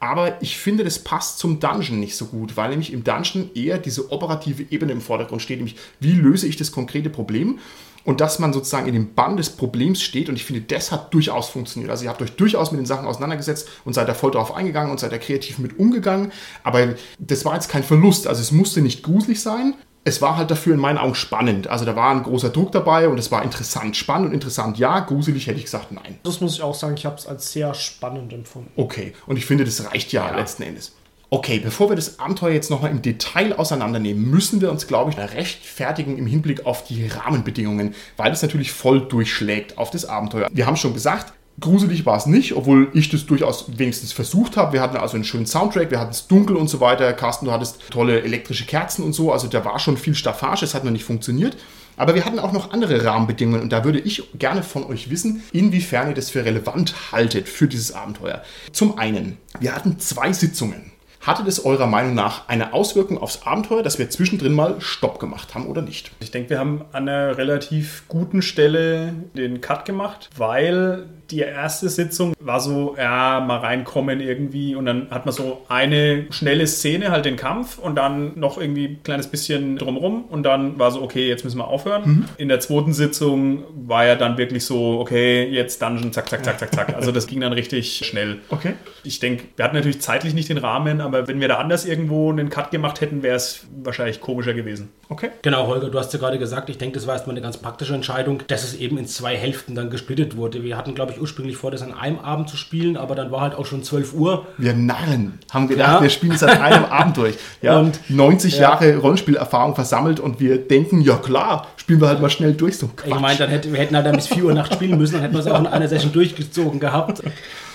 Aber 0.00 0.40
ich 0.42 0.58
finde, 0.58 0.84
das 0.84 0.98
passt 0.98 1.38
zum 1.38 1.60
Dungeon 1.60 1.98
nicht 1.98 2.16
so 2.16 2.26
gut, 2.26 2.56
weil 2.56 2.70
nämlich 2.70 2.92
im 2.92 3.04
Dungeon 3.04 3.50
eher 3.54 3.78
diese 3.78 4.12
operative 4.12 4.64
Ebene 4.70 4.92
im 4.92 5.00
Vordergrund 5.00 5.42
steht, 5.42 5.58
nämlich 5.58 5.76
wie 6.00 6.12
löse 6.12 6.46
ich 6.46 6.56
das 6.56 6.72
konkrete 6.72 7.10
Problem 7.10 7.58
und 8.04 8.20
dass 8.22 8.38
man 8.38 8.52
sozusagen 8.52 8.86
in 8.86 8.94
dem 8.94 9.14
Bann 9.14 9.36
des 9.36 9.50
Problems 9.50 10.00
steht. 10.00 10.28
Und 10.28 10.36
ich 10.36 10.44
finde, 10.44 10.62
das 10.62 10.92
hat 10.92 11.12
durchaus 11.12 11.50
funktioniert. 11.50 11.90
Also 11.90 12.04
ihr 12.04 12.10
habt 12.10 12.22
euch 12.22 12.32
durchaus 12.32 12.70
mit 12.72 12.78
den 12.78 12.86
Sachen 12.86 13.06
auseinandergesetzt 13.06 13.68
und 13.84 13.92
seid 13.92 14.08
da 14.08 14.14
voll 14.14 14.30
drauf 14.30 14.54
eingegangen 14.54 14.90
und 14.90 14.98
seid 14.98 15.12
da 15.12 15.18
kreativ 15.18 15.58
mit 15.58 15.78
umgegangen. 15.78 16.32
Aber 16.62 16.94
das 17.18 17.44
war 17.44 17.54
jetzt 17.54 17.68
kein 17.68 17.82
Verlust. 17.82 18.26
Also 18.26 18.40
es 18.40 18.50
musste 18.52 18.80
nicht 18.80 19.02
gruselig 19.02 19.42
sein. 19.42 19.74
Es 20.08 20.22
war 20.22 20.38
halt 20.38 20.50
dafür 20.50 20.72
in 20.72 20.80
meinen 20.80 20.96
Augen 20.96 21.14
spannend. 21.14 21.66
Also 21.66 21.84
da 21.84 21.94
war 21.94 22.10
ein 22.10 22.22
großer 22.22 22.48
Druck 22.48 22.72
dabei 22.72 23.10
und 23.10 23.18
es 23.18 23.30
war 23.30 23.42
interessant. 23.42 23.94
Spannend 23.94 24.28
und 24.28 24.32
interessant, 24.32 24.78
ja. 24.78 25.00
Gruselig 25.00 25.46
hätte 25.46 25.58
ich 25.58 25.66
gesagt, 25.66 25.92
nein. 25.92 26.18
Das 26.22 26.40
muss 26.40 26.54
ich 26.54 26.62
auch 26.62 26.74
sagen, 26.74 26.94
ich 26.96 27.04
habe 27.04 27.16
es 27.16 27.26
als 27.26 27.52
sehr 27.52 27.74
spannend 27.74 28.32
empfunden. 28.32 28.70
Okay, 28.74 29.12
und 29.26 29.36
ich 29.36 29.44
finde, 29.44 29.66
das 29.66 29.84
reicht 29.84 30.12
ja, 30.12 30.34
letzten 30.34 30.62
Endes. 30.62 30.92
Okay, 31.28 31.58
bevor 31.58 31.90
wir 31.90 31.96
das 31.96 32.18
Abenteuer 32.20 32.54
jetzt 32.54 32.70
nochmal 32.70 32.90
im 32.90 33.02
Detail 33.02 33.52
auseinandernehmen, 33.52 34.30
müssen 34.30 34.62
wir 34.62 34.70
uns, 34.70 34.86
glaube 34.86 35.10
ich, 35.10 35.18
rechtfertigen 35.18 36.16
im 36.16 36.26
Hinblick 36.26 36.64
auf 36.64 36.84
die 36.84 37.06
Rahmenbedingungen, 37.06 37.94
weil 38.16 38.30
das 38.30 38.40
natürlich 38.40 38.72
voll 38.72 39.06
durchschlägt 39.06 39.76
auf 39.76 39.90
das 39.90 40.06
Abenteuer. 40.06 40.48
Wir 40.50 40.64
haben 40.64 40.76
schon 40.76 40.94
gesagt, 40.94 41.34
gruselig 41.60 42.06
war 42.06 42.16
es 42.16 42.26
nicht, 42.26 42.54
obwohl 42.54 42.88
ich 42.94 43.08
das 43.08 43.26
durchaus 43.26 43.66
wenigstens 43.78 44.12
versucht 44.12 44.56
habe. 44.56 44.72
Wir 44.72 44.80
hatten 44.80 44.96
also 44.96 45.14
einen 45.14 45.24
schönen 45.24 45.46
Soundtrack, 45.46 45.90
wir 45.90 46.00
hatten 46.00 46.12
es 46.12 46.26
dunkel 46.26 46.56
und 46.56 46.68
so 46.68 46.80
weiter. 46.80 47.12
Carsten, 47.12 47.46
du 47.46 47.52
hattest 47.52 47.90
tolle 47.90 48.22
elektrische 48.22 48.66
Kerzen 48.66 49.04
und 49.04 49.12
so, 49.12 49.32
also 49.32 49.48
da 49.48 49.64
war 49.64 49.78
schon 49.78 49.96
viel 49.96 50.14
Staffage, 50.14 50.62
es 50.62 50.74
hat 50.74 50.84
noch 50.84 50.92
nicht 50.92 51.04
funktioniert. 51.04 51.56
Aber 51.96 52.14
wir 52.14 52.24
hatten 52.24 52.38
auch 52.38 52.52
noch 52.52 52.70
andere 52.70 53.04
Rahmenbedingungen 53.04 53.60
und 53.60 53.72
da 53.72 53.84
würde 53.84 53.98
ich 53.98 54.22
gerne 54.38 54.62
von 54.62 54.84
euch 54.84 55.10
wissen, 55.10 55.42
inwiefern 55.52 56.08
ihr 56.08 56.14
das 56.14 56.30
für 56.30 56.44
relevant 56.44 57.12
haltet 57.12 57.48
für 57.48 57.66
dieses 57.66 57.92
Abenteuer. 57.92 58.42
Zum 58.72 58.98
einen, 58.98 59.36
wir 59.58 59.74
hatten 59.74 59.98
zwei 59.98 60.32
Sitzungen. 60.32 60.92
Hatte 61.20 61.42
das 61.42 61.64
eurer 61.64 61.88
Meinung 61.88 62.14
nach 62.14 62.48
eine 62.48 62.72
Auswirkung 62.72 63.18
aufs 63.18 63.42
Abenteuer, 63.42 63.82
dass 63.82 63.98
wir 63.98 64.08
zwischendrin 64.08 64.52
mal 64.52 64.80
Stopp 64.80 65.18
gemacht 65.18 65.56
haben 65.56 65.66
oder 65.66 65.82
nicht? 65.82 66.12
Ich 66.20 66.30
denke, 66.30 66.50
wir 66.50 66.60
haben 66.60 66.82
an 66.92 67.08
einer 67.08 67.36
relativ 67.36 68.04
guten 68.06 68.40
Stelle 68.40 69.12
den 69.34 69.60
Cut 69.60 69.84
gemacht, 69.84 70.30
weil 70.36 71.06
die 71.30 71.40
erste 71.40 71.88
Sitzung 71.88 72.34
war 72.40 72.60
so, 72.60 72.94
ja, 72.96 73.40
mal 73.40 73.58
reinkommen 73.58 74.20
irgendwie 74.20 74.74
und 74.74 74.86
dann 74.86 75.10
hat 75.10 75.26
man 75.26 75.34
so 75.34 75.62
eine 75.68 76.26
schnelle 76.30 76.66
Szene, 76.66 77.10
halt 77.10 77.24
den 77.24 77.36
Kampf 77.36 77.78
und 77.78 77.96
dann 77.96 78.38
noch 78.38 78.58
irgendwie 78.58 78.86
ein 78.86 79.02
kleines 79.02 79.26
bisschen 79.26 79.76
drumrum 79.76 80.24
und 80.24 80.42
dann 80.44 80.78
war 80.78 80.90
so, 80.90 81.02
okay, 81.02 81.28
jetzt 81.28 81.44
müssen 81.44 81.58
wir 81.58 81.68
aufhören. 81.68 82.02
Mhm. 82.04 82.24
In 82.38 82.48
der 82.48 82.60
zweiten 82.60 82.92
Sitzung 82.92 83.64
war 83.86 84.06
ja 84.06 84.14
dann 84.14 84.38
wirklich 84.38 84.64
so, 84.64 84.98
okay, 85.00 85.44
jetzt 85.48 85.82
Dungeon, 85.82 86.12
zack, 86.12 86.28
zack, 86.28 86.44
zack, 86.44 86.58
zack, 86.58 86.74
zack. 86.74 86.94
Also 86.94 87.12
das 87.12 87.26
ging 87.26 87.40
dann 87.40 87.52
richtig 87.52 87.98
schnell. 88.04 88.38
Okay. 88.48 88.74
Ich 89.04 89.20
denke, 89.20 89.44
wir 89.56 89.64
hatten 89.64 89.76
natürlich 89.76 90.00
zeitlich 90.00 90.34
nicht 90.34 90.48
den 90.48 90.58
Rahmen, 90.58 91.00
aber 91.00 91.28
wenn 91.28 91.40
wir 91.40 91.48
da 91.48 91.56
anders 91.56 91.84
irgendwo 91.84 92.30
einen 92.30 92.48
Cut 92.48 92.70
gemacht 92.70 93.00
hätten, 93.00 93.22
wäre 93.22 93.36
es 93.36 93.66
wahrscheinlich 93.82 94.20
komischer 94.20 94.54
gewesen. 94.54 94.90
Okay. 95.10 95.30
Genau, 95.42 95.66
Holger, 95.66 95.90
du 95.90 95.98
hast 95.98 96.12
ja 96.12 96.18
gerade 96.18 96.38
gesagt, 96.38 96.70
ich 96.70 96.78
denke, 96.78 96.94
das 96.94 97.06
war 97.06 97.14
erstmal 97.14 97.34
eine 97.34 97.42
ganz 97.42 97.56
praktische 97.58 97.94
Entscheidung, 97.94 98.42
dass 98.46 98.64
es 98.64 98.74
eben 98.74 98.98
in 98.98 99.06
zwei 99.06 99.36
Hälften 99.36 99.74
dann 99.74 99.90
gesplittet 99.90 100.36
wurde. 100.36 100.62
Wir 100.62 100.76
hatten, 100.76 100.94
glaube 100.94 101.12
ich, 101.12 101.17
ursprünglich 101.20 101.56
vor, 101.56 101.70
das 101.70 101.82
an 101.82 101.92
einem 101.94 102.18
Abend 102.18 102.48
zu 102.48 102.56
spielen, 102.56 102.96
aber 102.96 103.14
dann 103.14 103.30
war 103.30 103.40
halt 103.42 103.54
auch 103.54 103.66
schon 103.66 103.82
12 103.82 104.14
Uhr. 104.14 104.46
Wir 104.58 104.74
Narren 104.74 105.38
haben 105.50 105.68
gedacht, 105.68 105.94
Ja. 105.94 106.02
wir 106.02 106.10
spielen 106.10 106.32
es 106.32 106.42
an 106.42 106.60
einem 106.60 106.84
Abend 106.86 107.16
durch. 107.16 107.34
Ja, 107.62 107.78
Und- 107.80 107.98
90 108.08 108.54
ja. 108.56 108.62
Jahre 108.70 108.96
Rollenspielerfahrung 108.96 109.74
versammelt 109.74 110.20
und 110.20 110.40
wir 110.40 110.58
denken, 110.58 111.00
ja 111.00 111.16
klar, 111.16 111.66
spielen 111.76 112.00
wir 112.00 112.08
halt 112.08 112.20
mal 112.20 112.30
schnell 112.30 112.52
durch. 112.54 112.78
So 112.78 112.90
Ich 113.04 113.14
meine, 113.18 113.38
dann 113.38 113.50
hätte, 113.50 113.72
wir 113.72 113.78
hätten 113.80 113.96
halt 113.96 114.06
dann 114.06 114.16
bis 114.16 114.28
4 114.28 114.44
Uhr 114.44 114.54
nachts 114.54 114.74
spielen 114.74 114.98
müssen, 114.98 115.14
dann 115.14 115.22
hätten 115.22 115.34
wir 115.34 115.40
es 115.40 115.46
auch 115.46 115.58
in 115.60 115.66
einer 115.66 115.88
Session 115.88 116.12
durchgezogen 116.12 116.80
gehabt. 116.80 117.22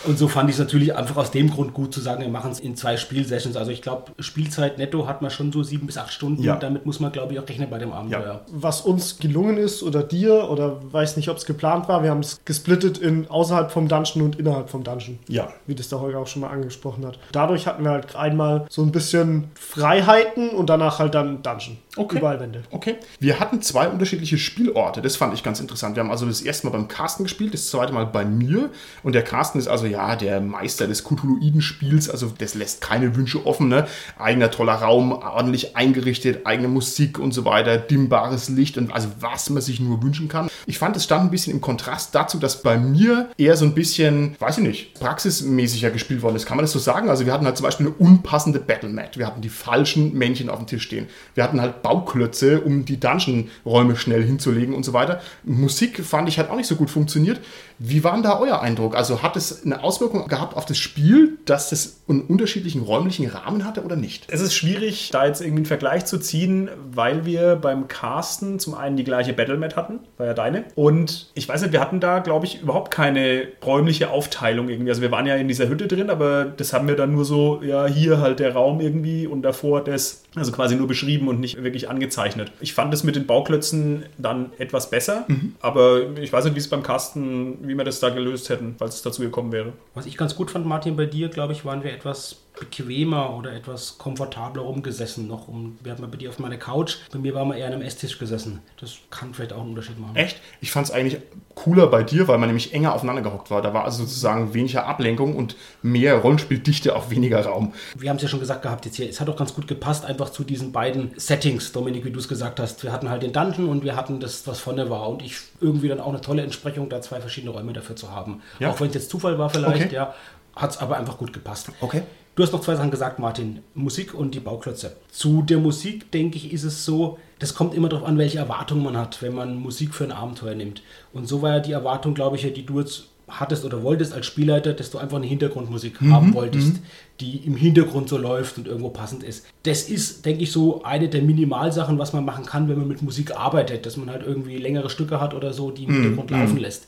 Und 0.05 0.17
so 0.17 0.27
fand 0.27 0.49
ich 0.49 0.55
es 0.55 0.59
natürlich 0.59 0.95
einfach 0.95 1.17
aus 1.17 1.31
dem 1.31 1.49
Grund 1.49 1.73
gut 1.73 1.93
zu 1.93 2.01
sagen, 2.01 2.21
wir 2.21 2.29
machen 2.29 2.51
es 2.51 2.59
in 2.59 2.75
zwei 2.75 2.97
Spielsessions. 2.97 3.55
Also 3.55 3.71
ich 3.71 3.81
glaube, 3.81 4.11
Spielzeit 4.19 4.77
netto 4.77 5.07
hat 5.07 5.21
man 5.21 5.31
schon 5.31 5.51
so 5.51 5.63
sieben 5.63 5.87
bis 5.87 5.97
acht 5.97 6.11
Stunden. 6.11 6.43
Ja. 6.43 6.55
Damit 6.55 6.85
muss 6.85 6.99
man, 6.99 7.11
glaube 7.11 7.33
ich, 7.33 7.39
auch 7.39 7.47
rechnen 7.47 7.69
bei 7.69 7.79
dem 7.79 7.91
Abenteuer. 7.91 8.41
Was 8.51 8.81
uns 8.81 9.19
gelungen 9.19 9.57
ist 9.57 9.83
oder 9.83 10.03
dir 10.03 10.49
oder 10.49 10.79
weiß 10.91 11.17
nicht, 11.17 11.29
ob 11.29 11.37
es 11.37 11.45
geplant 11.45 11.87
war, 11.87 12.03
wir 12.03 12.09
haben 12.09 12.19
es 12.19 12.39
gesplittet 12.45 12.97
in 12.97 13.29
außerhalb 13.29 13.71
vom 13.71 13.87
Dungeon 13.87 14.23
und 14.23 14.39
innerhalb 14.39 14.69
vom 14.69 14.83
Dungeon. 14.83 15.19
Ja. 15.27 15.47
Wie 15.67 15.75
das 15.75 15.89
der 15.89 16.01
Holger 16.01 16.19
auch 16.19 16.27
schon 16.27 16.41
mal 16.41 16.49
angesprochen 16.49 17.05
hat. 17.05 17.19
Dadurch 17.31 17.67
hatten 17.67 17.83
wir 17.83 17.91
halt 17.91 18.15
einmal 18.15 18.65
so 18.69 18.81
ein 18.81 18.91
bisschen 18.91 19.51
Freiheiten 19.55 20.49
und 20.49 20.69
danach 20.69 20.99
halt 20.99 21.15
dann 21.15 21.41
Dungeon. 21.43 21.77
Okay. 21.95 22.17
Überall 22.17 22.39
Wände. 22.39 22.63
Okay. 22.71 22.95
Wir 23.19 23.39
hatten 23.39 23.61
zwei 23.61 23.87
unterschiedliche 23.87 24.39
Spielorte. 24.39 25.01
Das 25.01 25.15
fand 25.15 25.33
ich 25.35 25.43
ganz 25.43 25.59
interessant. 25.59 25.95
Wir 25.95 26.03
haben 26.03 26.09
also 26.09 26.25
das 26.25 26.41
erste 26.41 26.65
Mal 26.65 26.71
beim 26.71 26.87
Carsten 26.87 27.23
gespielt, 27.23 27.53
das 27.53 27.67
zweite 27.67 27.93
Mal 27.93 28.07
bei 28.07 28.25
mir. 28.25 28.71
Und 29.03 29.13
der 29.13 29.21
Carsten 29.23 29.59
ist 29.59 29.67
also 29.67 29.85
ja 29.85 30.15
der 30.15 30.41
Meister 30.41 30.87
des 30.87 31.03
Cthulhuiden-Spiels. 31.03 32.09
Also 32.09 32.33
das 32.35 32.55
lässt 32.55 32.81
keine 32.81 33.15
Wünsche 33.15 33.45
offen. 33.45 33.67
Ne? 33.67 33.87
Eigener 34.17 34.49
toller 34.49 34.73
Raum, 34.73 35.11
ordentlich 35.11 35.75
eingerichtet, 35.75 36.47
eigene 36.47 36.67
Musik 36.67 37.19
und 37.19 37.31
so 37.31 37.45
weiter, 37.45 37.77
dimmbares 37.77 38.49
Licht 38.49 38.77
und 38.79 38.91
also 38.91 39.09
was 39.19 39.51
man 39.51 39.61
sich 39.61 39.79
nur 39.79 40.01
wünschen 40.01 40.27
kann. 40.27 40.49
Ich 40.65 40.79
fand, 40.79 40.95
es 40.95 41.03
stand 41.03 41.25
ein 41.25 41.31
bisschen 41.31 41.53
im 41.53 41.61
Kontrast 41.61 42.15
dazu, 42.15 42.39
dass 42.39 42.63
bei 42.63 42.77
mir 42.77 43.29
eher 43.37 43.55
so 43.55 43.65
ein 43.65 43.75
bisschen, 43.75 44.35
weiß 44.39 44.57
ich 44.57 44.63
nicht, 44.63 44.93
praxismäßiger 44.95 45.91
gespielt 45.91 46.23
worden 46.23 46.37
ist. 46.37 46.47
Kann 46.47 46.57
man 46.57 46.63
das 46.63 46.71
so 46.71 46.79
sagen? 46.79 47.09
Also 47.09 47.27
wir 47.27 47.33
hatten 47.33 47.45
halt 47.45 47.57
zum 47.57 47.65
Beispiel 47.65 47.85
eine 47.85 47.95
unpassende 47.95 48.59
Battlemat. 48.59 49.19
Wir 49.19 49.27
hatten 49.27 49.41
die 49.41 49.49
falschen 49.49 50.13
Männchen 50.17 50.49
auf 50.49 50.57
dem 50.57 50.65
Tisch 50.65 50.83
stehen. 50.83 51.07
Wir 51.35 51.43
hatten 51.43 51.61
halt 51.61 51.82
Bauklötze, 51.83 52.61
um 52.61 52.85
die 52.85 52.99
Dungeon-Räume 52.99 53.95
schnell 53.95 54.23
hinzulegen 54.23 54.73
und 54.73 54.83
so 54.83 54.93
weiter. 54.93 55.21
Musik 55.43 56.03
fand 56.03 56.27
ich 56.27 56.39
hat 56.39 56.49
auch 56.49 56.55
nicht 56.55 56.67
so 56.67 56.75
gut 56.75 56.89
funktioniert. 56.89 57.39
Wie 57.79 58.03
war 58.03 58.13
denn 58.13 58.23
da 58.23 58.39
euer 58.39 58.61
Eindruck? 58.61 58.95
Also 58.95 59.21
hat 59.21 59.35
es 59.35 59.65
eine 59.65 59.83
Auswirkung 59.83 60.27
gehabt 60.27 60.55
auf 60.55 60.65
das 60.65 60.77
Spiel, 60.77 61.37
dass 61.45 61.71
es 61.71 62.01
einen 62.07 62.21
unterschiedlichen 62.21 62.81
räumlichen 62.81 63.27
Rahmen 63.27 63.65
hatte 63.65 63.83
oder 63.83 63.95
nicht? 63.95 64.25
Es 64.29 64.41
ist 64.41 64.53
schwierig, 64.53 65.09
da 65.11 65.25
jetzt 65.25 65.41
irgendwie 65.41 65.59
einen 65.59 65.65
Vergleich 65.65 66.05
zu 66.05 66.17
ziehen, 66.17 66.69
weil 66.91 67.25
wir 67.25 67.55
beim 67.55 67.87
Casten 67.87 68.59
zum 68.59 68.75
einen 68.75 68.95
die 68.95 69.03
gleiche 69.03 69.33
Battlemat 69.33 69.75
hatten, 69.75 69.99
war 70.17 70.27
ja 70.27 70.33
deine. 70.33 70.63
Und 70.75 71.31
ich 71.33 71.47
weiß 71.47 71.61
nicht, 71.61 71.73
wir 71.73 71.81
hatten 71.81 71.99
da, 71.99 72.19
glaube 72.19 72.45
ich, 72.45 72.61
überhaupt 72.61 72.91
keine 72.91 73.47
räumliche 73.65 74.09
Aufteilung 74.09 74.69
irgendwie. 74.69 74.89
Also 74.89 75.01
wir 75.01 75.11
waren 75.11 75.25
ja 75.25 75.35
in 75.35 75.47
dieser 75.47 75.67
Hütte 75.67 75.87
drin, 75.87 76.09
aber 76.09 76.45
das 76.45 76.73
haben 76.73 76.87
wir 76.87 76.95
dann 76.95 77.11
nur 77.11 77.25
so, 77.25 77.61
ja, 77.61 77.85
hier 77.85 78.21
halt 78.21 78.39
der 78.39 78.53
Raum 78.53 78.79
irgendwie 78.79 79.27
und 79.27 79.41
davor 79.41 79.83
das, 79.83 80.22
also 80.35 80.51
quasi 80.51 80.75
nur 80.75 80.87
beschrieben 80.87 81.27
und 81.27 81.39
nicht 81.39 81.61
wirklich 81.61 81.89
angezeichnet. 81.89 82.51
Ich 82.59 82.73
fand 82.73 82.93
es 82.93 83.03
mit 83.03 83.15
den 83.15 83.27
Bauklötzen 83.27 84.05
dann 84.17 84.51
etwas 84.57 84.89
besser, 84.89 85.25
aber 85.61 86.17
ich 86.17 86.33
weiß 86.33 86.45
nicht, 86.45 86.55
wie 86.55 86.59
es 86.59 86.69
beim 86.69 86.83
Casten, 86.83 87.67
wie 87.67 87.75
wir 87.75 87.83
das 87.83 87.99
da 87.99 88.09
gelöst 88.09 88.49
hätten, 88.49 88.75
falls 88.77 88.95
es 88.95 89.01
dazu 89.01 89.21
gekommen 89.21 89.51
wäre. 89.51 89.73
Was 89.93 90.05
ich 90.05 90.17
ganz 90.17 90.35
gut 90.35 90.51
fand, 90.51 90.65
Martin, 90.65 90.95
bei 90.95 91.05
dir, 91.05 91.29
glaube 91.29 91.53
ich, 91.53 91.65
waren 91.65 91.83
wir 91.83 91.93
etwas 91.93 92.37
bequemer 92.59 93.35
oder 93.35 93.53
etwas 93.53 93.97
komfortabler 93.97 94.61
rumgesessen 94.61 95.27
noch. 95.27 95.47
Um, 95.47 95.77
wir 95.81 95.91
hatten 95.91 96.01
mal 96.01 96.07
bei 96.07 96.17
dir 96.17 96.29
auf 96.29 96.39
meiner 96.39 96.57
Couch, 96.57 96.97
bei 97.11 97.19
mir 97.19 97.33
waren 97.33 97.47
wir 97.47 97.55
eher 97.55 97.67
an 97.67 97.73
einem 97.73 97.81
Esstisch 97.81 98.19
gesessen. 98.19 98.61
Das 98.79 98.97
kann 99.09 99.33
vielleicht 99.33 99.53
auch 99.53 99.61
einen 99.61 99.69
Unterschied 99.69 99.99
machen. 99.99 100.15
Echt? 100.15 100.39
Ich 100.61 100.71
fand 100.71 100.87
es 100.87 100.93
eigentlich 100.93 101.21
cooler 101.55 101.87
bei 101.87 102.03
dir, 102.03 102.27
weil 102.27 102.37
man 102.37 102.49
nämlich 102.49 102.73
enger 102.73 102.93
aufeinander 102.93 103.21
gehockt 103.21 103.49
war. 103.49 103.61
Da 103.61 103.73
war 103.73 103.85
also 103.85 104.03
sozusagen 104.03 104.53
weniger 104.53 104.85
Ablenkung 104.85 105.35
und 105.35 105.55
mehr 105.81 106.17
Rollenspieldichte 106.17 106.95
auf 106.95 107.09
weniger 107.09 107.43
Raum. 107.43 107.73
Wir 107.97 108.09
haben 108.09 108.17
es 108.17 108.23
ja 108.23 108.29
schon 108.29 108.39
gesagt 108.39 108.61
gehabt 108.61 108.85
jetzt 108.85 108.95
hier, 108.97 109.09
es 109.09 109.19
hat 109.19 109.29
auch 109.29 109.35
ganz 109.37 109.53
gut 109.55 109.67
gepasst, 109.67 110.05
einfach 110.05 110.29
zu 110.29 110.43
diesen 110.43 110.71
beiden 110.71 111.11
Settings, 111.17 111.71
Dominik, 111.71 112.05
wie 112.05 112.11
du 112.11 112.19
es 112.19 112.27
gesagt 112.27 112.59
hast. 112.59 112.83
Wir 112.83 112.91
hatten 112.91 113.09
halt 113.09 113.23
den 113.23 113.33
Dungeon 113.33 113.67
und 113.69 113.83
wir 113.83 113.95
hatten 113.95 114.19
das, 114.19 114.45
was 114.47 114.59
vorne 114.59 114.89
war. 114.89 115.09
Und 115.09 115.23
ich 115.23 115.37
irgendwie 115.59 115.87
dann 115.87 115.99
auch 115.99 116.09
eine 116.09 116.21
tolle 116.21 116.43
Entsprechung, 116.43 116.89
da 116.89 117.01
zwei 117.01 117.19
verschiedene 117.19 117.51
Räume 117.51 117.73
dafür 117.73 117.95
zu 117.95 118.11
haben. 118.11 118.41
Ja. 118.59 118.69
Auch 118.69 118.79
wenn 118.79 118.89
es 118.89 118.93
jetzt 118.93 119.09
Zufall 119.09 119.39
war 119.39 119.49
vielleicht, 119.49 119.85
Okay. 119.85 119.95
ja, 119.95 120.13
hat 120.55 120.71
es 120.71 120.77
aber 120.77 120.97
einfach 120.97 121.17
gut 121.17 121.33
gepasst. 121.33 121.69
Okay. 121.81 122.03
Du 122.35 122.41
hast 122.41 122.51
noch 122.51 122.61
zwei 122.61 122.75
Sachen 122.75 122.89
gesagt, 122.89 123.19
Martin. 123.19 123.59
Musik 123.75 124.13
und 124.15 124.33
die 124.33 124.39
Bauklötze. 124.39 124.95
Zu 125.11 125.43
der 125.43 125.59
Musik, 125.59 126.09
denke 126.11 126.37
ich, 126.37 126.51
ist 126.51 126.63
es 126.63 126.83
so, 126.83 127.19
das 127.37 127.53
kommt 127.53 127.75
immer 127.75 127.89
darauf 127.89 128.07
an, 128.07 128.17
welche 128.17 128.39
Erwartungen 128.39 128.83
man 128.83 128.97
hat, 128.97 129.21
wenn 129.21 129.35
man 129.35 129.55
Musik 129.57 129.93
für 129.93 130.03
ein 130.05 130.11
Abenteuer 130.11 130.55
nimmt. 130.55 130.81
Und 131.13 131.27
so 131.27 131.43
war 131.43 131.51
ja 131.51 131.59
die 131.59 131.73
Erwartung, 131.73 132.15
glaube 132.15 132.35
ich, 132.37 132.43
ja, 132.43 132.49
die 132.49 132.65
du 132.65 132.79
jetzt 132.79 133.03
hattest 133.27 133.65
oder 133.65 133.83
wolltest 133.83 134.13
als 134.13 134.25
Spielleiter, 134.25 134.73
dass 134.73 134.89
du 134.89 134.97
einfach 134.97 135.17
eine 135.17 135.27
Hintergrundmusik 135.27 136.01
Mhm, 136.01 136.13
haben 136.13 136.33
wolltest, 136.33 136.77
die 137.19 137.37
im 137.37 137.55
Hintergrund 137.55 138.09
so 138.09 138.17
läuft 138.17 138.57
und 138.57 138.67
irgendwo 138.67 138.89
passend 138.89 139.23
ist. 139.23 139.45
Das 139.63 139.83
ist, 139.83 140.25
denke 140.25 140.43
ich, 140.43 140.51
so 140.51 140.83
eine 140.83 141.09
der 141.09 141.21
Minimalsachen, 141.21 141.99
was 141.99 142.13
man 142.13 142.25
machen 142.25 142.45
kann, 142.45 142.67
wenn 142.67 142.79
man 142.79 142.87
mit 142.87 143.01
Musik 143.03 143.35
arbeitet, 143.35 143.85
dass 143.85 143.95
man 143.95 144.09
halt 144.09 144.23
irgendwie 144.25 144.57
längere 144.57 144.89
Stücke 144.89 145.21
hat 145.21 145.35
oder 145.35 145.53
so, 145.53 145.69
die 145.69 145.83
im 145.83 145.91
Mhm, 145.91 145.93
Hintergrund 146.01 146.31
laufen 146.31 146.57
lässt. 146.57 146.87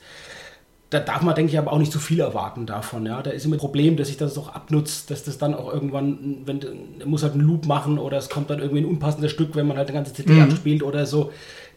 Da 0.96 1.02
darf 1.02 1.24
man, 1.24 1.36
denke 1.36 1.52
ich, 1.52 1.58
aber 1.58 1.74
auch 1.74 1.78
nicht 1.78 1.92
zu 1.92 2.00
viel 2.00 2.22
erwarten 2.22 2.66
davon. 2.66 3.06
Ja? 3.06 3.22
Da 3.22 3.32
ist 3.32 3.44
immer 3.44 3.58
ein 3.58 3.60
Problem, 3.60 3.98
dass 3.98 4.08
sich 4.08 4.16
das 4.16 4.38
auch 4.38 4.48
abnutzt, 4.48 5.12
dass 5.12 5.26
das 5.26 5.38
dann 5.38 5.54
auch 5.54 5.74
irgendwann, 5.74 6.38
wenn 6.46 6.62
muss 7.04 7.22
halt 7.22 7.34
einen 7.34 7.42
Loop 7.42 7.66
machen 7.66 8.00
oder 8.00 8.18
es 8.18 8.30
kommt 8.30 8.50
dann 8.50 8.60
irgendwie 8.60 8.80
ein 8.82 8.86
unpassendes 8.86 9.30
Stück, 9.30 9.58
wenn 9.58 9.68
man 9.68 9.76
halt 9.76 9.90
eine 9.90 9.98
ganze 9.98 10.14
CD 10.14 10.40
anspielt 10.40 10.84
oder 10.84 11.06
so. 11.06 11.34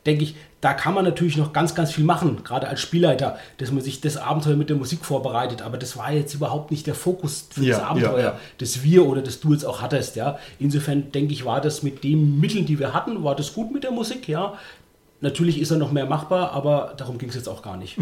Denke 0.07 0.23
ich, 0.23 0.37
da 0.61 0.73
kann 0.73 0.95
man 0.95 1.05
natürlich 1.05 1.37
noch 1.37 1.53
ganz, 1.53 1.75
ganz 1.75 1.91
viel 1.91 2.05
machen, 2.05 2.45
gerade 2.45 2.69
als 2.69 2.81
Spielleiter, 2.81 3.39
dass 3.59 3.73
man 3.73 3.83
sich 3.83 4.01
das 4.01 4.17
Abenteuer 4.17 4.55
mit 4.55 4.71
der 4.71 4.77
Musik 4.77 5.05
vorbereitet. 5.05 5.63
Aber 5.63 5.79
das 5.79 5.97
war 5.97 6.13
jetzt 6.13 6.33
überhaupt 6.33 6.71
nicht 6.71 6.87
der 6.87 6.95
Fokus 6.95 7.49
für 7.51 7.65
Ja, 7.65 7.77
das 7.77 7.85
Abenteuer, 7.85 8.19
ja, 8.19 8.25
ja. 8.25 8.39
das 8.59 8.85
wir 8.85 9.05
oder 9.05 9.21
das 9.21 9.41
du 9.41 9.53
jetzt 9.53 9.65
auch 9.65 9.83
hattest. 9.83 10.15
Ja? 10.15 10.39
Insofern 10.61 11.11
denke 11.11 11.33
ich, 11.33 11.45
war 11.45 11.61
das 11.61 11.83
mit 11.83 12.05
den 12.05 12.39
Mitteln, 12.39 12.67
die 12.67 12.79
wir 12.79 12.95
hatten, 12.95 13.25
war 13.25 13.35
das 13.35 13.53
gut 13.53 13.73
mit 13.73 13.83
der 13.83 13.91
Musik, 13.91 14.29
ja. 14.29 14.55
Natürlich 15.21 15.61
ist 15.61 15.71
er 15.71 15.79
noch 15.79 15.91
mehr 15.91 16.07
machbar, 16.07 16.53
aber 16.53 16.95
darum 16.97 17.19
ging 17.19 17.29
es 17.29 17.35
jetzt 17.35 17.49
auch 17.49 17.63
gar 17.63 17.77
nicht. 17.77 17.99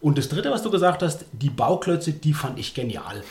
Und 0.00 0.18
das 0.18 0.28
dritte, 0.28 0.50
was 0.50 0.62
du 0.62 0.70
gesagt 0.70 1.02
hast, 1.02 1.24
die 1.32 1.50
Bauklötze, 1.50 2.12
die 2.12 2.32
fand 2.32 2.58
ich 2.58 2.74
genial. 2.74 3.22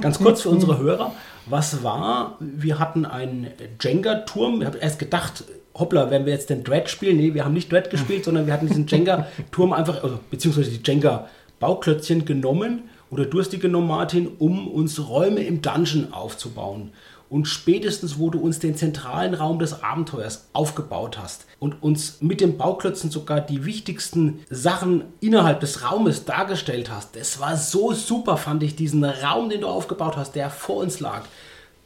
Ganz 0.00 0.18
kurz 0.18 0.42
für 0.42 0.48
unsere 0.50 0.78
Hörer. 0.78 1.12
Was 1.46 1.82
war? 1.82 2.36
Wir 2.40 2.78
hatten 2.78 3.04
einen 3.04 3.48
Jenga-Turm. 3.80 4.60
Ich 4.60 4.66
habe 4.66 4.78
erst 4.78 4.98
gedacht, 4.98 5.44
hoppla, 5.74 6.10
werden 6.10 6.26
wir 6.26 6.32
jetzt 6.32 6.50
den 6.50 6.64
Dread 6.64 6.88
spielen? 6.88 7.16
Nee, 7.16 7.34
wir 7.34 7.44
haben 7.44 7.54
nicht 7.54 7.70
Dread 7.70 7.90
gespielt, 7.90 8.24
sondern 8.24 8.46
wir 8.46 8.52
hatten 8.52 8.66
diesen 8.66 8.86
Jenga-Turm 8.88 9.72
einfach, 9.72 10.02
also, 10.02 10.20
beziehungsweise 10.30 10.70
die 10.70 10.80
Jenga-Bauklötzchen 10.84 12.24
genommen 12.24 12.84
oder 13.10 13.24
du 13.24 13.38
hast 13.38 13.50
die 13.50 13.58
genommen, 13.58 13.88
Martin, 13.88 14.28
um 14.38 14.66
uns 14.68 15.08
Räume 15.08 15.40
im 15.40 15.62
Dungeon 15.62 16.12
aufzubauen. 16.12 16.90
Und 17.28 17.46
spätestens, 17.46 18.18
wo 18.18 18.30
du 18.30 18.38
uns 18.38 18.60
den 18.60 18.76
zentralen 18.76 19.34
Raum 19.34 19.58
des 19.58 19.82
Abenteuers 19.82 20.48
aufgebaut 20.52 21.18
hast 21.18 21.46
und 21.58 21.82
uns 21.82 22.20
mit 22.20 22.40
den 22.40 22.56
Bauklötzen 22.56 23.10
sogar 23.10 23.40
die 23.40 23.64
wichtigsten 23.64 24.44
Sachen 24.48 25.04
innerhalb 25.20 25.60
des 25.60 25.82
Raumes 25.82 26.24
dargestellt 26.24 26.90
hast, 26.90 27.16
das 27.16 27.40
war 27.40 27.56
so 27.56 27.92
super, 27.92 28.36
fand 28.36 28.62
ich, 28.62 28.76
diesen 28.76 29.04
Raum, 29.04 29.50
den 29.50 29.62
du 29.62 29.66
aufgebaut 29.66 30.16
hast, 30.16 30.36
der 30.36 30.50
vor 30.50 30.76
uns 30.76 31.00
lag. 31.00 31.22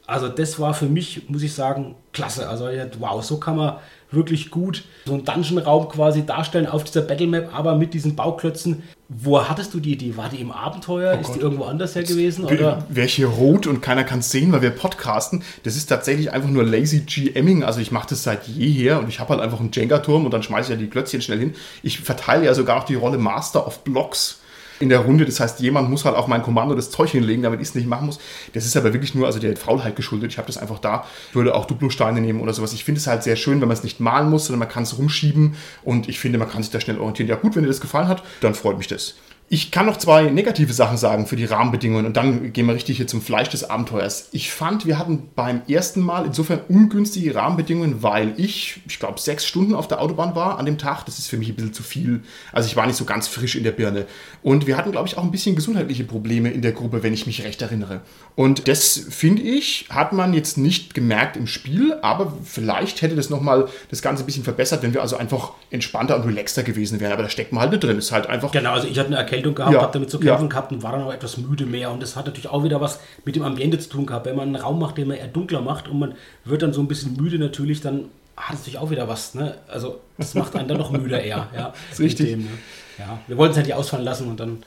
Also 0.05 0.27
das 0.27 0.59
war 0.59 0.73
für 0.73 0.87
mich, 0.87 1.29
muss 1.29 1.41
ich 1.41 1.53
sagen, 1.53 1.95
klasse. 2.11 2.49
Also 2.49 2.67
wow, 2.99 3.23
so 3.23 3.37
kann 3.37 3.55
man 3.55 3.77
wirklich 4.11 4.51
gut 4.51 4.83
so 5.05 5.13
einen 5.13 5.25
Dungeon-Raum 5.25 5.89
quasi 5.89 6.25
darstellen 6.25 6.67
auf 6.67 6.83
dieser 6.83 7.01
Battlemap, 7.01 7.49
aber 7.53 7.75
mit 7.75 7.93
diesen 7.93 8.15
Bauklötzen. 8.15 8.83
Wo 9.09 9.43
hattest 9.43 9.73
du 9.73 9.79
die 9.79 9.93
Idee? 9.93 10.15
War 10.15 10.29
die 10.29 10.39
im 10.39 10.51
Abenteuer? 10.51 11.19
Ist 11.19 11.33
die 11.33 11.39
irgendwo 11.39 11.65
anders 11.65 11.95
her 11.95 12.03
gewesen? 12.03 12.45
Oder? 12.45 12.85
Wäre 12.87 13.07
ich 13.07 13.15
hier 13.15 13.27
rot 13.27 13.67
und 13.67 13.81
keiner 13.81 14.05
kann 14.05 14.19
es 14.19 14.31
sehen, 14.31 14.53
weil 14.53 14.61
wir 14.61 14.69
podcasten. 14.69 15.43
Das 15.63 15.75
ist 15.75 15.87
tatsächlich 15.87 16.31
einfach 16.31 16.49
nur 16.49 16.63
lazy 16.63 17.01
GMing. 17.01 17.63
Also 17.63 17.81
ich 17.81 17.91
mache 17.91 18.07
das 18.09 18.23
seit 18.23 18.47
jeher 18.47 18.99
und 18.99 19.09
ich 19.09 19.19
habe 19.19 19.31
halt 19.31 19.41
einfach 19.41 19.59
einen 19.59 19.71
Jenga-Turm 19.73 20.23
und 20.23 20.33
dann 20.33 20.43
schmeiße 20.43 20.71
ich 20.71 20.79
ja 20.79 20.81
die 20.81 20.89
Klötzchen 20.89 21.21
schnell 21.21 21.39
hin. 21.39 21.55
Ich 21.83 21.99
verteile 21.99 22.45
ja 22.45 22.53
sogar 22.53 22.77
noch 22.77 22.85
die 22.85 22.95
Rolle 22.95 23.17
Master 23.17 23.67
of 23.67 23.83
Blocks 23.83 24.40
in 24.81 24.89
der 24.89 24.99
Runde. 24.99 25.25
Das 25.25 25.39
heißt, 25.39 25.59
jemand 25.59 25.89
muss 25.89 26.05
halt 26.05 26.15
auf 26.15 26.27
mein 26.27 26.41
Kommando 26.41 26.75
das 26.75 26.89
Zeug 26.89 27.09
hinlegen, 27.09 27.43
damit 27.43 27.61
ich 27.61 27.69
es 27.69 27.75
nicht 27.75 27.87
machen 27.87 28.05
muss. 28.05 28.19
Das 28.53 28.65
ist 28.65 28.75
aber 28.77 28.93
wirklich 28.93 29.15
nur 29.15 29.25
also 29.25 29.39
der 29.39 29.55
Faulheit 29.55 29.95
geschuldet. 29.95 30.31
Ich 30.31 30.37
habe 30.37 30.47
das 30.47 30.57
einfach 30.57 30.79
da. 30.79 31.05
Ich 31.29 31.35
würde 31.35 31.55
auch 31.55 31.65
Duplo-Steine 31.65 32.21
nehmen 32.21 32.41
oder 32.41 32.53
sowas. 32.53 32.73
Ich 32.73 32.83
finde 32.83 32.99
es 32.99 33.07
halt 33.07 33.23
sehr 33.23 33.35
schön, 33.35 33.61
wenn 33.61 33.67
man 33.67 33.77
es 33.77 33.83
nicht 33.83 33.99
malen 33.99 34.29
muss, 34.29 34.45
sondern 34.45 34.59
man 34.59 34.69
kann 34.69 34.83
es 34.83 34.97
rumschieben 34.97 35.55
und 35.83 36.09
ich 36.09 36.19
finde, 36.19 36.37
man 36.37 36.49
kann 36.49 36.63
sich 36.63 36.71
da 36.71 36.79
schnell 36.79 36.97
orientieren. 36.97 37.29
Ja 37.29 37.35
gut, 37.35 37.55
wenn 37.55 37.63
dir 37.63 37.69
das 37.69 37.81
gefallen 37.81 38.07
hat, 38.07 38.23
dann 38.41 38.53
freut 38.55 38.77
mich 38.77 38.87
das. 38.87 39.15
Ich 39.53 39.69
kann 39.69 39.85
noch 39.85 39.97
zwei 39.97 40.29
negative 40.29 40.71
Sachen 40.71 40.95
sagen 40.95 41.27
für 41.27 41.35
die 41.35 41.43
Rahmenbedingungen 41.43 42.05
und 42.05 42.15
dann 42.15 42.53
gehen 42.53 42.67
wir 42.67 42.73
richtig 42.73 42.95
hier 42.95 43.07
zum 43.07 43.21
Fleisch 43.21 43.49
des 43.49 43.69
Abenteuers. 43.69 44.29
Ich 44.31 44.49
fand, 44.49 44.85
wir 44.85 44.97
hatten 44.97 45.23
beim 45.35 45.63
ersten 45.67 45.99
Mal 45.99 46.25
insofern 46.25 46.61
ungünstige 46.69 47.35
Rahmenbedingungen, 47.35 48.01
weil 48.01 48.33
ich, 48.37 48.79
ich 48.87 48.97
glaube, 48.97 49.19
sechs 49.19 49.45
Stunden 49.45 49.75
auf 49.75 49.89
der 49.89 49.99
Autobahn 49.99 50.35
war 50.35 50.57
an 50.57 50.65
dem 50.65 50.77
Tag. 50.77 51.03
Das 51.03 51.19
ist 51.19 51.27
für 51.27 51.35
mich 51.35 51.49
ein 51.49 51.55
bisschen 51.55 51.73
zu 51.73 51.83
viel. 51.83 52.21
Also 52.53 52.67
ich 52.67 52.77
war 52.77 52.87
nicht 52.87 52.95
so 52.95 53.03
ganz 53.03 53.27
frisch 53.27 53.57
in 53.57 53.65
der 53.65 53.73
Birne. 53.73 54.05
Und 54.41 54.67
wir 54.67 54.77
hatten, 54.77 54.93
glaube 54.93 55.09
ich, 55.09 55.17
auch 55.17 55.23
ein 55.23 55.31
bisschen 55.31 55.57
gesundheitliche 55.57 56.05
Probleme 56.05 56.49
in 56.49 56.61
der 56.61 56.71
Gruppe, 56.71 57.03
wenn 57.03 57.13
ich 57.13 57.27
mich 57.27 57.43
recht 57.43 57.61
erinnere. 57.61 57.99
Und 58.35 58.69
das, 58.69 59.05
finde 59.09 59.41
ich, 59.41 59.87
hat 59.89 60.13
man 60.13 60.33
jetzt 60.33 60.57
nicht 60.57 60.93
gemerkt 60.93 61.35
im 61.35 61.47
Spiel, 61.47 61.95
aber 62.01 62.37
vielleicht 62.45 63.01
hätte 63.01 63.17
das 63.17 63.29
nochmal 63.29 63.67
das 63.89 64.01
Ganze 64.01 64.23
ein 64.23 64.27
bisschen 64.27 64.45
verbessert, 64.45 64.81
wenn 64.81 64.93
wir 64.93 65.01
also 65.01 65.17
einfach 65.17 65.51
entspannter 65.71 66.15
und 66.15 66.23
relaxter 66.23 66.63
gewesen 66.63 67.01
wären. 67.01 67.11
Aber 67.11 67.23
da 67.23 67.29
steckt 67.29 67.51
man 67.51 67.69
halt 67.69 67.83
drin. 67.83 67.97
Ist 67.97 68.13
halt 68.13 68.27
einfach 68.27 68.53
Genau, 68.53 68.71
also 68.71 68.87
ich 68.87 68.97
hatte 68.97 69.07
eine 69.07 69.17
Erkältung 69.17 69.40
gehabt, 69.41 69.73
Ja, 69.73 69.81
habe 69.81 69.93
damit 69.93 70.09
zu 70.09 70.19
kämpfen 70.19 70.43
ja. 70.43 70.49
gehabt 70.49 70.71
und 70.71 70.83
war 70.83 70.91
dann 70.91 71.03
auch 71.03 71.13
etwas 71.13 71.37
müde 71.37 71.65
mehr. 71.65 71.91
Und 71.91 72.01
das 72.01 72.15
hat 72.15 72.25
natürlich 72.25 72.49
auch 72.49 72.63
wieder 72.63 72.79
was 72.79 72.99
mit 73.25 73.35
dem 73.35 73.43
Ambiente 73.43 73.79
zu 73.79 73.89
tun 73.89 74.05
gehabt. 74.05 74.25
Wenn 74.25 74.35
man 74.35 74.47
einen 74.49 74.63
Raum 74.63 74.79
macht, 74.79 74.97
den 74.97 75.07
man 75.07 75.17
eher 75.17 75.27
dunkler 75.27 75.61
macht 75.61 75.87
und 75.87 75.99
man 75.99 76.13
wird 76.45 76.61
dann 76.61 76.73
so 76.73 76.81
ein 76.81 76.87
bisschen 76.87 77.15
müde 77.15 77.39
natürlich, 77.39 77.81
dann 77.81 78.05
hat 78.37 78.53
es 78.53 78.59
natürlich 78.61 78.79
auch 78.79 78.91
wieder 78.91 79.07
was. 79.07 79.35
Ne? 79.35 79.55
Also 79.67 79.99
das 80.17 80.35
macht 80.35 80.55
einen 80.55 80.67
dann 80.67 80.77
noch 80.77 80.91
müder 80.91 81.21
eher. 81.21 81.47
Ja, 81.55 81.73
richtig. 81.99 82.29
Dem, 82.29 82.43
ne? 82.43 82.49
ja. 82.97 83.19
Wir 83.27 83.37
wollten 83.37 83.51
es 83.51 83.57
halt 83.57 83.67
nicht 83.67 83.75
ausfallen 83.75 84.05
lassen 84.05 84.29
und 84.29 84.39
dann 84.39 84.63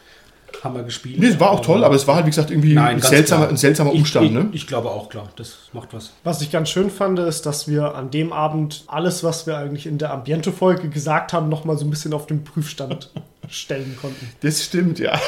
haben 0.62 0.74
wir 0.74 0.82
gespielt. 0.82 1.18
Nee, 1.18 1.28
es 1.28 1.40
war 1.40 1.50
auch 1.50 1.60
toll, 1.60 1.84
aber 1.84 1.94
es 1.94 2.06
war 2.06 2.16
halt, 2.16 2.26
wie 2.26 2.30
gesagt, 2.30 2.50
irgendwie 2.50 2.74
Nein, 2.74 2.96
ein, 2.96 3.02
seltsamer, 3.02 3.48
ein 3.48 3.56
seltsamer 3.56 3.92
Umstand. 3.92 4.26
ich, 4.26 4.32
ich, 4.32 4.38
ne? 4.38 4.48
ich 4.52 4.66
glaube 4.66 4.90
auch, 4.90 5.08
klar. 5.08 5.28
Das 5.36 5.68
macht 5.72 5.92
was. 5.92 6.12
Was 6.22 6.40
ich 6.40 6.50
ganz 6.50 6.68
schön 6.68 6.90
fand, 6.90 7.18
ist, 7.18 7.46
dass 7.46 7.68
wir 7.68 7.94
an 7.94 8.10
dem 8.10 8.32
Abend 8.32 8.84
alles, 8.86 9.24
was 9.24 9.46
wir 9.46 9.56
eigentlich 9.56 9.86
in 9.86 9.98
der 9.98 10.12
Ambiente-Folge 10.12 10.88
gesagt 10.88 11.32
haben, 11.32 11.48
nochmal 11.48 11.76
so 11.78 11.84
ein 11.84 11.90
bisschen 11.90 12.12
auf 12.12 12.26
den 12.26 12.44
Prüfstand 12.44 13.10
stellen 13.48 13.96
konnten. 14.00 14.26
Das 14.40 14.64
stimmt, 14.64 14.98
ja. 14.98 15.20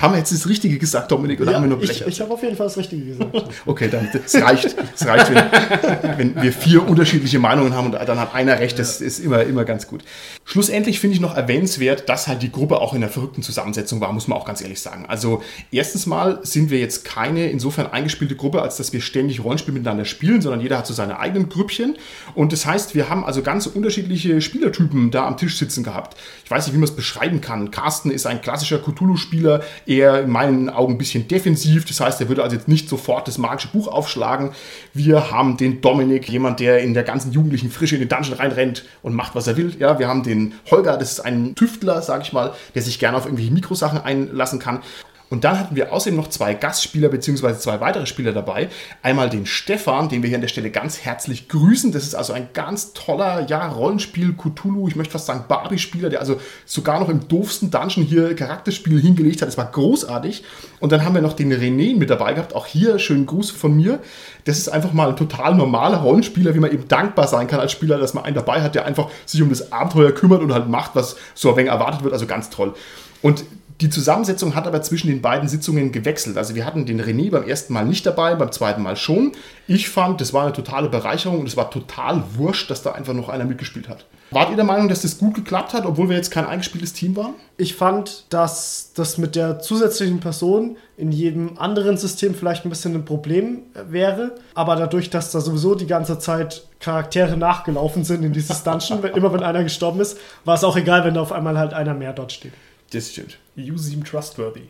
haben 0.00 0.14
wir 0.14 0.18
jetzt 0.18 0.32
das 0.32 0.48
Richtige 0.48 0.78
gesagt, 0.78 1.10
Dominik, 1.10 1.40
oder 1.40 1.54
haben 1.54 1.62
wir 1.62 1.68
nur 1.68 1.82
ich 1.82 1.88
Blecher? 1.88 2.06
ich 2.06 2.20
habe 2.20 2.32
auf 2.32 2.42
jeden 2.42 2.56
Fall 2.56 2.66
das 2.66 2.76
Richtige 2.76 3.04
gesagt. 3.04 3.32
Okay, 3.66 3.88
dann 3.90 4.08
es 4.12 4.34
reicht. 4.40 4.76
Es 4.94 5.06
reicht, 5.06 5.30
wenn, 5.32 6.18
wenn 6.18 6.42
wir 6.42 6.52
vier 6.52 6.86
unterschiedliche 6.86 7.38
Meinungen 7.38 7.74
haben 7.74 7.86
und 7.86 7.92
dann 7.94 8.20
hat 8.20 8.34
einer 8.34 8.58
recht. 8.58 8.78
Das 8.78 9.00
ist 9.00 9.18
immer, 9.18 9.42
immer 9.42 9.64
ganz 9.64 9.86
gut. 9.86 10.04
Schlussendlich 10.44 11.00
finde 11.00 11.14
ich 11.14 11.20
noch 11.20 11.36
erwähnenswert, 11.36 12.08
dass 12.08 12.28
halt 12.28 12.42
die 12.42 12.52
Gruppe 12.52 12.80
auch 12.80 12.92
in 12.94 13.02
einer 13.02 13.10
verrückten 13.10 13.42
Zusammensetzung 13.42 14.00
war, 14.00 14.12
muss 14.12 14.25
man 14.28 14.38
auch 14.38 14.44
ganz 14.44 14.60
ehrlich 14.60 14.80
sagen. 14.80 15.06
Also 15.06 15.42
erstens 15.70 16.06
mal 16.06 16.40
sind 16.42 16.70
wir 16.70 16.78
jetzt 16.78 17.04
keine 17.04 17.50
insofern 17.50 17.86
eingespielte 17.86 18.36
Gruppe, 18.36 18.62
als 18.62 18.76
dass 18.76 18.92
wir 18.92 19.00
ständig 19.00 19.42
Rollenspiel 19.42 19.74
miteinander 19.74 20.04
spielen, 20.04 20.42
sondern 20.42 20.60
jeder 20.60 20.78
hat 20.78 20.86
so 20.86 20.94
seine 20.94 21.18
eigenen 21.18 21.48
Grüppchen. 21.48 21.96
Und 22.34 22.52
das 22.52 22.66
heißt, 22.66 22.94
wir 22.94 23.08
haben 23.08 23.24
also 23.24 23.42
ganz 23.42 23.66
unterschiedliche 23.66 24.40
Spielertypen 24.40 25.10
da 25.10 25.26
am 25.26 25.36
Tisch 25.36 25.58
sitzen 25.58 25.84
gehabt. 25.84 26.16
Ich 26.44 26.50
weiß 26.50 26.66
nicht, 26.66 26.74
wie 26.74 26.78
man 26.78 26.88
es 26.88 26.96
beschreiben 26.96 27.40
kann. 27.40 27.70
Carsten 27.70 28.10
ist 28.10 28.26
ein 28.26 28.40
klassischer 28.40 28.78
Cthulhu-Spieler, 28.78 29.62
eher 29.86 30.22
in 30.22 30.30
meinen 30.30 30.70
Augen 30.70 30.94
ein 30.94 30.98
bisschen 30.98 31.28
defensiv. 31.28 31.84
Das 31.84 32.00
heißt, 32.00 32.20
er 32.20 32.28
würde 32.28 32.42
also 32.42 32.56
jetzt 32.56 32.68
nicht 32.68 32.88
sofort 32.88 33.28
das 33.28 33.38
magische 33.38 33.68
Buch 33.68 33.88
aufschlagen. 33.88 34.50
Wir 34.94 35.30
haben 35.30 35.56
den 35.56 35.80
Dominik, 35.80 36.28
jemand, 36.28 36.60
der 36.60 36.80
in 36.80 36.94
der 36.94 37.02
ganzen 37.02 37.32
jugendlichen 37.32 37.70
Frische 37.70 37.96
in 37.96 38.00
den 38.00 38.08
Dungeon 38.08 38.34
reinrennt 38.34 38.84
und 39.02 39.14
macht, 39.14 39.34
was 39.34 39.46
er 39.46 39.56
will. 39.56 39.74
Ja, 39.78 39.98
wir 39.98 40.08
haben 40.08 40.22
den 40.22 40.54
Holger, 40.70 40.96
das 40.96 41.12
ist 41.12 41.20
ein 41.20 41.54
Tüftler, 41.54 42.02
sag 42.02 42.22
ich 42.22 42.32
mal, 42.32 42.52
der 42.74 42.82
sich 42.82 42.98
gerne 42.98 43.16
auf 43.16 43.24
irgendwelche 43.24 43.52
Mikrosachen 43.52 44.00
einlassen 44.16 44.58
kann. 44.58 44.80
Und 45.28 45.42
dann 45.42 45.58
hatten 45.58 45.74
wir 45.74 45.92
außerdem 45.92 46.16
noch 46.16 46.28
zwei 46.28 46.54
Gastspieler 46.54 47.08
bzw. 47.08 47.58
zwei 47.58 47.80
weitere 47.80 48.06
Spieler 48.06 48.32
dabei. 48.32 48.68
Einmal 49.02 49.28
den 49.28 49.44
Stefan, 49.44 50.08
den 50.08 50.22
wir 50.22 50.28
hier 50.28 50.36
an 50.36 50.42
der 50.42 50.48
Stelle 50.48 50.70
ganz 50.70 51.00
herzlich 51.00 51.48
grüßen. 51.48 51.90
Das 51.90 52.04
ist 52.04 52.14
also 52.14 52.32
ein 52.32 52.50
ganz 52.52 52.92
toller, 52.92 53.44
ja, 53.48 53.66
Rollenspiel, 53.66 54.34
Cthulhu, 54.34 54.86
ich 54.86 54.94
möchte 54.94 55.12
fast 55.12 55.26
sagen 55.26 55.46
Barbie-Spieler, 55.48 56.10
der 56.10 56.20
also 56.20 56.40
sogar 56.64 57.00
noch 57.00 57.08
im 57.08 57.26
doofsten 57.26 57.72
Dungeon 57.72 58.04
hier 58.04 58.36
Charakterspiel 58.36 59.00
hingelegt 59.00 59.42
hat. 59.42 59.48
Das 59.48 59.58
war 59.58 59.70
großartig. 59.70 60.44
Und 60.78 60.92
dann 60.92 61.04
haben 61.04 61.16
wir 61.16 61.22
noch 61.22 61.32
den 61.32 61.52
René 61.52 61.96
mit 61.96 62.08
dabei 62.08 62.34
gehabt. 62.34 62.54
Auch 62.54 62.66
hier 62.66 63.00
schönen 63.00 63.26
Gruß 63.26 63.50
von 63.50 63.74
mir. 63.74 63.98
Das 64.44 64.58
ist 64.58 64.68
einfach 64.68 64.92
mal 64.92 65.08
ein 65.08 65.16
total 65.16 65.56
normaler 65.56 65.98
Rollenspieler, 65.98 66.54
wie 66.54 66.60
man 66.60 66.70
eben 66.70 66.86
dankbar 66.86 67.26
sein 67.26 67.48
kann 67.48 67.58
als 67.58 67.72
Spieler, 67.72 67.98
dass 67.98 68.14
man 68.14 68.24
einen 68.24 68.36
dabei 68.36 68.62
hat, 68.62 68.76
der 68.76 68.86
einfach 68.86 69.10
sich 69.24 69.42
um 69.42 69.48
das 69.48 69.72
Abenteuer 69.72 70.12
kümmert 70.12 70.40
und 70.40 70.52
halt 70.52 70.68
macht, 70.68 70.92
was 70.94 71.16
so 71.34 71.50
ein 71.50 71.56
wenig 71.56 71.72
erwartet 71.72 72.04
wird. 72.04 72.12
Also 72.12 72.26
ganz 72.26 72.48
toll. 72.48 72.74
Und 73.22 73.44
die 73.80 73.90
Zusammensetzung 73.90 74.54
hat 74.54 74.66
aber 74.66 74.80
zwischen 74.80 75.08
den 75.08 75.20
beiden 75.20 75.48
Sitzungen 75.48 75.92
gewechselt. 75.92 76.38
Also 76.38 76.54
wir 76.54 76.64
hatten 76.64 76.86
den 76.86 77.00
René 77.00 77.30
beim 77.30 77.46
ersten 77.46 77.74
Mal 77.74 77.84
nicht 77.84 78.06
dabei, 78.06 78.34
beim 78.34 78.50
zweiten 78.50 78.82
Mal 78.82 78.96
schon. 78.96 79.32
Ich 79.66 79.90
fand, 79.90 80.20
das 80.20 80.32
war 80.32 80.44
eine 80.44 80.54
totale 80.54 80.88
Bereicherung 80.88 81.40
und 81.40 81.46
es 81.46 81.56
war 81.56 81.70
total 81.70 82.22
wurscht, 82.34 82.70
dass 82.70 82.82
da 82.82 82.92
einfach 82.92 83.12
noch 83.12 83.28
einer 83.28 83.44
mitgespielt 83.44 83.88
hat. 83.88 84.06
Wart 84.30 84.50
ihr 84.50 84.56
der 84.56 84.64
Meinung, 84.64 84.88
dass 84.88 85.02
das 85.02 85.18
gut 85.18 85.34
geklappt 85.34 85.72
hat, 85.72 85.86
obwohl 85.86 86.08
wir 86.08 86.16
jetzt 86.16 86.30
kein 86.30 86.46
eingespieltes 86.46 86.94
Team 86.94 87.14
waren? 87.16 87.34
Ich 87.58 87.74
fand, 87.74 88.24
dass 88.30 88.92
das 88.94 89.18
mit 89.18 89.36
der 89.36 89.60
zusätzlichen 89.60 90.20
Person 90.20 90.78
in 90.96 91.12
jedem 91.12 91.58
anderen 91.58 91.96
System 91.96 92.34
vielleicht 92.34 92.64
ein 92.64 92.70
bisschen 92.70 92.94
ein 92.94 93.04
Problem 93.04 93.60
wäre. 93.88 94.34
Aber 94.54 94.74
dadurch, 94.74 95.10
dass 95.10 95.30
da 95.30 95.40
sowieso 95.40 95.74
die 95.74 95.86
ganze 95.86 96.18
Zeit 96.18 96.66
Charaktere 96.80 97.36
nachgelaufen 97.36 98.04
sind 98.04 98.24
in 98.24 98.32
dieses 98.32 98.64
Dungeon, 98.64 99.04
immer 99.14 99.32
wenn 99.32 99.42
einer 99.42 99.62
gestorben 99.62 100.00
ist, 100.00 100.18
war 100.44 100.54
es 100.54 100.64
auch 100.64 100.76
egal, 100.76 101.04
wenn 101.04 101.14
da 101.14 101.20
auf 101.20 101.32
einmal 101.32 101.58
halt 101.58 101.72
einer 101.72 101.94
mehr 101.94 102.12
dort 102.12 102.32
steht. 102.32 102.52
Das 102.90 103.12
stimmt. 103.12 103.38
You 103.56 103.76
seem 103.78 104.04
trustworthy. 104.04 104.68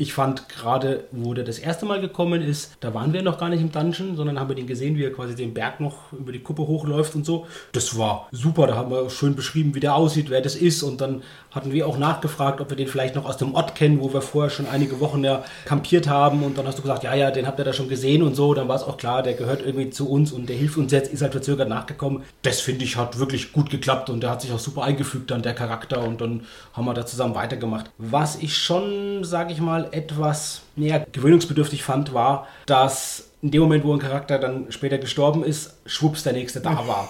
Ich 0.00 0.14
fand 0.14 0.48
gerade, 0.48 1.04
wo 1.10 1.34
der 1.34 1.44
das 1.44 1.58
erste 1.58 1.84
Mal 1.84 2.00
gekommen 2.00 2.40
ist, 2.40 2.72
da 2.80 2.94
waren 2.94 3.12
wir 3.12 3.20
noch 3.20 3.38
gar 3.38 3.50
nicht 3.50 3.60
im 3.60 3.70
Dungeon, 3.70 4.16
sondern 4.16 4.40
haben 4.40 4.48
wir 4.48 4.56
den 4.56 4.66
gesehen, 4.66 4.96
wie 4.96 5.04
er 5.04 5.12
quasi 5.12 5.34
den 5.34 5.52
Berg 5.52 5.78
noch 5.78 6.10
über 6.14 6.32
die 6.32 6.38
Kuppe 6.38 6.66
hochläuft 6.66 7.14
und 7.16 7.26
so. 7.26 7.46
Das 7.72 7.98
war 7.98 8.26
super. 8.32 8.66
Da 8.66 8.76
haben 8.76 8.90
wir 8.90 9.10
schön 9.10 9.34
beschrieben, 9.36 9.74
wie 9.74 9.80
der 9.80 9.94
aussieht, 9.94 10.30
wer 10.30 10.40
das 10.40 10.56
ist. 10.56 10.82
Und 10.82 11.02
dann 11.02 11.22
hatten 11.50 11.72
wir 11.72 11.86
auch 11.86 11.98
nachgefragt, 11.98 12.62
ob 12.62 12.70
wir 12.70 12.78
den 12.78 12.86
vielleicht 12.86 13.14
noch 13.14 13.26
aus 13.26 13.36
dem 13.36 13.54
Ort 13.54 13.74
kennen, 13.74 14.00
wo 14.00 14.10
wir 14.10 14.22
vorher 14.22 14.48
schon 14.48 14.66
einige 14.66 15.00
Wochen 15.00 15.22
ja 15.22 15.44
kampiert 15.66 16.08
haben. 16.08 16.44
Und 16.44 16.56
dann 16.56 16.66
hast 16.66 16.78
du 16.78 16.82
gesagt, 16.82 17.04
ja, 17.04 17.14
ja, 17.14 17.30
den 17.30 17.46
habt 17.46 17.58
ihr 17.58 17.66
da 17.66 17.74
schon 17.74 17.90
gesehen 17.90 18.22
und 18.22 18.34
so. 18.34 18.54
Dann 18.54 18.68
war 18.68 18.76
es 18.76 18.82
auch 18.84 18.96
klar, 18.96 19.22
der 19.22 19.34
gehört 19.34 19.60
irgendwie 19.60 19.90
zu 19.90 20.08
uns 20.08 20.32
und 20.32 20.48
der 20.48 20.56
hilft 20.56 20.78
uns 20.78 20.92
jetzt, 20.92 21.12
ist 21.12 21.20
halt 21.20 21.32
verzögert 21.32 21.68
nachgekommen. 21.68 22.22
Das 22.40 22.60
finde 22.60 22.86
ich 22.86 22.96
hat 22.96 23.18
wirklich 23.18 23.52
gut 23.52 23.68
geklappt 23.68 24.08
und 24.08 24.22
der 24.22 24.30
hat 24.30 24.40
sich 24.40 24.50
auch 24.52 24.58
super 24.58 24.82
eingefügt 24.82 25.30
dann 25.30 25.42
der 25.42 25.52
Charakter 25.52 26.02
und 26.02 26.22
dann 26.22 26.46
haben 26.72 26.86
wir 26.86 26.94
da 26.94 27.04
zusammen 27.04 27.34
weitergemacht. 27.34 27.90
Was 27.98 28.36
ich 28.36 28.56
schon, 28.56 29.24
sage 29.24 29.52
ich 29.52 29.60
mal, 29.60 29.89
etwas 29.92 30.62
mehr 30.76 31.06
gewöhnungsbedürftig 31.12 31.82
fand, 31.82 32.14
war, 32.14 32.46
dass 32.66 33.30
in 33.42 33.50
dem 33.50 33.62
Moment, 33.62 33.84
wo 33.84 33.92
ein 33.92 33.98
Charakter 33.98 34.38
dann 34.38 34.70
später 34.70 34.98
gestorben 34.98 35.44
ist, 35.44 35.78
schwupps 35.86 36.22
der 36.22 36.34
nächste 36.34 36.60
da 36.60 36.86
war. 36.86 37.08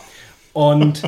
Und 0.53 1.03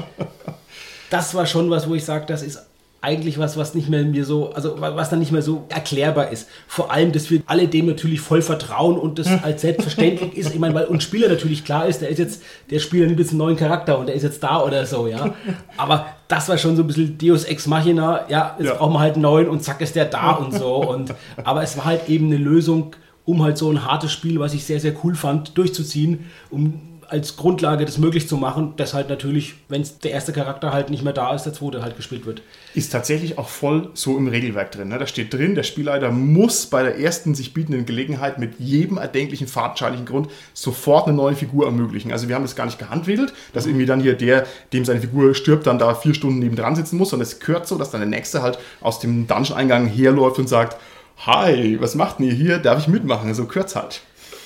das 1.11 1.35
war 1.35 1.47
schon 1.47 1.70
was, 1.70 1.89
wo 1.89 1.95
ich 1.95 2.05
sage, 2.05 2.27
das 2.27 2.43
ist 2.43 2.66
eigentlich 3.03 3.37
was, 3.39 3.57
was 3.57 3.75
nicht 3.75 3.89
mehr 3.89 4.05
mir 4.05 4.25
so, 4.25 4.53
also 4.53 4.77
was 4.81 5.11
dann 5.11 5.19
nicht 5.19 5.33
mehr 5.33 5.43
so 5.43 5.65
erklärbar 5.69 6.31
ist. 6.31 6.49
Vor 6.69 6.93
allem, 6.93 7.11
dass 7.11 7.31
wir 7.31 7.43
alle 7.47 7.67
dem 7.67 7.87
natürlich 7.87 8.21
voll 8.21 8.43
vertrauen 8.43 8.97
und 8.97 9.19
das 9.19 9.27
als 9.43 9.63
selbstverständlich 9.63 10.37
ist. 10.37 10.55
Ich 10.55 10.61
meine, 10.61 10.73
weil 10.75 10.85
uns 10.85 11.03
Spieler 11.03 11.29
natürlich 11.29 11.65
klar 11.65 11.87
ist, 11.87 12.01
der 12.01 12.11
ist 12.11 12.19
jetzt, 12.19 12.43
der 12.71 12.79
Spieler 12.79 13.07
nimmt 13.07 13.19
jetzt 13.19 13.31
einen 13.31 13.39
neuen 13.39 13.57
Charakter 13.57 13.99
und 13.99 14.07
der 14.07 14.15
ist 14.15 14.23
jetzt 14.23 14.41
da 14.43 14.63
oder 14.63 14.87
so, 14.87 15.09
ja. 15.09 15.35
Aber 15.77 16.07
das 16.29 16.49
war 16.49 16.57
schon 16.59 16.77
so 16.77 16.85
ein 16.85 16.87
bisschen 16.87 17.19
Deus 17.19 17.43
Ex 17.45 17.67
Machina, 17.67 18.25
ja, 18.29 18.55
jetzt 18.59 18.69
Ja. 18.69 18.75
brauchen 18.75 18.93
wir 18.93 19.01
halt 19.01 19.15
einen 19.15 19.23
neuen 19.23 19.49
und 19.49 19.65
zack 19.65 19.81
ist 19.81 19.97
der 19.97 20.05
da 20.05 20.31
und 20.37 20.55
so. 20.55 20.77
Und, 20.77 21.13
aber 21.43 21.65
es 21.65 21.77
war 21.77 21.87
halt 21.87 22.09
eben 22.09 22.27
eine 22.27 22.37
Lösung, 22.37 22.95
um 23.25 23.43
halt 23.43 23.59
so 23.59 23.69
ein 23.69 23.85
hartes 23.85 24.13
Spiel, 24.13 24.39
was 24.39 24.55
ich 24.55 24.65
sehr, 24.65 24.79
sehr 24.79 24.95
cool 25.03 25.17
fand, 25.17 25.59
durchzuziehen, 25.59 26.31
um 26.51 26.81
als 27.13 27.37
Grundlage 27.37 27.85
das 27.85 27.99
möglich 27.99 28.27
zu 28.27 28.39
machen, 28.39 28.73
dass 28.79 28.95
halt 28.95 29.11
natürlich, 29.11 29.55
wenn 29.69 29.87
der 30.03 30.13
erste 30.13 30.33
Charakter 30.33 30.73
halt 30.73 30.89
nicht 30.89 31.05
mehr 31.05 31.13
da 31.13 31.35
ist, 31.35 31.43
der 31.43 31.53
zweite 31.53 31.83
halt 31.83 31.97
gespielt 31.97 32.25
wird. 32.25 32.41
Ist 32.75 32.91
tatsächlich 32.91 33.37
auch 33.37 33.49
voll 33.49 33.91
so 33.93 34.17
im 34.17 34.29
Regelwerk 34.29 34.73
drin. 34.73 34.89
Ne? 34.89 34.99
Da 34.99 35.07
steht 35.07 35.35
drin, 35.35 35.55
der 35.55 35.63
Spielleiter 35.63 36.11
muss 36.11 36.67
bei 36.67 36.83
der 36.83 36.99
ersten 36.99 37.35
sich 37.35 37.53
bietenden 37.53 37.85
Gelegenheit 37.85 38.39
mit 38.39 38.59
jedem 38.59 38.97
erdenklichen 38.97 39.47
fadenscheinlichen 39.47 40.07
Grund 40.07 40.31
sofort 40.55 41.07
eine 41.07 41.15
neue 41.15 41.37
Figur 41.37 41.67
ermöglichen. 41.67 42.13
Also 42.13 42.29
wir 42.29 42.35
haben 42.35 42.45
das 42.45 42.57
gar 42.57 42.65
nicht 42.65 42.79
gehandwickelt, 42.79 43.35
dass 43.53 43.67
irgendwie 43.67 43.87
dann 43.87 44.01
hier 44.01 44.15
der, 44.15 44.47
dem 44.73 44.87
seine 44.87 45.03
Figur 45.03 45.35
stirbt, 45.35 45.67
dann 45.67 45.79
da 45.79 45.95
vier 45.95 46.15
Stunden 46.15 46.39
nebendran 46.39 46.77
sitzen 46.77 46.97
muss, 46.97 47.11
sondern 47.11 47.27
es 47.27 47.41
gehört 47.41 47.69
so, 47.69 47.77
dass 47.77 47.91
dann 47.91 48.01
der 48.01 48.09
Nächste 48.09 48.41
halt 48.41 48.59
aus 48.81 49.01
dem 49.01 49.27
Dungeon-Eingang 49.27 49.87
herläuft 49.87 50.39
und 50.39 50.49
sagt, 50.49 50.79
Hi, 51.27 51.79
was 51.81 51.95
macht 51.95 52.19
ihr 52.21 52.33
hier? 52.33 52.59
Darf 52.59 52.81
ich 52.81 52.89
mitmachen? 52.89 53.33
So 53.35 53.45
kürzt 53.45 53.77
halt. 53.77 54.01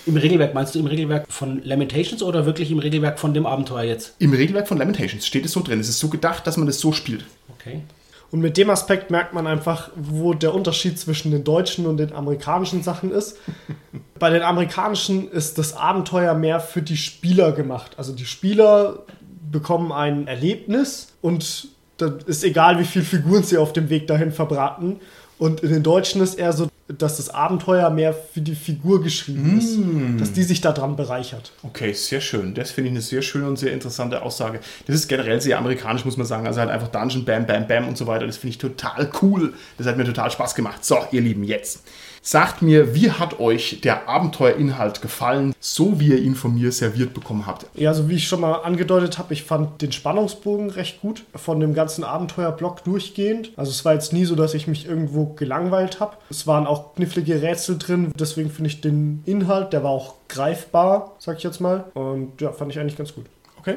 Im 0.07 0.17
Regelwerk, 0.17 0.55
meinst 0.55 0.75
du 0.75 0.79
im 0.79 0.87
Regelwerk 0.87 1.27
von 1.29 1.63
Lamentations 1.65 2.23
oder 2.23 2.47
wirklich 2.47 2.71
im 2.71 2.79
Regelwerk 2.79 3.19
von 3.19 3.35
dem 3.35 3.45
Abenteuer 3.45 3.83
jetzt? 3.83 4.15
Im 4.21 4.33
Regelwerk 4.33 4.69
von 4.69 4.79
Lamentations 4.79 5.27
steht 5.27 5.45
es 5.45 5.53
so 5.53 5.63
drin. 5.63 5.81
Es 5.81 5.89
ist 5.89 5.99
so 5.99 6.09
gedacht, 6.09 6.47
dass 6.47 6.57
man 6.57 6.67
das 6.67 6.79
so 6.79 6.93
spielt. 6.93 7.25
Okay. 7.59 7.83
Und 8.31 8.41
mit 8.41 8.57
dem 8.57 8.71
Aspekt 8.71 9.11
merkt 9.11 9.35
man 9.35 9.47
einfach, 9.47 9.91
wo 9.97 10.35
der 10.35 10.55
Unterschied 10.55 10.99
zwischen 10.99 11.31
den 11.31 11.45
deutschen 11.45 11.87
und 11.87 11.97
den 11.97 12.13
amerikanischen 12.13 12.83
Sachen 12.83 13.11
ist. 13.11 13.37
Bei 14.19 14.31
den 14.31 14.43
amerikanischen 14.43 15.31
ist 15.31 15.59
das 15.59 15.77
Abenteuer 15.77 16.35
mehr 16.35 16.61
für 16.61 16.83
die 16.83 16.97
Spieler 16.97 17.53
gemacht. 17.53 17.93
Also 17.97 18.13
die 18.13 18.27
Spieler 18.27 19.05
bekommen 19.51 19.93
ein 19.93 20.27
Erlebnis 20.27 21.15
und 21.21 21.69
dann 21.99 22.19
ist 22.27 22.45
egal, 22.45 22.79
wie 22.79 22.85
viele 22.85 23.05
Figuren 23.05 23.43
sie 23.43 23.59
auf 23.59 23.73
dem 23.73 23.91
Weg 23.91 24.07
dahin 24.07 24.33
verbraten. 24.33 25.01
Und 25.39 25.61
in 25.61 25.71
den 25.71 25.83
Deutschen 25.83 26.23
ist 26.23 26.35
eher 26.35 26.53
so, 26.53 26.69
dass 26.89 27.17
das 27.17 27.31
Abenteuer 27.31 27.91
mehr 27.91 28.15
für 28.15 28.41
die 28.41 28.55
Figur 28.55 29.03
geschrieben 29.03 29.59
ist. 29.59 30.21
Dass 30.21 30.33
die 30.33 30.45
sich 30.45 30.61
daran 30.61 30.97
bereichert. 30.97 31.53
Okay, 31.63 31.93
sehr 31.93 32.21
schön. 32.21 32.55
Das 32.55 32.71
finde 32.71 32.89
ich 32.89 32.93
eine 32.93 33.03
sehr 33.03 33.23
schöne 33.23 33.49
und 33.49 33.59
sehr 33.59 33.73
interessante 33.73 34.23
Aussage. 34.23 34.61
Das 34.87 34.95
ist 34.95 35.09
generell 35.09 35.41
sehr 35.41 35.59
amerikanisch, 35.59 36.05
muss 36.05 36.17
man 36.17 36.27
sagen. 36.27 36.47
Also 36.47 36.61
halt 36.61 36.71
einfach 36.71 36.89
Dungeon, 36.89 37.25
Bam, 37.25 37.47
Bam, 37.47 37.67
Bam 37.67 37.89
und 37.89 37.99
so 37.99 38.07
weiter. 38.07 38.27
Das 38.27 38.37
finde 38.37 38.53
ich 38.53 38.59
total 38.59 39.11
cool. 39.21 39.53
Das 39.79 39.87
hat 39.87 39.97
mir 39.97 40.05
total 40.05 40.31
Spaß 40.31 40.55
gemacht. 40.55 40.85
So, 40.85 40.99
ihr 41.11 41.21
Lieben, 41.21 41.45
jetzt. 41.45 41.83
Sagt 42.29 42.61
mir, 42.61 42.93
wie 42.93 43.13
hat 43.13 43.39
euch 43.39 43.83
der 43.83 44.09
Abenteuerinhalt 44.09 45.01
gefallen, 45.01 45.55
so 45.61 46.01
wie 46.01 46.09
ihr 46.09 46.19
ihn 46.19 46.35
von 46.35 46.55
mir 46.55 46.73
serviert 46.73 47.15
bekommen 47.15 47.47
habt? 47.47 47.67
Ja, 47.75 47.91
also 47.91 48.09
wie 48.09 48.17
ich 48.17 48.27
schon 48.27 48.41
mal 48.41 48.55
angedeutet 48.55 49.17
habe, 49.19 49.33
ich 49.33 49.45
fand 49.45 49.81
den 49.81 49.93
Spannungsbogen 49.93 50.71
recht 50.71 51.01
gut 51.01 51.23
von 51.37 51.61
dem 51.61 51.73
ganzen 51.73 52.03
Abenteuerblock 52.03 52.83
durchgehend. 52.83 53.53
Also 53.55 53.71
es 53.71 53.85
war 53.85 53.95
jetzt 53.95 54.13
nie 54.13 54.25
so, 54.25 54.35
dass 54.35 54.55
ich 54.55 54.67
mich 54.67 54.89
irgendwo 54.89 55.35
gelangweilt 55.35 56.01
habe. 56.01 56.17
Es 56.29 56.49
waren 56.49 56.67
auch 56.67 56.97
knifflige 56.97 57.43
Rätsel 57.43 57.79
drin, 57.79 58.11
deswegen 58.19 58.51
finde 58.51 58.71
ich 58.71 58.81
den 58.81 59.23
Inhalt, 59.25 59.73
der 59.73 59.85
war 59.85 59.93
auch 59.93 60.15
greifbar, 60.29 61.15
sag 61.21 61.37
ich 61.37 61.45
jetzt 61.45 61.61
mal. 61.61 61.85
Und 61.95 62.41
ja, 62.41 62.51
fand 62.51 62.73
ich 62.73 62.81
eigentlich 62.81 62.97
ganz 62.97 63.15
gut. 63.15 63.27
Okay. 63.61 63.77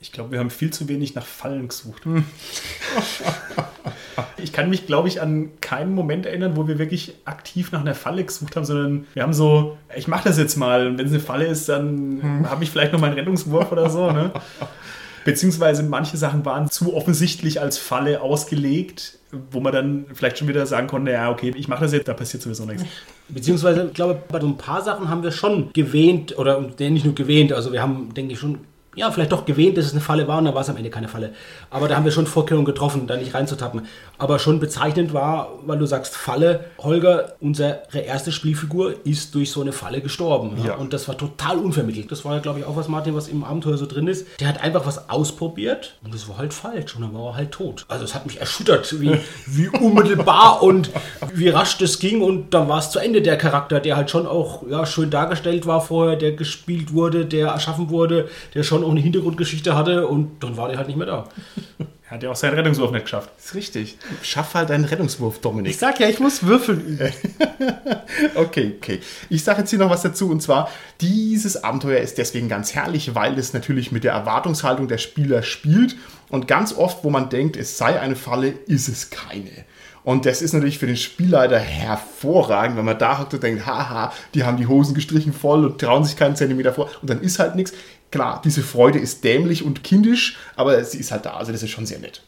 Ich 0.00 0.10
glaube, 0.10 0.30
wir 0.30 0.38
haben 0.38 0.48
viel 0.48 0.70
zu 0.70 0.88
wenig 0.88 1.14
nach 1.14 1.26
Fallen 1.26 1.68
gesucht. 1.68 2.04
ich 4.42 4.52
kann 4.52 4.70
mich, 4.70 4.86
glaube 4.86 5.08
ich, 5.08 5.20
an 5.20 5.50
keinen 5.60 5.94
Moment 5.94 6.26
erinnern, 6.26 6.56
wo 6.56 6.66
wir 6.66 6.78
wirklich 6.78 7.14
aktiv 7.24 7.72
nach 7.72 7.80
einer 7.80 7.94
Falle 7.94 8.24
gesucht 8.24 8.56
haben, 8.56 8.64
sondern 8.64 9.06
wir 9.14 9.22
haben 9.22 9.32
so, 9.32 9.76
ich 9.96 10.08
mache 10.08 10.28
das 10.28 10.38
jetzt 10.38 10.56
mal. 10.56 10.86
Und 10.86 10.98
wenn 10.98 11.06
es 11.06 11.12
eine 11.12 11.20
Falle 11.20 11.46
ist, 11.46 11.68
dann 11.68 12.44
habe 12.48 12.64
ich 12.64 12.70
vielleicht 12.70 12.92
noch 12.92 13.00
meinen 13.00 13.14
Rettungswurf 13.14 13.72
oder 13.72 13.90
so. 13.90 14.10
Ne? 14.10 14.32
Beziehungsweise 15.24 15.82
manche 15.82 16.16
Sachen 16.16 16.44
waren 16.44 16.70
zu 16.70 16.94
offensichtlich 16.94 17.60
als 17.60 17.78
Falle 17.78 18.22
ausgelegt, 18.22 19.18
wo 19.50 19.60
man 19.60 19.72
dann 19.72 20.06
vielleicht 20.14 20.38
schon 20.38 20.48
wieder 20.48 20.66
sagen 20.66 20.86
konnte, 20.86 21.12
ja, 21.12 21.30
okay, 21.30 21.52
ich 21.54 21.68
mache 21.68 21.82
das 21.84 21.92
jetzt, 21.92 22.08
da 22.08 22.14
passiert 22.14 22.42
sowieso 22.42 22.64
nichts. 22.64 22.84
Beziehungsweise, 23.28 23.86
ich 23.86 23.94
glaube, 23.94 24.20
bei 24.28 24.40
so 24.40 24.46
ein 24.46 24.56
paar 24.56 24.82
Sachen 24.82 25.08
haben 25.08 25.22
wir 25.22 25.30
schon 25.30 25.72
gewähnt, 25.72 26.36
oder 26.38 26.60
nicht 26.60 27.04
nur 27.04 27.14
gewähnt, 27.14 27.52
also 27.52 27.72
wir 27.72 27.82
haben, 27.82 28.12
denke 28.14 28.32
ich, 28.32 28.38
schon, 28.38 28.58
ja, 28.96 29.10
vielleicht 29.10 29.30
doch 29.30 29.44
gewähnt, 29.44 29.76
dass 29.76 29.86
es 29.86 29.92
eine 29.92 30.00
Falle 30.00 30.26
war 30.26 30.38
und 30.38 30.46
dann 30.46 30.54
war 30.54 30.62
es 30.62 30.68
am 30.68 30.76
Ende 30.76 30.90
keine 30.90 31.06
Falle. 31.06 31.32
Aber 31.70 31.86
da 31.86 31.96
haben 31.96 32.04
wir 32.04 32.12
schon 32.12 32.26
Vorkehrungen 32.26 32.64
getroffen, 32.64 33.06
da 33.06 33.16
nicht 33.16 33.34
reinzutappen. 33.34 33.82
Aber 34.20 34.38
schon 34.38 34.60
bezeichnend 34.60 35.14
war, 35.14 35.48
weil 35.64 35.78
du 35.78 35.86
sagst 35.86 36.14
Falle, 36.14 36.66
Holger, 36.78 37.36
unsere 37.40 37.82
erste 37.92 38.32
Spielfigur, 38.32 38.94
ist 39.04 39.34
durch 39.34 39.50
so 39.50 39.62
eine 39.62 39.72
Falle 39.72 40.02
gestorben. 40.02 40.58
Ja? 40.58 40.66
Ja. 40.66 40.74
Und 40.74 40.92
das 40.92 41.08
war 41.08 41.16
total 41.16 41.56
unvermittelt. 41.56 42.12
Das 42.12 42.22
war 42.26 42.34
ja, 42.34 42.40
glaube 42.40 42.58
ich, 42.58 42.66
auch 42.66 42.76
was, 42.76 42.86
Martin, 42.86 43.14
was 43.14 43.28
im 43.28 43.44
Abenteuer 43.44 43.78
so 43.78 43.86
drin 43.86 44.06
ist. 44.08 44.26
Der 44.38 44.48
hat 44.48 44.62
einfach 44.62 44.84
was 44.84 45.08
ausprobiert 45.08 45.96
und 46.04 46.12
das 46.12 46.28
war 46.28 46.36
halt 46.36 46.52
falsch 46.52 46.94
und 46.96 47.00
dann 47.00 47.14
war 47.14 47.30
er 47.30 47.36
halt 47.36 47.52
tot. 47.52 47.86
Also 47.88 48.04
es 48.04 48.14
hat 48.14 48.26
mich 48.26 48.38
erschüttert, 48.38 49.00
wie, 49.00 49.16
wie 49.46 49.68
unmittelbar 49.68 50.62
und 50.62 50.90
wie 51.32 51.48
rasch 51.48 51.78
das 51.78 51.98
ging 51.98 52.20
und 52.20 52.52
dann 52.52 52.68
war 52.68 52.78
es 52.78 52.90
zu 52.90 52.98
Ende 52.98 53.22
der 53.22 53.38
Charakter, 53.38 53.80
der 53.80 53.96
halt 53.96 54.10
schon 54.10 54.26
auch 54.26 54.68
ja, 54.68 54.84
schön 54.84 55.08
dargestellt 55.08 55.66
war 55.66 55.80
vorher, 55.80 56.16
der 56.16 56.32
gespielt 56.32 56.92
wurde, 56.92 57.24
der 57.24 57.48
erschaffen 57.48 57.88
wurde, 57.88 58.28
der 58.54 58.64
schon 58.64 58.84
auch 58.84 58.90
eine 58.90 59.00
Hintergrundgeschichte 59.00 59.74
hatte 59.74 60.06
und 60.06 60.42
dann 60.42 60.58
war 60.58 60.68
der 60.68 60.76
halt 60.76 60.88
nicht 60.88 60.96
mehr 60.96 61.06
da. 61.06 61.24
Er 62.10 62.14
hat 62.16 62.24
ja 62.24 62.30
auch 62.32 62.36
seinen 62.36 62.54
Rettungswurf 62.54 62.90
nicht 62.90 63.04
geschafft. 63.04 63.30
Das 63.36 63.46
ist 63.46 63.54
richtig. 63.54 63.96
Schaff 64.22 64.54
halt 64.54 64.70
deinen 64.70 64.84
Rettungswurf, 64.84 65.38
Dominik. 65.38 65.70
Ich 65.70 65.78
sag 65.78 66.00
ja, 66.00 66.08
ich 66.08 66.18
muss 66.18 66.42
würfeln 66.42 66.80
üben. 66.80 67.12
Okay, 68.34 68.74
okay. 68.76 69.00
Ich 69.28 69.44
sage 69.44 69.60
jetzt 69.60 69.70
hier 69.70 69.78
noch 69.78 69.90
was 69.90 70.02
dazu 70.02 70.28
und 70.28 70.42
zwar, 70.42 70.68
dieses 71.00 71.62
Abenteuer 71.62 72.00
ist 72.00 72.18
deswegen 72.18 72.48
ganz 72.48 72.74
herrlich, 72.74 73.14
weil 73.14 73.38
es 73.38 73.52
natürlich 73.52 73.92
mit 73.92 74.02
der 74.02 74.12
Erwartungshaltung 74.12 74.88
der 74.88 74.98
Spieler 74.98 75.42
spielt 75.42 75.96
und 76.28 76.48
ganz 76.48 76.76
oft, 76.76 77.04
wo 77.04 77.10
man 77.10 77.30
denkt, 77.30 77.56
es 77.56 77.78
sei 77.78 78.00
eine 78.00 78.16
Falle, 78.16 78.54
ist 78.66 78.88
es 78.88 79.10
keine. 79.10 79.64
Und 80.02 80.26
das 80.26 80.42
ist 80.42 80.52
natürlich 80.52 80.78
für 80.78 80.86
den 80.86 80.96
Spielleiter 80.96 81.58
hervorragend, 81.58 82.76
wenn 82.76 82.84
man 82.84 82.98
da 82.98 83.18
hockt 83.18 83.34
und 83.34 83.42
denkt, 83.42 83.66
haha, 83.66 84.12
die 84.34 84.42
haben 84.44 84.56
die 84.56 84.66
Hosen 84.66 84.94
gestrichen 84.94 85.32
voll 85.32 85.64
und 85.64 85.80
trauen 85.80 86.04
sich 86.04 86.16
keinen 86.16 86.36
Zentimeter 86.36 86.72
vor 86.72 86.90
und 87.00 87.08
dann 87.08 87.20
ist 87.20 87.38
halt 87.38 87.54
nichts. 87.54 87.72
Klar, 88.10 88.40
diese 88.44 88.62
Freude 88.62 88.98
ist 88.98 89.22
dämlich 89.24 89.62
und 89.64 89.84
kindisch, 89.84 90.36
aber 90.56 90.82
sie 90.84 90.98
ist 90.98 91.12
halt 91.12 91.26
da, 91.26 91.34
also 91.34 91.52
das 91.52 91.62
ist 91.62 91.70
schon 91.70 91.86
sehr 91.86 92.00
nett. 92.00 92.22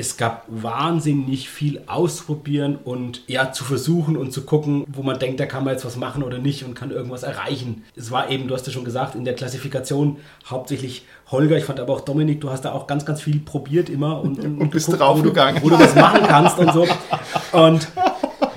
es 0.00 0.16
gab 0.16 0.44
wahnsinnig 0.46 1.48
viel 1.48 1.82
ausprobieren 1.88 2.78
und 2.84 3.22
ja, 3.26 3.50
zu 3.50 3.64
versuchen 3.64 4.16
und 4.16 4.32
zu 4.32 4.42
gucken, 4.42 4.84
wo 4.86 5.02
man 5.02 5.18
denkt, 5.18 5.40
da 5.40 5.46
kann 5.46 5.64
man 5.64 5.72
jetzt 5.74 5.84
was 5.84 5.96
machen 5.96 6.22
oder 6.22 6.38
nicht 6.38 6.64
und 6.64 6.74
kann 6.74 6.92
irgendwas 6.92 7.24
erreichen. 7.24 7.82
Es 7.96 8.12
war 8.12 8.30
eben, 8.30 8.46
du 8.46 8.54
hast 8.54 8.64
ja 8.64 8.72
schon 8.72 8.84
gesagt, 8.84 9.16
in 9.16 9.24
der 9.24 9.34
Klassifikation 9.34 10.18
hauptsächlich 10.46 11.04
Holger, 11.32 11.56
ich 11.58 11.64
fand 11.64 11.80
aber 11.80 11.92
auch 11.92 12.02
Dominik, 12.02 12.40
du 12.40 12.48
hast 12.48 12.64
da 12.64 12.72
auch 12.72 12.86
ganz, 12.86 13.04
ganz 13.04 13.20
viel 13.20 13.40
probiert 13.40 13.90
immer 13.90 14.20
und, 14.20 14.38
und, 14.44 14.58
Und 14.60 14.70
bist 14.70 14.86
geguckt, 14.86 15.02
draufgegangen. 15.02 15.62
Wo 15.62 15.68
du, 15.68 15.74
wo 15.74 15.78
du 15.78 15.84
was 15.84 15.96
machen 15.96 16.22
kannst 16.28 16.58
und 16.58 16.72
so. 16.72 16.86
Und 17.52 17.88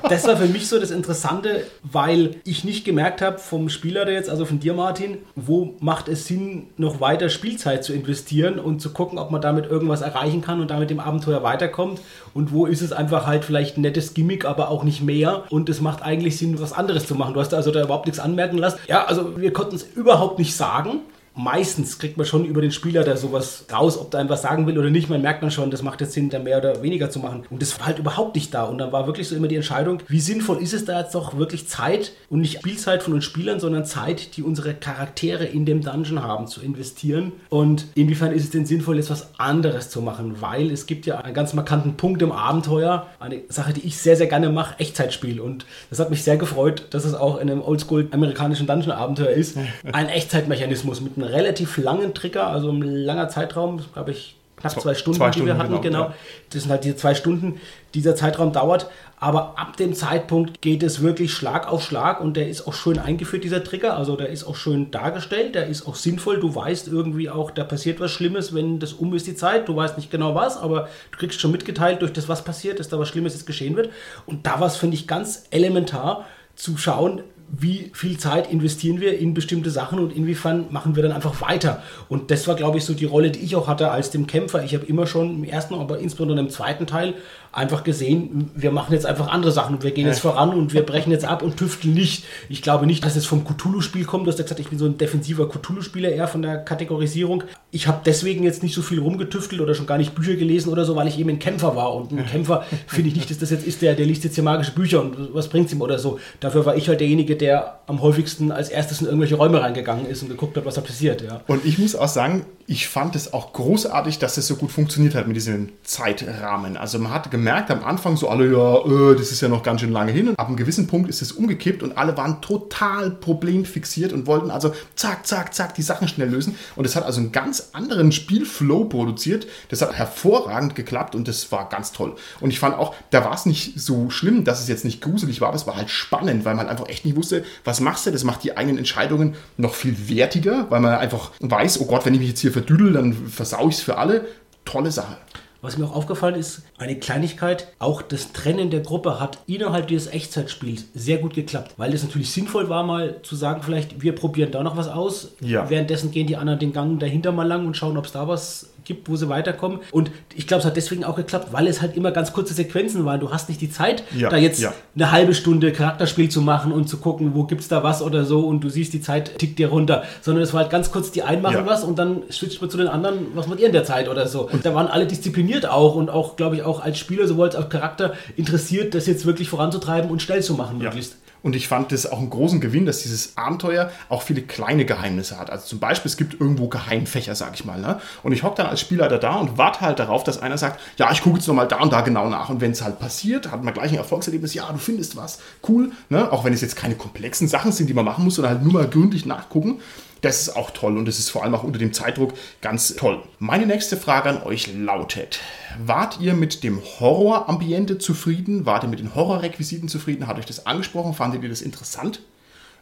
das 0.10 0.28
war 0.28 0.38
für 0.38 0.48
mich 0.48 0.68
so 0.68 0.80
das 0.80 0.92
Interessante, 0.92 1.66
weil 1.84 2.36
ich 2.44 2.64
nicht 2.64 2.86
gemerkt 2.86 3.22
habe 3.22 3.40
vom 3.40 3.70
Spieler 3.70 4.10
jetzt, 4.10 4.30
also 4.30 4.46
von 4.46 4.60
dir 4.60 4.74
Martin, 4.74 5.18
wo 5.36 5.76
macht 5.80 6.08
es 6.08 6.26
Sinn, 6.26 6.68
noch 6.78 7.02
weiter 7.02 7.30
Spielzeit 7.30 7.84
zu 7.84 7.94
investieren 7.94 8.60
und 8.60 8.82
zu 8.82 8.92
gucken, 8.92 9.20
ob 9.20 9.32
man 9.32 9.42
damit 9.42 9.66
irgendwas 9.66 10.02
erreichen 10.02 10.42
kann 10.42 10.62
und 10.62 10.72
damit 10.72 10.90
dem 10.90 11.00
Abenteuer 11.00 11.44
weiterkommt 11.44 12.02
und 12.34 12.52
wo 12.52 12.66
ist 12.66 12.82
es 12.82 12.92
einfach 12.92 13.28
halt 13.28 13.46
vielleicht 13.46 13.78
ein 13.78 13.82
nettes 13.82 14.14
Gimmick, 14.14 14.46
aber 14.46 14.70
auch 14.70 14.84
nicht 14.84 15.02
mehr 15.02 15.44
und 15.50 15.70
es 15.70 15.82
macht 15.82 16.02
eigentlich 16.02 16.38
Sinn, 16.38 16.60
was 16.60 16.74
anderes 16.74 17.06
zu 17.06 17.16
machen. 17.16 17.34
Du 17.34 17.40
hast 17.40 17.54
also 17.54 17.72
da 17.72 17.84
überhaupt 17.84 18.06
nichts 18.06 18.20
anmerken 18.20 18.58
lassen. 18.58 18.80
Ja, 18.88 19.06
also 19.06 19.40
wir 19.40 19.54
konnten 19.54 19.76
es 19.76 19.84
überhaupt 19.84 20.40
nicht 20.40 20.56
sagen. 20.56 21.02
Meistens 21.36 21.98
kriegt 22.00 22.18
man 22.18 22.26
schon 22.26 22.46
über 22.46 22.62
den 22.62 22.72
Spieler 22.72 23.04
da 23.04 23.16
sowas 23.16 23.66
raus, 23.72 23.98
ob 23.98 24.12
der 24.12 24.20
einem 24.20 24.30
was 24.30 24.42
sagen 24.42 24.68
will 24.68 24.78
oder 24.78 24.90
nicht. 24.90 25.10
Man 25.10 25.22
merkt 25.22 25.42
dann 25.44 25.52
schon, 25.52 25.72
das 25.72 25.82
macht 25.82 26.02
jetzt 26.02 26.14
Sinn, 26.14 26.30
da 26.30 26.40
mehr 26.40 26.58
oder 26.58 26.84
weniger 26.84 27.10
zu 27.10 27.20
machen. 27.20 27.44
Und 27.50 27.62
das 27.62 27.80
war 27.80 27.88
halt 27.88 28.00
überhaupt 28.00 28.36
nicht 28.36 28.54
da. 28.54 28.64
Und 28.64 28.78
dann 28.78 28.92
war 28.92 29.08
wirklich 29.08 29.28
so 29.28 29.36
immer 29.36 29.48
die 29.48 29.56
Entscheidung, 29.56 30.02
wie 30.08 30.20
sinnvoll 30.20 30.62
ist 30.62 30.74
es 30.74 30.86
da 30.86 31.00
jetzt 31.00 31.16
doch 31.16 31.38
wirklich 31.38 31.68
Zeit 31.68 32.12
und 32.30 32.42
nicht 32.42 32.60
Spielzeit 32.60 33.04
von 33.04 33.14
uns 33.14 33.26
Spielern, 33.26 33.60
sondern 33.60 33.86
Zeit, 33.86 34.36
die 34.36 34.44
unsere 34.44 34.74
Charaktere 34.74 35.46
in 35.46 35.66
dem 35.66 35.82
Dungeon 35.82 36.22
haben, 36.24 36.48
zu 36.48 36.62
investieren. 36.62 37.32
Und 37.50 37.88
inwiefern 37.96 38.32
ist 38.34 38.44
es 38.44 38.50
denn 38.50 38.66
sinnvoll, 38.66 38.98
jetzt 38.98 39.10
was 39.10 39.40
anderes 39.40 39.90
zu 39.90 40.02
machen? 40.02 40.42
Weil 40.42 40.70
es 40.70 40.86
gibt 40.86 41.06
ja 41.06 41.20
einen 41.20 41.34
ganz 41.34 41.54
markanten 41.54 41.96
Punkt 41.96 42.22
im 42.22 42.32
Abenteuer, 42.32 43.08
eine 43.20 43.42
Sache, 43.48 43.74
die 43.74 43.82
ich 43.82 43.98
sehr, 43.98 44.18
sehr 44.18 44.28
gerne 44.28 44.50
mache, 44.50 44.80
Echtzeitspiel. 44.80 45.40
Und 45.40 45.66
das 45.90 46.00
hat 46.00 46.10
mich 46.10 46.24
sehr 46.24 46.38
gefreut, 46.38 46.88
dass 46.92 47.06
es 47.06 47.14
auch 47.14 47.40
in 47.40 47.50
einem 47.50 47.62
oldschool 47.62 48.08
amerikanischen 48.12 48.68
Dungeon-Abenteuer 48.68 49.30
ist. 49.30 49.58
Ein 49.92 50.10
Echtzeitmechanismus 50.10 51.00
mit 51.02 51.21
einem 51.22 51.34
relativ 51.34 51.78
langen 51.78 52.14
Trigger, 52.14 52.48
also 52.48 52.70
ein 52.70 52.82
langer 52.82 53.30
Zeitraum, 53.30 53.82
glaube 53.94 54.12
ich, 54.12 54.36
knapp 54.62 54.80
zwei 54.80 54.94
Stunden, 54.94 55.18
zwei 55.18 55.30
die 55.32 55.40
wir 55.40 55.56
Stunden, 55.56 55.60
hatten, 55.60 55.82
genau, 55.82 55.82
genau. 55.82 56.10
ja. 56.10 56.16
Das 56.52 56.62
sind 56.64 56.72
halt 56.72 56.84
diese 56.84 56.96
zwei 56.96 57.16
Stunden, 57.16 57.60
dieser 57.94 58.16
Zeitraum 58.16 58.54
dauert. 58.54 58.90
Aber 59.18 59.60
ab 59.60 59.78
dem 59.78 59.94
Zeitpunkt 59.94 60.62
geht 60.62 60.82
es 60.82 61.02
wirklich 61.02 61.32
Schlag 61.34 61.72
auf 61.72 61.84
Schlag 61.84 62.22
und 62.22 62.38
der 62.38 62.50
ist 62.50 62.68
auch 62.68 62.74
schön 62.74 62.98
eingeführt, 62.98 63.44
dieser 63.44 63.64
Trigger. 63.64 63.96
Also 63.96 64.16
der 64.16 64.30
ist 64.30 64.46
auch 64.46 64.56
schön 64.56 64.90
dargestellt, 64.90 65.54
der 65.54 65.68
ist 65.68 65.88
auch 65.88 65.96
sinnvoll. 65.96 66.40
Du 66.40 66.56
weißt 66.56 66.88
irgendwie 66.88 67.30
auch, 67.30 67.52
da 67.52 67.64
passiert 67.64 68.00
was 68.00 68.10
Schlimmes, 68.12 68.56
wenn 68.56 68.80
das 68.80 68.94
um 68.94 69.14
ist 69.14 69.28
die 69.28 69.36
Zeit. 69.36 69.68
Du 69.68 69.76
weißt 69.76 69.98
nicht 69.98 70.10
genau 70.10 70.34
was, 70.34 70.58
aber 70.58 70.90
du 71.12 71.18
kriegst 71.20 71.40
schon 71.40 71.52
mitgeteilt 71.52 72.02
durch 72.02 72.14
das, 72.14 72.30
was 72.30 72.44
passiert, 72.44 72.80
dass 72.80 72.90
da 72.90 72.98
was 72.98 73.10
Schlimmes 73.10 73.34
jetzt 73.34 73.46
geschehen 73.46 73.76
wird. 73.76 73.92
Und 74.26 74.48
da 74.48 74.60
war 74.60 74.68
es, 74.68 74.78
finde 74.78 74.96
ich, 74.96 75.08
ganz 75.08 75.46
elementar 75.52 76.26
zu 76.56 76.78
schauen, 76.78 77.22
wie 77.52 77.92
viel 77.94 78.18
Zeit 78.18 78.52
investieren 78.52 79.02
wir 79.02 79.20
in 79.20 79.34
bestimmte 79.34 79.70
Sachen 79.70 80.00
und 80.00 80.16
inwiefern 80.16 80.66
machen 80.70 80.96
wir 80.96 81.04
dann 81.04 81.12
einfach 81.12 81.42
weiter. 81.42 81.84
Und 82.08 82.32
das 82.32 82.48
war, 82.48 82.56
glaube 82.56 82.78
ich, 82.78 82.86
so 82.86 82.94
die 82.94 83.06
Rolle, 83.06 83.30
die 83.30 83.40
ich 83.40 83.56
auch 83.56 83.68
hatte 83.68 83.92
als 83.92 84.10
dem 84.10 84.26
Kämpfer. 84.26 84.64
Ich 84.64 84.74
habe 84.74 84.86
immer 84.86 85.06
schon 85.06 85.36
im 85.36 85.44
ersten, 85.44 85.76
aber 85.76 86.00
insbesondere 86.00 86.40
im 86.40 86.50
zweiten 86.50 86.88
Teil 86.88 87.16
einfach 87.54 87.84
gesehen, 87.84 88.50
wir 88.56 88.72
machen 88.72 88.94
jetzt 88.94 89.06
einfach 89.06 89.28
andere 89.28 89.52
Sachen 89.52 89.76
und 89.76 89.84
wir 89.84 89.92
gehen 89.92 90.08
jetzt 90.08 90.22
voran 90.22 90.52
und 90.52 90.74
wir 90.74 90.84
brechen 90.84 91.12
jetzt 91.12 91.26
ab 91.26 91.42
und 91.42 91.58
tüfteln 91.58 91.94
nicht. 91.94 92.24
Ich 92.48 92.62
glaube 92.62 92.86
nicht, 92.86 93.04
dass 93.04 93.18
es 93.18 93.26
vom 93.26 93.44
Cthulhu-Spiel 93.44 94.06
kommt. 94.06 94.26
Du 94.26 94.32
hast 94.32 94.38
ja 94.38 94.44
gesagt, 94.44 94.62
ich 94.62 94.70
bin 94.70 94.80
so 94.80 94.86
ein 94.86 94.98
defensiver 94.98 95.50
Cthulhu-Spieler 95.50 96.10
eher 96.10 96.30
von 96.30 96.42
der 96.42 96.60
Kategorisierung. 96.60 97.44
Ich 97.72 97.88
habe 97.88 98.02
deswegen 98.06 98.44
jetzt 98.44 98.64
nicht 98.64 98.74
so 98.74 98.82
viel 98.82 99.00
rumgetüftelt 99.00 99.60
oder 99.60 99.76
schon 99.76 99.86
gar 99.86 99.98
nicht 99.98 100.16
Bücher 100.16 100.36
gelesen 100.36 100.72
oder 100.72 100.86
so, 100.86 100.96
weil 100.96 101.08
ich 101.08 101.20
eben 101.20 101.30
ein 101.30 101.40
Kämpfer 101.40 101.76
war. 101.76 101.94
Und 101.94 102.12
ein 102.12 102.26
Kämpfer 102.26 102.66
finde 102.88 103.10
ich 103.10 103.16
nicht, 103.16 103.30
dass 103.30 103.40
das 103.40 103.50
jetzt 103.50 103.68
ist, 103.68 103.82
der, 103.82 103.96
der 103.96 104.06
liest 104.06 104.24
jetzt 104.24 104.36
hier 104.36 104.44
magische 104.46 104.72
Bücher 104.72 105.02
und 105.02 105.34
was 105.34 105.50
bringt's 105.50 105.74
ihm 105.74 105.82
oder 105.82 106.00
so. 106.00 106.20
Dafür 106.40 106.66
war 106.66 106.78
ich 106.78 106.88
halt 106.88 107.02
derjenige, 107.02 107.36
der 107.36 107.80
am 107.88 108.02
häufigsten 108.02 108.54
als 108.54 108.70
erstes 108.70 109.02
in 109.02 109.08
irgendwelche 109.08 109.36
Räume 109.36 109.62
reingegangen 109.62 110.06
ist 110.06 110.22
und 110.22 110.30
geguckt 110.30 110.56
hat, 110.56 110.66
was 110.66 110.76
da 110.76 110.82
passiert. 110.82 111.22
Ja. 111.22 111.42
Und 111.48 111.66
ich 111.66 111.78
muss 111.78 111.96
auch 111.96 112.08
sagen, 112.08 112.46
ich 112.66 112.88
fand 112.88 113.18
es 113.18 113.34
auch 113.34 113.52
großartig, 113.52 114.20
dass 114.20 114.38
es 114.38 114.48
so 114.48 114.56
gut 114.56 114.72
funktioniert 114.72 115.16
hat 115.16 115.28
mit 115.28 115.36
diesem 115.36 115.74
Zeitrahmen. 115.84 116.78
Also 116.78 116.98
man 117.00 117.12
hat 117.12 117.30
gemerkt 117.30 117.41
am 117.48 117.84
Anfang 117.84 118.18
so 118.18 118.30
alle, 118.30 118.52
ja, 118.52 119.12
äh, 119.12 119.16
das 119.16 119.32
ist 119.32 119.42
ja 119.42 119.48
noch 119.48 119.64
ganz 119.64 119.82
schön 119.82 119.92
lange 119.92 120.12
hin. 120.12 120.30
Und 120.30 120.40
ab 120.40 120.48
einem 120.48 120.58
gewissen 120.58 120.88
Punkt 120.88 121.10
ist 121.10 121.22
es 121.22 121.32
umgekippt 121.32 121.84
und 121.84 121.98
alle 121.98 122.18
waren 122.18 122.42
total 122.42 123.12
problemfixiert 123.12 124.14
und 124.14 124.28
wollten 124.28 124.52
also 124.52 124.74
zack, 124.96 125.26
zack, 125.26 125.54
zack 125.54 125.76
die 125.76 125.82
Sachen 125.82 126.08
schnell 126.08 126.30
lösen. 126.30 126.56
Und 126.76 126.86
es 126.86 126.96
hat 126.96 127.04
also 127.04 127.20
einen 127.20 127.32
ganz 127.32 127.70
anderen 127.74 128.12
Spielflow 128.12 128.86
produziert. 128.86 129.48
Das 129.70 129.82
hat 129.82 129.94
hervorragend 129.94 130.76
geklappt 130.76 131.16
und 131.16 131.28
das 131.28 131.52
war 131.52 131.70
ganz 131.70 131.92
toll. 131.92 132.16
Und 132.40 132.52
ich 132.52 132.60
fand 132.60 132.76
auch, 132.76 132.96
da 133.10 133.24
war 133.24 133.34
es 133.34 133.46
nicht 133.46 133.80
so 133.80 134.10
schlimm, 134.10 134.44
dass 134.44 134.62
es 134.62 134.68
jetzt 134.68 134.86
nicht 134.86 135.02
gruselig 135.02 135.42
war, 135.42 135.50
aber 135.50 135.58
es 135.58 135.68
war 135.68 135.76
halt 135.76 135.90
spannend, 135.90 136.46
weil 136.46 136.56
man 136.56 136.68
einfach 136.68 136.90
echt 136.90 137.06
nicht 137.06 137.16
wusste, 137.16 137.44
was 137.64 137.80
machst 137.80 138.06
du. 138.06 138.12
Das 138.12 138.24
macht 138.24 138.44
die 138.44 138.58
eigenen 138.58 138.78
Entscheidungen 138.78 139.36
noch 139.58 139.74
viel 139.74 140.10
wertiger, 140.10 140.68
weil 140.70 140.82
man 140.82 140.94
einfach 140.94 141.32
weiß, 141.40 141.80
oh 141.82 141.86
Gott, 141.86 142.06
wenn 142.06 142.14
ich 142.14 142.20
mich 142.20 142.30
jetzt 142.30 142.42
hier 142.42 142.52
verdüdel, 142.52 142.94
dann 142.94 143.14
versau 143.14 143.68
ich 143.70 143.76
es 143.76 143.82
für 143.82 143.98
alle. 143.98 144.28
Tolle 144.66 144.92
Sache. 144.92 145.18
Was 145.62 145.78
mir 145.78 145.86
auch 145.86 145.96
aufgefallen 145.96 146.36
ist, 146.36 146.64
eine 146.80 146.98
Kleinigkeit, 146.98 147.68
auch 147.78 148.02
das 148.02 148.34
Trennen 148.34 148.72
der 148.72 148.80
Gruppe 148.80 149.20
hat 149.20 149.38
innerhalb 149.46 149.88
dieses 149.88 150.08
Echtzeitspiels 150.08 150.86
sehr 150.96 151.20
gut 151.20 151.36
geklappt, 151.36 151.76
weil 151.78 151.94
es 151.94 152.02
natürlich 152.02 152.32
sinnvoll 152.32 152.68
war, 152.68 152.84
mal 152.84 153.22
zu 153.22 153.36
sagen, 153.36 153.62
vielleicht 153.62 154.02
wir 154.02 154.16
probieren 154.16 154.52
da 154.52 154.64
noch 154.64 154.76
was 154.76 154.88
aus. 154.88 155.36
Ja. 155.40 155.70
Währenddessen 155.70 156.10
gehen 156.10 156.26
die 156.26 156.36
anderen 156.36 156.60
den 156.60 156.74
Gang 156.74 157.00
dahinter 157.00 157.32
mal 157.32 157.48
lang 157.48 157.68
und 157.68 157.78
schauen, 157.78 157.98
ob 157.98 158.06
es 158.06 158.12
da 158.12 158.28
was 158.28 158.71
gibt, 158.84 159.10
wo 159.10 159.16
sie 159.16 159.30
weiterkommen. 159.30 159.80
Und 159.92 160.12
ich 160.36 160.48
glaube, 160.48 160.60
es 160.62 160.66
hat 160.66 160.76
deswegen 160.78 161.04
auch 161.04 161.16
geklappt, 161.16 161.50
weil 161.52 161.68
es 161.68 161.82
halt 161.82 161.96
immer 161.96 162.12
ganz 162.12 162.34
kurze 162.34 162.54
Sequenzen 162.54 163.06
waren. 163.06 163.20
Du 163.20 163.32
hast 163.32 163.50
nicht 163.50 163.62
die 163.62 163.70
Zeit, 163.70 164.04
Ja, 164.16 164.30
da 164.30 164.38
jetzt 164.38 164.62
ja. 164.62 164.74
eine 164.96 165.12
halbe 165.12 165.34
Stunde 165.34 165.72
Charakterspiel 165.72 166.30
zu 166.30 166.42
machen 166.42 166.72
und 166.72 166.88
zu 166.90 166.98
gucken, 166.98 167.32
wo 167.36 167.44
gibt 167.44 167.62
es 167.62 167.68
da 167.68 167.84
was 167.84 168.02
oder 168.02 168.26
so 168.26 168.40
und 168.48 168.62
du 168.62 168.70
siehst, 168.70 168.94
die 168.94 169.02
Zeit 169.02 169.38
tickt 169.40 169.60
dir 169.60 169.70
runter. 169.70 170.04
Sondern 170.22 170.44
es 170.44 170.54
war 170.54 170.62
halt 170.62 170.72
ganz 170.72 170.92
kurz, 170.92 171.12
die 171.12 171.24
einen 171.24 171.42
machen 171.42 171.58
Ja. 171.58 171.66
was 171.66 171.84
und 171.84 171.98
dann 172.00 172.24
switcht 172.32 172.62
man 172.62 172.70
zu 172.70 172.78
den 172.78 172.88
anderen, 172.88 173.28
was 173.36 173.48
macht 173.48 173.60
ihr 173.60 173.68
in 173.68 173.74
der 173.74 173.84
Zeit 173.86 174.10
oder 174.10 174.28
so. 174.28 174.50
Und 174.50 174.66
da 174.66 174.74
waren 174.74 174.88
alle 174.88 175.06
diszipliniert 175.06 175.68
auch 175.70 175.96
und 175.96 176.10
auch, 176.10 176.36
glaube 176.36 176.56
ich, 176.56 176.64
auch 176.64 176.82
als 176.82 176.98
Spieler, 176.98 177.28
sowohl 177.28 177.46
als 177.48 177.56
auch 177.56 177.70
Charakter 177.70 178.14
interessiert, 178.36 178.96
das 178.96 179.08
jetzt 179.08 179.26
wirklich 179.26 179.50
voranzutreiben 179.50 180.10
und 180.10 180.22
schnell 180.22 180.42
zu 180.42 180.54
machen, 180.56 180.78
möglichst. 180.80 181.18
Und 181.44 181.56
ich 181.56 181.68
fand 181.68 181.92
das 181.92 182.06
auch 182.06 182.20
einen 182.20 182.30
großen 182.30 182.62
Gewinn, 182.62 182.86
dass 182.86 183.02
dieses 183.02 183.36
Abenteuer 183.38 183.92
auch 184.10 184.22
viele 184.22 184.42
kleine 184.42 184.86
Geheimnisse 184.86 185.40
hat. 185.40 185.50
Also 185.50 185.66
zum 185.66 185.80
Beispiel, 185.80 186.10
es 186.10 186.18
gibt 186.18 186.40
irgendwo 186.40 186.68
Geheimfächer, 186.68 187.36
sag 187.36 187.56
ich 187.56 187.66
mal. 187.66 187.80
Ne? 187.80 188.00
Und 188.24 188.32
ich 188.32 188.44
hocke 188.44 188.58
dann 188.58 188.68
als 188.68 188.80
Spielleiter 188.80 189.18
da 189.18 189.36
und 189.36 189.58
warte 189.58 189.82
halt 189.82 190.00
darauf, 190.00 190.24
dass 190.24 190.42
einer 190.42 190.58
sagt, 190.58 190.80
ja, 190.98 191.12
ich 191.12 191.22
gucke 191.22 191.38
jetzt 191.38 191.48
nochmal 191.48 191.68
da 191.68 191.80
und 191.80 191.92
da 191.92 192.02
genau 192.02 192.30
nach. 192.30 192.50
Und 192.50 192.62
wenn 192.62 192.72
es 192.72 192.84
halt 192.84 193.00
passiert, 193.00 193.52
hat 193.52 193.64
man 193.64 193.74
gleich 193.74 193.92
ein 193.92 193.98
Erfolgserlebnis, 193.98 194.54
ja, 194.54 194.72
du 194.72 194.78
findest 194.78 195.16
was, 195.16 195.40
cool. 195.68 195.92
Ne? 196.10 196.32
Auch 196.32 196.44
wenn 196.44 196.54
es 196.54 196.62
jetzt 196.62 196.76
keine 196.76 196.96
komplexen 196.96 197.48
Sachen 197.48 197.72
sind, 197.72 197.88
die 197.90 197.94
man 197.94 198.06
machen 198.06 198.24
muss, 198.24 198.36
sondern 198.36 198.54
halt 198.54 198.64
nur 198.64 198.74
mal 198.74 198.88
gründlich 198.88 199.26
nachgucken. 199.26 199.80
Das 200.22 200.40
ist 200.40 200.56
auch 200.56 200.70
toll 200.70 200.98
und 200.98 201.08
das 201.08 201.18
ist 201.18 201.30
vor 201.30 201.44
allem 201.44 201.56
auch 201.56 201.64
unter 201.64 201.80
dem 201.80 201.94
Zeitdruck 201.94 202.34
ganz 202.62 202.96
toll. 202.96 203.24
Meine 203.40 203.66
nächste 203.66 203.98
Frage 203.98 204.30
an 204.30 204.44
euch 204.44 204.72
lautet: 204.72 205.40
Wart 205.84 206.20
ihr 206.20 206.36
mit 206.36 206.64
dem 206.64 206.80
Horrorambiente 207.00 207.98
zufrieden? 207.98 208.68
Wart 208.68 208.84
ihr 208.84 208.90
mit 208.90 209.00
den 209.00 209.16
Horrorrequisiten 209.16 209.90
zufrieden? 209.90 210.28
Hat 210.28 210.38
euch 210.38 210.46
das 210.46 210.68
angesprochen? 210.68 211.16
Fandet 211.16 211.42
ihr 211.42 211.50
das 211.50 211.64
interessant? 211.64 212.22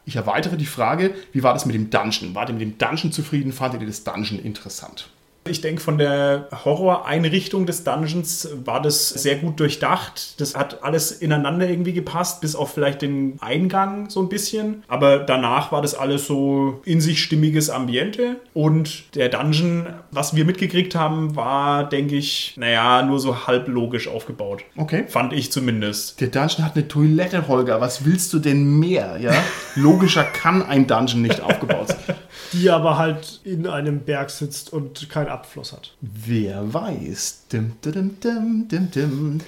Ich 0.04 0.16
erweitere 0.16 0.56
die 0.56 0.66
Frage: 0.66 1.14
Wie 1.32 1.42
war 1.42 1.54
das 1.54 1.64
mit 1.64 1.74
dem 1.74 1.88
Dungeon? 1.88 2.34
Wart 2.34 2.50
ihr 2.50 2.54
mit 2.54 2.62
dem 2.62 2.76
Dungeon 2.76 3.10
zufrieden? 3.10 3.52
Fandet 3.52 3.80
ihr 3.80 3.86
das 3.86 4.04
Dungeon 4.04 4.38
interessant? 4.38 5.08
Ich 5.48 5.62
denke, 5.62 5.80
von 5.80 5.96
der 5.98 6.48
Horror-Einrichtung 6.64 7.64
des 7.66 7.82
Dungeons 7.82 8.48
war 8.64 8.82
das 8.82 9.08
sehr 9.08 9.36
gut 9.36 9.58
durchdacht. 9.58 10.40
Das 10.40 10.54
hat 10.54 10.84
alles 10.84 11.12
ineinander 11.12 11.68
irgendwie 11.68 11.92
gepasst, 11.92 12.40
bis 12.40 12.54
auf 12.54 12.74
vielleicht 12.74 13.02
den 13.02 13.38
Eingang 13.40 14.10
so 14.10 14.20
ein 14.20 14.28
bisschen. 14.28 14.84
Aber 14.86 15.18
danach 15.18 15.72
war 15.72 15.80
das 15.82 15.94
alles 15.94 16.26
so 16.26 16.80
in 16.84 17.00
sich 17.00 17.22
stimmiges 17.22 17.70
Ambiente. 17.70 18.36
Und 18.52 19.14
der 19.16 19.30
Dungeon, 19.30 19.86
was 20.10 20.36
wir 20.36 20.44
mitgekriegt 20.44 20.94
haben, 20.94 21.34
war, 21.36 21.88
denke 21.88 22.16
ich, 22.16 22.54
naja, 22.56 23.02
nur 23.02 23.18
so 23.18 23.46
halb 23.46 23.66
logisch 23.66 24.08
aufgebaut. 24.08 24.62
Okay. 24.76 25.04
Fand 25.08 25.32
ich 25.32 25.50
zumindest. 25.50 26.20
Der 26.20 26.28
Dungeon 26.28 26.64
hat 26.64 26.76
eine 26.76 26.86
Toilette, 26.86 27.48
Holger. 27.48 27.80
Was 27.80 28.04
willst 28.04 28.32
du 28.34 28.38
denn 28.40 28.78
mehr? 28.78 29.18
Ja? 29.18 29.32
Logischer 29.74 30.24
kann 30.24 30.62
ein 30.62 30.86
Dungeon 30.86 31.22
nicht 31.22 31.40
aufgebaut 31.40 31.88
sein. 31.88 32.16
Die 32.52 32.70
aber 32.70 32.98
halt 32.98 33.40
in 33.44 33.66
einem 33.66 34.00
Berg 34.00 34.30
sitzt 34.30 34.72
und 34.72 35.08
keinen 35.08 35.28
Abfluss 35.28 35.72
hat. 35.72 35.94
Wer 36.00 36.72
weiß. 36.72 37.46
Dim, 37.52 37.72
dim, 37.84 38.20
dim, 38.20 38.68
dim, 38.68 38.90
dim. 38.90 39.40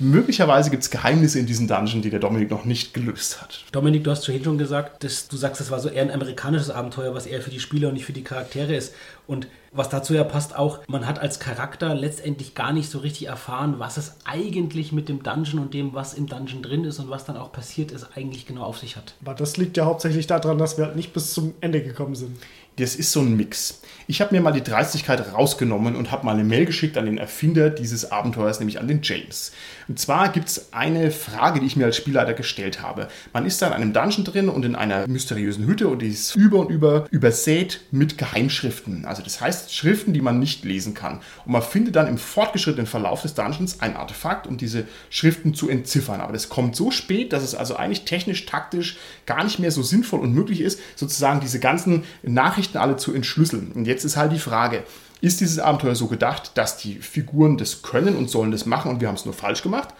Möglicherweise 0.00 0.70
gibt 0.70 0.82
es 0.82 0.90
Geheimnisse 0.90 1.38
in 1.38 1.44
diesem 1.44 1.68
Dungeon, 1.68 2.00
die 2.00 2.08
der 2.08 2.20
Dominik 2.20 2.50
noch 2.50 2.64
nicht 2.64 2.94
gelöst 2.94 3.42
hat. 3.42 3.64
Dominik, 3.70 4.02
du 4.02 4.10
hast 4.10 4.24
vorhin 4.24 4.42
schon 4.42 4.56
gesagt, 4.56 5.04
dass 5.04 5.28
du 5.28 5.36
sagst, 5.36 5.60
das 5.60 5.70
war 5.70 5.78
so 5.78 5.90
eher 5.90 6.02
ein 6.02 6.10
amerikanisches 6.10 6.70
Abenteuer, 6.70 7.14
was 7.14 7.26
eher 7.26 7.42
für 7.42 7.50
die 7.50 7.60
Spieler 7.60 7.88
und 7.88 7.94
nicht 7.94 8.06
für 8.06 8.14
die 8.14 8.24
Charaktere 8.24 8.74
ist. 8.74 8.94
Und 9.26 9.46
was 9.72 9.90
dazu 9.90 10.14
ja 10.14 10.24
passt 10.24 10.56
auch, 10.56 10.80
man 10.88 11.06
hat 11.06 11.18
als 11.18 11.38
Charakter 11.38 11.94
letztendlich 11.94 12.54
gar 12.54 12.72
nicht 12.72 12.90
so 12.90 12.98
richtig 12.98 13.28
erfahren, 13.28 13.74
was 13.78 13.98
es 13.98 14.16
eigentlich 14.24 14.90
mit 14.90 15.08
dem 15.08 15.22
Dungeon 15.22 15.60
und 15.60 15.74
dem, 15.74 15.92
was 15.92 16.14
im 16.14 16.26
Dungeon 16.26 16.62
drin 16.62 16.84
ist 16.84 16.98
und 16.98 17.10
was 17.10 17.26
dann 17.26 17.36
auch 17.36 17.52
passiert 17.52 17.92
ist, 17.92 18.08
eigentlich 18.16 18.46
genau 18.46 18.62
auf 18.62 18.78
sich 18.78 18.96
hat. 18.96 19.14
Aber 19.22 19.34
das 19.34 19.58
liegt 19.58 19.76
ja 19.76 19.84
hauptsächlich 19.84 20.26
daran, 20.26 20.58
dass 20.58 20.78
wir 20.78 20.86
halt 20.86 20.96
nicht 20.96 21.12
bis 21.12 21.34
zum 21.34 21.54
Ende 21.60 21.82
gekommen 21.82 22.14
sind. 22.14 22.38
Das 22.76 22.96
ist 22.96 23.12
so 23.12 23.20
ein 23.20 23.36
Mix. 23.36 23.82
Ich 24.06 24.20
habe 24.20 24.34
mir 24.34 24.40
mal 24.40 24.52
die 24.52 24.62
Dreistigkeit 24.62 25.34
rausgenommen 25.34 25.94
und 25.96 26.10
habe 26.10 26.24
mal 26.24 26.34
eine 26.34 26.44
Mail 26.44 26.64
geschickt 26.64 26.96
an 26.96 27.04
den 27.04 27.18
Erfinder 27.18 27.68
dieses 27.68 28.10
Abenteuers, 28.10 28.58
nämlich 28.58 28.80
an 28.80 28.88
den 28.88 29.02
James. 29.02 29.52
Und 29.90 29.98
zwar 29.98 30.28
gibt 30.28 30.48
es 30.48 30.72
eine 30.72 31.10
Frage, 31.10 31.58
die 31.58 31.66
ich 31.66 31.74
mir 31.74 31.86
als 31.86 31.96
Spielleiter 31.96 32.32
gestellt 32.32 32.80
habe. 32.80 33.08
Man 33.32 33.44
ist 33.44 33.60
da 33.60 33.66
in 33.66 33.72
einem 33.72 33.92
Dungeon 33.92 34.22
drin 34.24 34.48
und 34.48 34.64
in 34.64 34.76
einer 34.76 35.08
mysteriösen 35.08 35.66
Hütte 35.66 35.88
und 35.88 36.00
die 36.00 36.10
ist 36.10 36.36
über 36.36 36.60
und 36.60 36.70
über 36.70 37.06
übersät 37.10 37.80
mit 37.90 38.16
Geheimschriften. 38.16 39.04
Also 39.04 39.24
das 39.24 39.40
heißt 39.40 39.74
Schriften, 39.74 40.12
die 40.12 40.20
man 40.20 40.38
nicht 40.38 40.64
lesen 40.64 40.94
kann. 40.94 41.18
Und 41.44 41.50
man 41.50 41.62
findet 41.62 41.96
dann 41.96 42.06
im 42.06 42.18
fortgeschrittenen 42.18 42.86
Verlauf 42.86 43.22
des 43.22 43.34
Dungeons 43.34 43.80
ein 43.80 43.96
Artefakt, 43.96 44.46
um 44.46 44.58
diese 44.58 44.84
Schriften 45.10 45.54
zu 45.54 45.68
entziffern. 45.68 46.20
Aber 46.20 46.34
das 46.34 46.48
kommt 46.48 46.76
so 46.76 46.92
spät, 46.92 47.32
dass 47.32 47.42
es 47.42 47.56
also 47.56 47.74
eigentlich 47.74 48.04
technisch, 48.04 48.46
taktisch 48.46 48.96
gar 49.26 49.42
nicht 49.42 49.58
mehr 49.58 49.72
so 49.72 49.82
sinnvoll 49.82 50.20
und 50.20 50.32
möglich 50.32 50.60
ist, 50.60 50.78
sozusagen 50.94 51.40
diese 51.40 51.58
ganzen 51.58 52.04
Nachrichten 52.22 52.78
alle 52.78 52.96
zu 52.96 53.12
entschlüsseln. 53.12 53.72
Und 53.72 53.86
jetzt 53.86 54.04
ist 54.04 54.16
halt 54.16 54.30
die 54.30 54.38
Frage, 54.38 54.84
ist 55.20 55.40
dieses 55.40 55.58
Abenteuer 55.58 55.94
so 55.94 56.06
gedacht, 56.06 56.52
dass 56.54 56.76
die 56.76 56.94
Figuren 56.96 57.56
das 57.56 57.82
können 57.82 58.16
und 58.16 58.30
sollen 58.30 58.50
das 58.50 58.66
machen 58.66 58.90
und 58.90 59.00
wir 59.00 59.08
haben 59.08 59.16
es 59.16 59.24
nur 59.24 59.34
falsch 59.34 59.62
gemacht? 59.62 59.94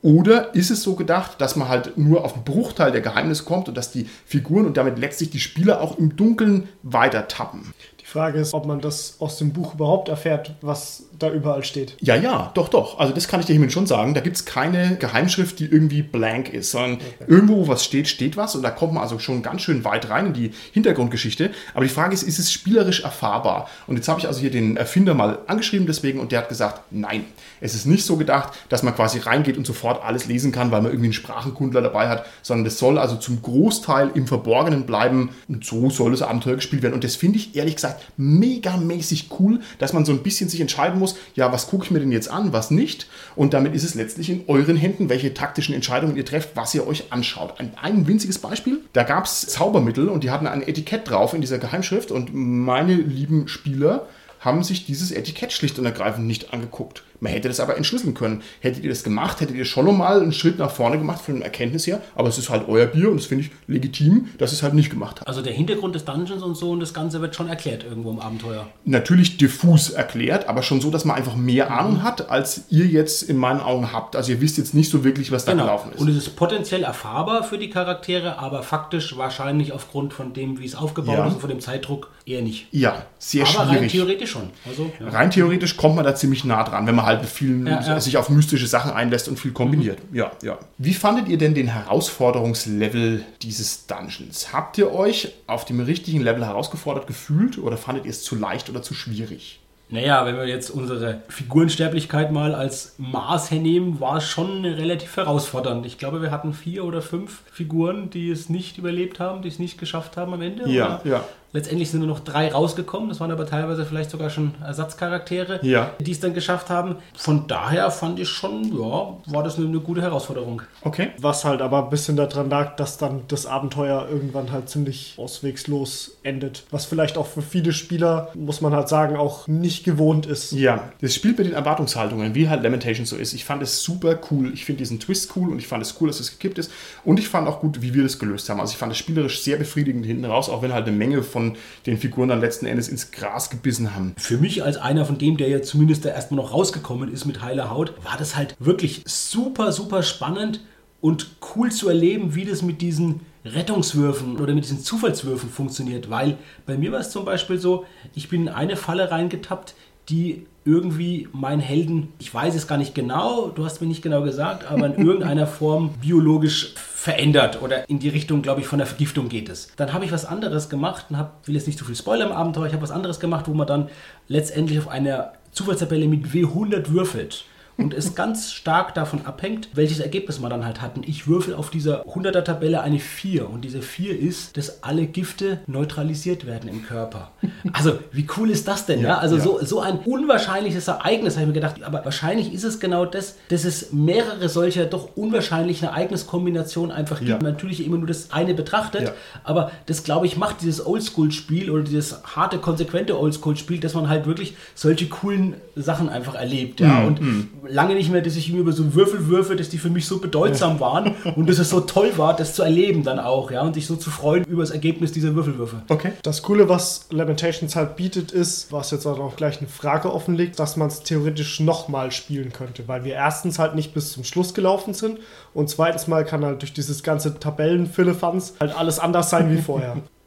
Oder 0.00 0.54
ist 0.54 0.70
es 0.70 0.82
so 0.82 0.94
gedacht, 0.94 1.40
dass 1.40 1.56
man 1.56 1.68
halt 1.68 1.98
nur 1.98 2.24
auf 2.24 2.34
einen 2.34 2.44
Bruchteil 2.44 2.92
der 2.92 3.00
Geheimnisse 3.00 3.44
kommt 3.44 3.68
und 3.68 3.76
dass 3.76 3.90
die 3.90 4.08
Figuren 4.26 4.66
und 4.66 4.76
damit 4.76 4.98
letztlich 4.98 5.30
die 5.30 5.40
Spieler 5.40 5.80
auch 5.80 5.98
im 5.98 6.14
Dunkeln 6.14 6.68
weiter 6.84 7.26
tappen? 7.26 7.72
Die 8.00 8.06
Frage 8.06 8.38
ist, 8.38 8.54
ob 8.54 8.64
man 8.64 8.80
das 8.80 9.16
aus 9.18 9.38
dem 9.38 9.52
Buch 9.52 9.74
überhaupt 9.74 10.08
erfährt, 10.08 10.54
was 10.60 11.04
da 11.18 11.30
überall 11.30 11.64
steht. 11.64 11.96
Ja, 12.00 12.14
ja, 12.14 12.50
doch, 12.54 12.68
doch. 12.68 12.98
Also 12.98 13.12
das 13.12 13.28
kann 13.28 13.40
ich 13.40 13.46
dir 13.46 13.52
hiermit 13.52 13.72
schon 13.72 13.86
sagen. 13.86 14.14
Da 14.14 14.20
gibt 14.20 14.36
es 14.36 14.44
keine 14.44 14.96
Geheimschrift, 14.96 15.58
die 15.58 15.66
irgendwie 15.66 16.02
blank 16.02 16.52
ist, 16.52 16.70
sondern 16.70 16.94
okay. 16.94 17.24
irgendwo, 17.26 17.56
wo 17.58 17.68
was 17.68 17.84
steht, 17.84 18.08
steht 18.08 18.36
was. 18.36 18.54
Und 18.54 18.62
da 18.62 18.70
kommt 18.70 18.94
man 18.94 19.02
also 19.02 19.18
schon 19.18 19.42
ganz 19.42 19.62
schön 19.62 19.84
weit 19.84 20.10
rein 20.10 20.26
in 20.26 20.32
die 20.32 20.52
Hintergrundgeschichte. 20.72 21.50
Aber 21.74 21.84
die 21.84 21.90
Frage 21.90 22.14
ist, 22.14 22.22
ist 22.22 22.38
es 22.38 22.52
spielerisch 22.52 23.02
erfahrbar? 23.02 23.68
Und 23.86 23.96
jetzt 23.96 24.08
habe 24.08 24.20
ich 24.20 24.26
also 24.26 24.40
hier 24.40 24.50
den 24.50 24.76
Erfinder 24.76 25.14
mal 25.14 25.38
angeschrieben 25.46 25.86
deswegen 25.86 26.20
und 26.20 26.32
der 26.32 26.40
hat 26.40 26.48
gesagt, 26.48 26.82
nein, 26.90 27.24
es 27.60 27.74
ist 27.74 27.86
nicht 27.86 28.04
so 28.04 28.16
gedacht, 28.16 28.52
dass 28.68 28.82
man 28.82 28.94
quasi 28.94 29.18
reingeht 29.18 29.56
und 29.56 29.66
sofort 29.66 30.04
alles 30.04 30.26
lesen 30.26 30.52
kann, 30.52 30.70
weil 30.70 30.82
man 30.82 30.92
irgendwie 30.92 31.06
einen 31.06 31.12
Sprachenkundler 31.12 31.82
dabei 31.82 32.08
hat, 32.08 32.26
sondern 32.42 32.64
das 32.64 32.78
soll 32.78 32.98
also 32.98 33.16
zum 33.16 33.42
Großteil 33.42 34.12
im 34.14 34.26
Verborgenen 34.26 34.86
bleiben. 34.86 35.30
Und 35.48 35.64
so 35.64 35.90
soll 35.90 36.12
das 36.12 36.22
Abenteuer 36.22 36.56
gespielt 36.56 36.82
werden. 36.82 36.94
Und 36.94 37.04
das 37.04 37.16
finde 37.16 37.38
ich 37.38 37.56
ehrlich 37.56 37.76
gesagt 37.76 38.04
megamäßig 38.16 39.30
cool, 39.38 39.60
dass 39.78 39.92
man 39.92 40.04
so 40.04 40.12
ein 40.12 40.22
bisschen 40.22 40.48
sich 40.48 40.60
entscheiden 40.60 40.98
muss, 40.98 41.07
muss, 41.08 41.18
ja, 41.34 41.52
was 41.52 41.68
gucke 41.68 41.84
ich 41.84 41.90
mir 41.90 42.00
denn 42.00 42.12
jetzt 42.12 42.30
an, 42.30 42.52
was 42.52 42.70
nicht? 42.70 43.08
Und 43.36 43.54
damit 43.54 43.74
ist 43.74 43.84
es 43.84 43.94
letztlich 43.94 44.30
in 44.30 44.44
euren 44.46 44.76
Händen, 44.76 45.08
welche 45.08 45.34
taktischen 45.34 45.74
Entscheidungen 45.74 46.16
ihr 46.16 46.24
trefft, 46.24 46.50
was 46.54 46.74
ihr 46.74 46.86
euch 46.86 47.12
anschaut. 47.12 47.58
Ein, 47.58 47.72
ein 47.80 48.06
winziges 48.06 48.38
Beispiel, 48.38 48.80
da 48.92 49.02
gab 49.02 49.24
es 49.24 49.46
Zaubermittel 49.46 50.08
und 50.08 50.24
die 50.24 50.30
hatten 50.30 50.46
ein 50.46 50.66
Etikett 50.66 51.08
drauf 51.08 51.34
in 51.34 51.40
dieser 51.40 51.58
Geheimschrift 51.58 52.10
und 52.10 52.30
meine 52.34 52.94
lieben 52.94 53.48
Spieler 53.48 54.06
haben 54.40 54.62
sich 54.62 54.86
dieses 54.86 55.10
Etikett 55.10 55.52
schlicht 55.52 55.78
und 55.78 55.84
ergreifend 55.84 56.26
nicht 56.26 56.52
angeguckt. 56.52 57.02
Man 57.20 57.32
hätte 57.32 57.48
das 57.48 57.60
aber 57.60 57.76
entschlüsseln 57.76 58.14
können. 58.14 58.42
Hättet 58.60 58.84
ihr 58.84 58.90
das 58.90 59.02
gemacht, 59.02 59.40
hättet 59.40 59.56
ihr 59.56 59.64
schon 59.64 59.86
nochmal 59.86 60.20
einen 60.20 60.32
Schritt 60.32 60.58
nach 60.58 60.70
vorne 60.70 60.98
gemacht 60.98 61.20
von 61.20 61.36
der 61.36 61.44
Erkenntnis 61.44 61.86
her, 61.86 62.00
aber 62.14 62.28
es 62.28 62.38
ist 62.38 62.48
halt 62.48 62.68
euer 62.68 62.86
Bier 62.86 63.10
und 63.10 63.16
das 63.16 63.26
finde 63.26 63.44
ich 63.44 63.50
legitim, 63.66 64.28
dass 64.38 64.52
es 64.52 64.62
halt 64.62 64.74
nicht 64.74 64.90
gemacht 64.90 65.20
hat. 65.20 65.28
Also 65.28 65.42
der 65.42 65.52
Hintergrund 65.52 65.94
des 65.94 66.04
Dungeons 66.04 66.42
und 66.42 66.56
so 66.56 66.70
und 66.70 66.80
das 66.80 66.94
Ganze 66.94 67.20
wird 67.20 67.34
schon 67.34 67.48
erklärt 67.48 67.84
irgendwo 67.84 68.10
im 68.10 68.20
Abenteuer. 68.20 68.68
Natürlich 68.84 69.36
diffus 69.36 69.90
erklärt, 69.90 70.48
aber 70.48 70.62
schon 70.62 70.80
so, 70.80 70.90
dass 70.90 71.04
man 71.04 71.16
einfach 71.16 71.36
mehr 71.36 71.70
Ahnung 71.70 72.02
hat, 72.02 72.30
als 72.30 72.62
ihr 72.70 72.86
jetzt 72.86 73.22
in 73.22 73.36
meinen 73.36 73.60
Augen 73.60 73.92
habt. 73.92 74.16
Also 74.16 74.32
ihr 74.32 74.40
wisst 74.40 74.58
jetzt 74.58 74.74
nicht 74.74 74.90
so 74.90 75.04
wirklich, 75.04 75.32
was 75.32 75.44
da 75.44 75.52
genau. 75.52 75.64
gelaufen 75.64 75.92
ist. 75.92 76.00
Und 76.00 76.08
es 76.08 76.16
ist 76.16 76.36
potenziell 76.36 76.84
erfahrbar 76.84 77.44
für 77.44 77.58
die 77.58 77.70
Charaktere, 77.70 78.38
aber 78.38 78.62
faktisch 78.62 79.16
wahrscheinlich 79.16 79.72
aufgrund 79.72 80.12
von 80.12 80.32
dem, 80.32 80.58
wie 80.58 80.66
es 80.66 80.74
aufgebaut 80.74 81.16
ja. 81.16 81.26
ist 81.26 81.34
und 81.34 81.40
von 81.40 81.50
dem 81.50 81.60
Zeitdruck 81.60 82.10
eher 82.26 82.42
nicht. 82.42 82.68
Ja, 82.70 83.06
sehr 83.18 83.42
aber 83.42 83.50
schwierig. 83.50 83.80
rein 83.80 83.88
theoretisch 83.88 84.30
schon. 84.30 84.50
Also, 84.66 84.90
ja. 85.00 85.08
Rein 85.08 85.30
theoretisch 85.30 85.76
kommt 85.76 85.96
man 85.96 86.04
da 86.04 86.14
ziemlich 86.14 86.44
nah 86.44 86.62
dran, 86.62 86.86
wenn 86.86 86.94
man 86.94 87.07
halt 87.08 87.22
mit 87.22 87.30
vielen 87.30 87.66
ja 87.66 87.80
ja. 87.80 88.00
sich 88.00 88.16
auf 88.16 88.28
mystische 88.28 88.66
Sachen 88.66 88.92
einlässt 88.92 89.28
und 89.28 89.38
viel 89.38 89.52
kombiniert. 89.52 89.98
Mhm. 90.10 90.16
Ja, 90.16 90.32
ja. 90.42 90.58
Wie 90.78 90.94
fandet 90.94 91.28
ihr 91.28 91.38
denn 91.38 91.54
den 91.54 91.68
Herausforderungslevel 91.68 93.24
dieses 93.42 93.86
Dungeons? 93.86 94.52
Habt 94.52 94.78
ihr 94.78 94.92
euch 94.92 95.32
auf 95.46 95.64
dem 95.64 95.80
richtigen 95.80 96.20
Level 96.20 96.44
herausgefordert 96.44 97.06
gefühlt 97.06 97.58
oder 97.58 97.76
fandet 97.76 98.04
ihr 98.04 98.10
es 98.10 98.22
zu 98.22 98.36
leicht 98.36 98.70
oder 98.70 98.82
zu 98.82 98.94
schwierig? 98.94 99.60
Naja, 99.90 100.26
wenn 100.26 100.36
wir 100.36 100.46
jetzt 100.46 100.68
unsere 100.68 101.22
Figurensterblichkeit 101.28 102.30
mal 102.30 102.54
als 102.54 102.94
Maß 102.98 103.50
hernehmen, 103.50 104.00
war 104.00 104.18
es 104.18 104.24
schon 104.24 104.64
relativ 104.66 105.16
herausfordernd. 105.16 105.86
Ich 105.86 105.96
glaube, 105.96 106.20
wir 106.20 106.30
hatten 106.30 106.52
vier 106.52 106.84
oder 106.84 107.00
fünf 107.00 107.42
Figuren, 107.50 108.10
die 108.10 108.30
es 108.30 108.50
nicht 108.50 108.76
überlebt 108.76 109.18
haben, 109.18 109.40
die 109.40 109.48
es 109.48 109.58
nicht 109.58 109.78
geschafft 109.78 110.18
haben 110.18 110.34
am 110.34 110.42
Ende. 110.42 110.68
Ja, 110.68 111.00
ja. 111.04 111.24
Letztendlich 111.52 111.90
sind 111.90 112.00
nur 112.00 112.08
noch 112.08 112.20
drei 112.20 112.52
rausgekommen. 112.52 113.08
Das 113.08 113.20
waren 113.20 113.30
aber 113.30 113.46
teilweise 113.46 113.86
vielleicht 113.86 114.10
sogar 114.10 114.28
schon 114.28 114.54
Ersatzcharaktere, 114.62 115.60
ja. 115.62 115.92
die 115.98 116.12
es 116.12 116.20
dann 116.20 116.34
geschafft 116.34 116.68
haben. 116.68 116.96
Von 117.16 117.46
daher 117.46 117.90
fand 117.90 118.20
ich 118.20 118.28
schon, 118.28 118.64
ja, 118.64 119.16
war 119.26 119.42
das 119.42 119.56
eine, 119.56 119.66
eine, 119.66 119.80
gute 119.80 120.02
Herausforderung. 120.02 120.62
Okay. 120.82 121.10
Was 121.18 121.44
halt 121.46 121.62
aber 121.62 121.84
ein 121.84 121.90
bisschen 121.90 122.16
daran 122.16 122.50
lag, 122.50 122.76
dass 122.76 122.98
dann 122.98 123.22
das 123.28 123.46
Abenteuer 123.46 124.08
irgendwann 124.10 124.52
halt 124.52 124.68
ziemlich 124.68 125.14
auswegslos 125.16 126.18
endet. 126.22 126.64
Was 126.70 126.84
vielleicht 126.84 127.16
auch 127.16 127.26
für 127.26 127.40
viele 127.40 127.72
Spieler, 127.72 128.30
muss 128.34 128.60
man 128.60 128.74
halt 128.74 128.88
sagen, 128.88 129.16
auch 129.16 129.48
nicht 129.48 129.84
gewohnt 129.84 130.26
ist. 130.26 130.52
Ja, 130.52 130.92
das 131.00 131.14
spielt 131.14 131.38
mit 131.38 131.46
den 131.46 131.54
Erwartungshaltungen, 131.54 132.34
wie 132.34 132.50
halt 132.50 132.62
Lamentation 132.62 133.06
so 133.06 133.16
ist. 133.16 133.32
Ich 133.32 133.46
fand 133.46 133.62
es 133.62 133.82
super 133.82 134.18
cool. 134.30 134.52
Ich 134.52 134.66
finde 134.66 134.80
diesen 134.80 135.00
Twist 135.00 135.32
cool 135.34 135.50
und 135.50 135.58
ich 135.58 135.66
fand 135.66 135.82
es 135.82 135.98
cool, 136.00 136.08
dass 136.08 136.20
es 136.20 136.32
gekippt 136.32 136.58
ist. 136.58 136.70
Und 137.04 137.18
ich 137.18 137.28
fand 137.28 137.48
auch 137.48 137.60
gut, 137.60 137.80
wie 137.80 137.94
wir 137.94 138.02
das 138.02 138.18
gelöst 138.18 138.50
haben. 138.50 138.60
Also 138.60 138.72
ich 138.72 138.78
fand 138.78 138.92
es 138.92 138.98
spielerisch 138.98 139.40
sehr 139.40 139.56
befriedigend 139.56 140.04
hinten 140.04 140.26
raus, 140.26 140.50
auch 140.50 140.60
wenn 140.60 140.74
halt 140.74 140.86
eine 140.86 140.96
Menge 140.96 141.22
von 141.22 141.37
von 141.38 141.56
den 141.86 141.98
Figuren 141.98 142.28
dann 142.28 142.40
letzten 142.40 142.66
Endes 142.66 142.88
ins 142.88 143.12
Gras 143.12 143.48
gebissen 143.48 143.94
haben. 143.94 144.14
Für 144.18 144.38
mich 144.38 144.64
als 144.64 144.76
einer 144.76 145.04
von 145.04 145.18
dem, 145.18 145.36
der 145.36 145.48
ja 145.48 145.62
zumindest 145.62 146.04
da 146.04 146.10
erstmal 146.10 146.42
noch 146.42 146.52
rausgekommen 146.52 147.12
ist 147.12 147.26
mit 147.26 147.42
heiler 147.42 147.70
Haut, 147.70 147.92
war 148.02 148.16
das 148.18 148.36
halt 148.36 148.56
wirklich 148.58 149.02
super, 149.06 149.70
super 149.70 150.02
spannend 150.02 150.60
und 151.00 151.30
cool 151.54 151.70
zu 151.70 151.88
erleben, 151.88 152.34
wie 152.34 152.44
das 152.44 152.62
mit 152.62 152.80
diesen 152.80 153.20
Rettungswürfen 153.44 154.38
oder 154.38 154.52
mit 154.52 154.64
diesen 154.64 154.80
Zufallswürfen 154.80 155.48
funktioniert. 155.48 156.10
Weil 156.10 156.36
bei 156.66 156.76
mir 156.76 156.90
war 156.90 157.00
es 157.00 157.10
zum 157.10 157.24
Beispiel 157.24 157.58
so, 157.58 157.86
ich 158.14 158.28
bin 158.28 158.42
in 158.42 158.48
eine 158.48 158.76
Falle 158.76 159.10
reingetappt, 159.10 159.74
die 160.08 160.46
irgendwie 160.64 161.28
meinen 161.32 161.60
Helden, 161.60 162.08
ich 162.18 162.34
weiß 162.34 162.54
es 162.54 162.66
gar 162.66 162.78
nicht 162.78 162.94
genau, 162.94 163.48
du 163.48 163.64
hast 163.64 163.80
mir 163.80 163.86
nicht 163.86 164.02
genau 164.02 164.22
gesagt, 164.22 164.70
aber 164.70 164.86
in 164.86 164.94
irgendeiner 165.06 165.46
Form 165.46 165.90
biologisch 166.02 166.74
verändert 166.98 167.62
oder 167.62 167.88
in 167.88 168.00
die 168.00 168.08
Richtung, 168.08 168.42
glaube 168.42 168.60
ich, 168.60 168.66
von 168.66 168.80
der 168.80 168.86
Vergiftung 168.88 169.28
geht 169.28 169.48
es. 169.48 169.68
Dann 169.76 169.92
habe 169.92 170.04
ich 170.04 170.10
was 170.10 170.24
anderes 170.24 170.68
gemacht 170.68 171.06
und 171.10 171.16
habe, 171.16 171.30
will 171.44 171.54
jetzt 171.54 171.68
nicht 171.68 171.78
zu 171.78 171.84
viel 171.84 171.94
Spoiler 171.94 172.26
im 172.26 172.32
Abenteuer, 172.32 172.66
ich 172.66 172.72
habe 172.72 172.82
was 172.82 172.90
anderes 172.90 173.20
gemacht, 173.20 173.46
wo 173.46 173.54
man 173.54 173.68
dann 173.68 173.88
letztendlich 174.26 174.80
auf 174.80 174.88
einer 174.88 175.32
Zufallstabelle 175.52 176.08
mit 176.08 176.26
W100 176.26 176.90
würfelt 176.90 177.44
und 177.78 177.94
es 177.94 178.16
ganz 178.16 178.52
stark 178.52 178.94
davon 178.94 179.24
abhängt, 179.24 179.68
welches 179.72 180.00
Ergebnis 180.00 180.40
man 180.40 180.50
dann 180.50 180.64
halt 180.64 180.82
hat. 180.82 180.96
Und 180.96 181.08
ich 181.08 181.28
würfel 181.28 181.54
auf 181.54 181.70
dieser 181.70 182.04
100er 182.06 182.42
Tabelle 182.42 182.80
eine 182.80 182.98
4 182.98 183.48
und 183.48 183.64
diese 183.64 183.82
4 183.82 184.18
ist, 184.18 184.56
dass 184.56 184.82
alle 184.82 185.06
Gifte 185.06 185.60
neutralisiert 185.68 186.44
werden 186.44 186.68
im 186.68 186.84
Körper. 186.84 187.30
Also, 187.72 187.98
wie 188.10 188.26
cool 188.36 188.50
ist 188.50 188.66
das 188.66 188.84
denn? 188.86 189.00
Ja, 189.00 189.08
ja? 189.08 189.18
Also, 189.18 189.36
ja. 189.36 189.42
So, 189.42 189.64
so 189.64 189.80
ein 189.80 190.00
unwahrscheinliches 190.00 190.88
Ereignis, 190.88 191.34
habe 191.34 191.42
ich 191.42 191.48
mir 191.48 191.54
gedacht, 191.54 191.82
aber 191.84 192.04
wahrscheinlich 192.04 192.52
ist 192.52 192.64
es 192.64 192.80
genau 192.80 193.06
das, 193.06 193.36
dass 193.48 193.64
es 193.64 193.92
mehrere 193.92 194.48
solcher 194.48 194.86
doch 194.86 195.16
unwahrscheinlichen 195.16 195.88
Ereigniskombinationen 195.88 196.94
einfach 196.94 197.20
gibt. 197.20 197.30
Ja. 197.30 197.38
Natürlich 197.38 197.86
immer 197.86 197.98
nur 197.98 198.08
das 198.08 198.32
eine 198.32 198.54
betrachtet, 198.54 199.12
aber 199.44 199.70
das, 199.86 200.02
glaube 200.02 200.26
ich, 200.26 200.36
macht 200.36 200.62
dieses 200.62 200.84
Oldschool-Spiel 200.84 201.70
oder 201.70 201.84
dieses 201.84 202.24
harte, 202.24 202.58
konsequente 202.58 203.16
Oldschool-Spiel, 203.18 203.78
dass 203.78 203.94
man 203.94 204.08
halt 204.08 204.26
wirklich 204.26 204.56
solche 204.74 205.06
coolen 205.08 205.54
Sachen 205.76 206.08
einfach 206.08 206.34
erlebt. 206.34 206.80
Ja? 206.80 207.00
Mhm. 207.00 207.06
Und 207.06 207.20
mhm 207.20 207.48
lange 207.68 207.94
nicht 207.94 208.10
mehr, 208.10 208.20
dass 208.20 208.36
ich 208.36 208.52
mir 208.52 208.60
über 208.60 208.72
so 208.72 208.94
Würfel 208.94 209.28
würfe, 209.28 209.56
dass 209.56 209.68
die 209.68 209.78
für 209.78 209.90
mich 209.90 210.06
so 210.06 210.18
bedeutsam 210.18 210.74
ja. 210.74 210.80
waren 210.80 211.14
und 211.36 211.48
dass 211.48 211.58
es 211.58 211.70
so 211.70 211.80
toll 211.80 212.12
war, 212.16 212.34
das 212.34 212.54
zu 212.54 212.62
erleben 212.62 213.02
dann 213.02 213.18
auch, 213.18 213.50
ja, 213.50 213.62
und 213.62 213.74
sich 213.74 213.86
so 213.86 213.96
zu 213.96 214.10
freuen 214.10 214.44
über 214.44 214.62
das 214.62 214.70
Ergebnis 214.70 215.12
dieser 215.12 215.34
Würfelwürfe. 215.34 215.82
Okay. 215.88 216.12
Das 216.22 216.42
Coole, 216.42 216.68
was 216.68 217.06
Lamentations 217.10 217.76
halt 217.76 217.96
bietet, 217.96 218.32
ist, 218.32 218.72
was 218.72 218.90
jetzt 218.90 219.06
auch 219.06 219.36
gleich 219.36 219.58
eine 219.58 219.68
Frage 219.68 220.12
offenlegt, 220.12 220.58
dass 220.58 220.76
man 220.76 220.88
es 220.88 221.02
theoretisch 221.02 221.60
nochmal 221.60 222.10
spielen 222.12 222.52
könnte, 222.52 222.88
weil 222.88 223.04
wir 223.04 223.14
erstens 223.14 223.58
halt 223.58 223.74
nicht 223.74 223.94
bis 223.94 224.12
zum 224.12 224.24
Schluss 224.24 224.54
gelaufen 224.54 224.94
sind 224.94 225.18
und 225.54 225.68
zweitens 225.68 226.06
mal 226.06 226.24
kann 226.24 226.44
halt 226.44 226.62
durch 226.62 226.72
dieses 226.72 227.02
ganze 227.02 227.38
Tabellenfillefanz 227.38 228.54
halt 228.60 228.76
alles 228.76 228.98
anders 228.98 229.30
sein 229.30 229.50
wie 229.50 229.60
vorher. 229.60 229.96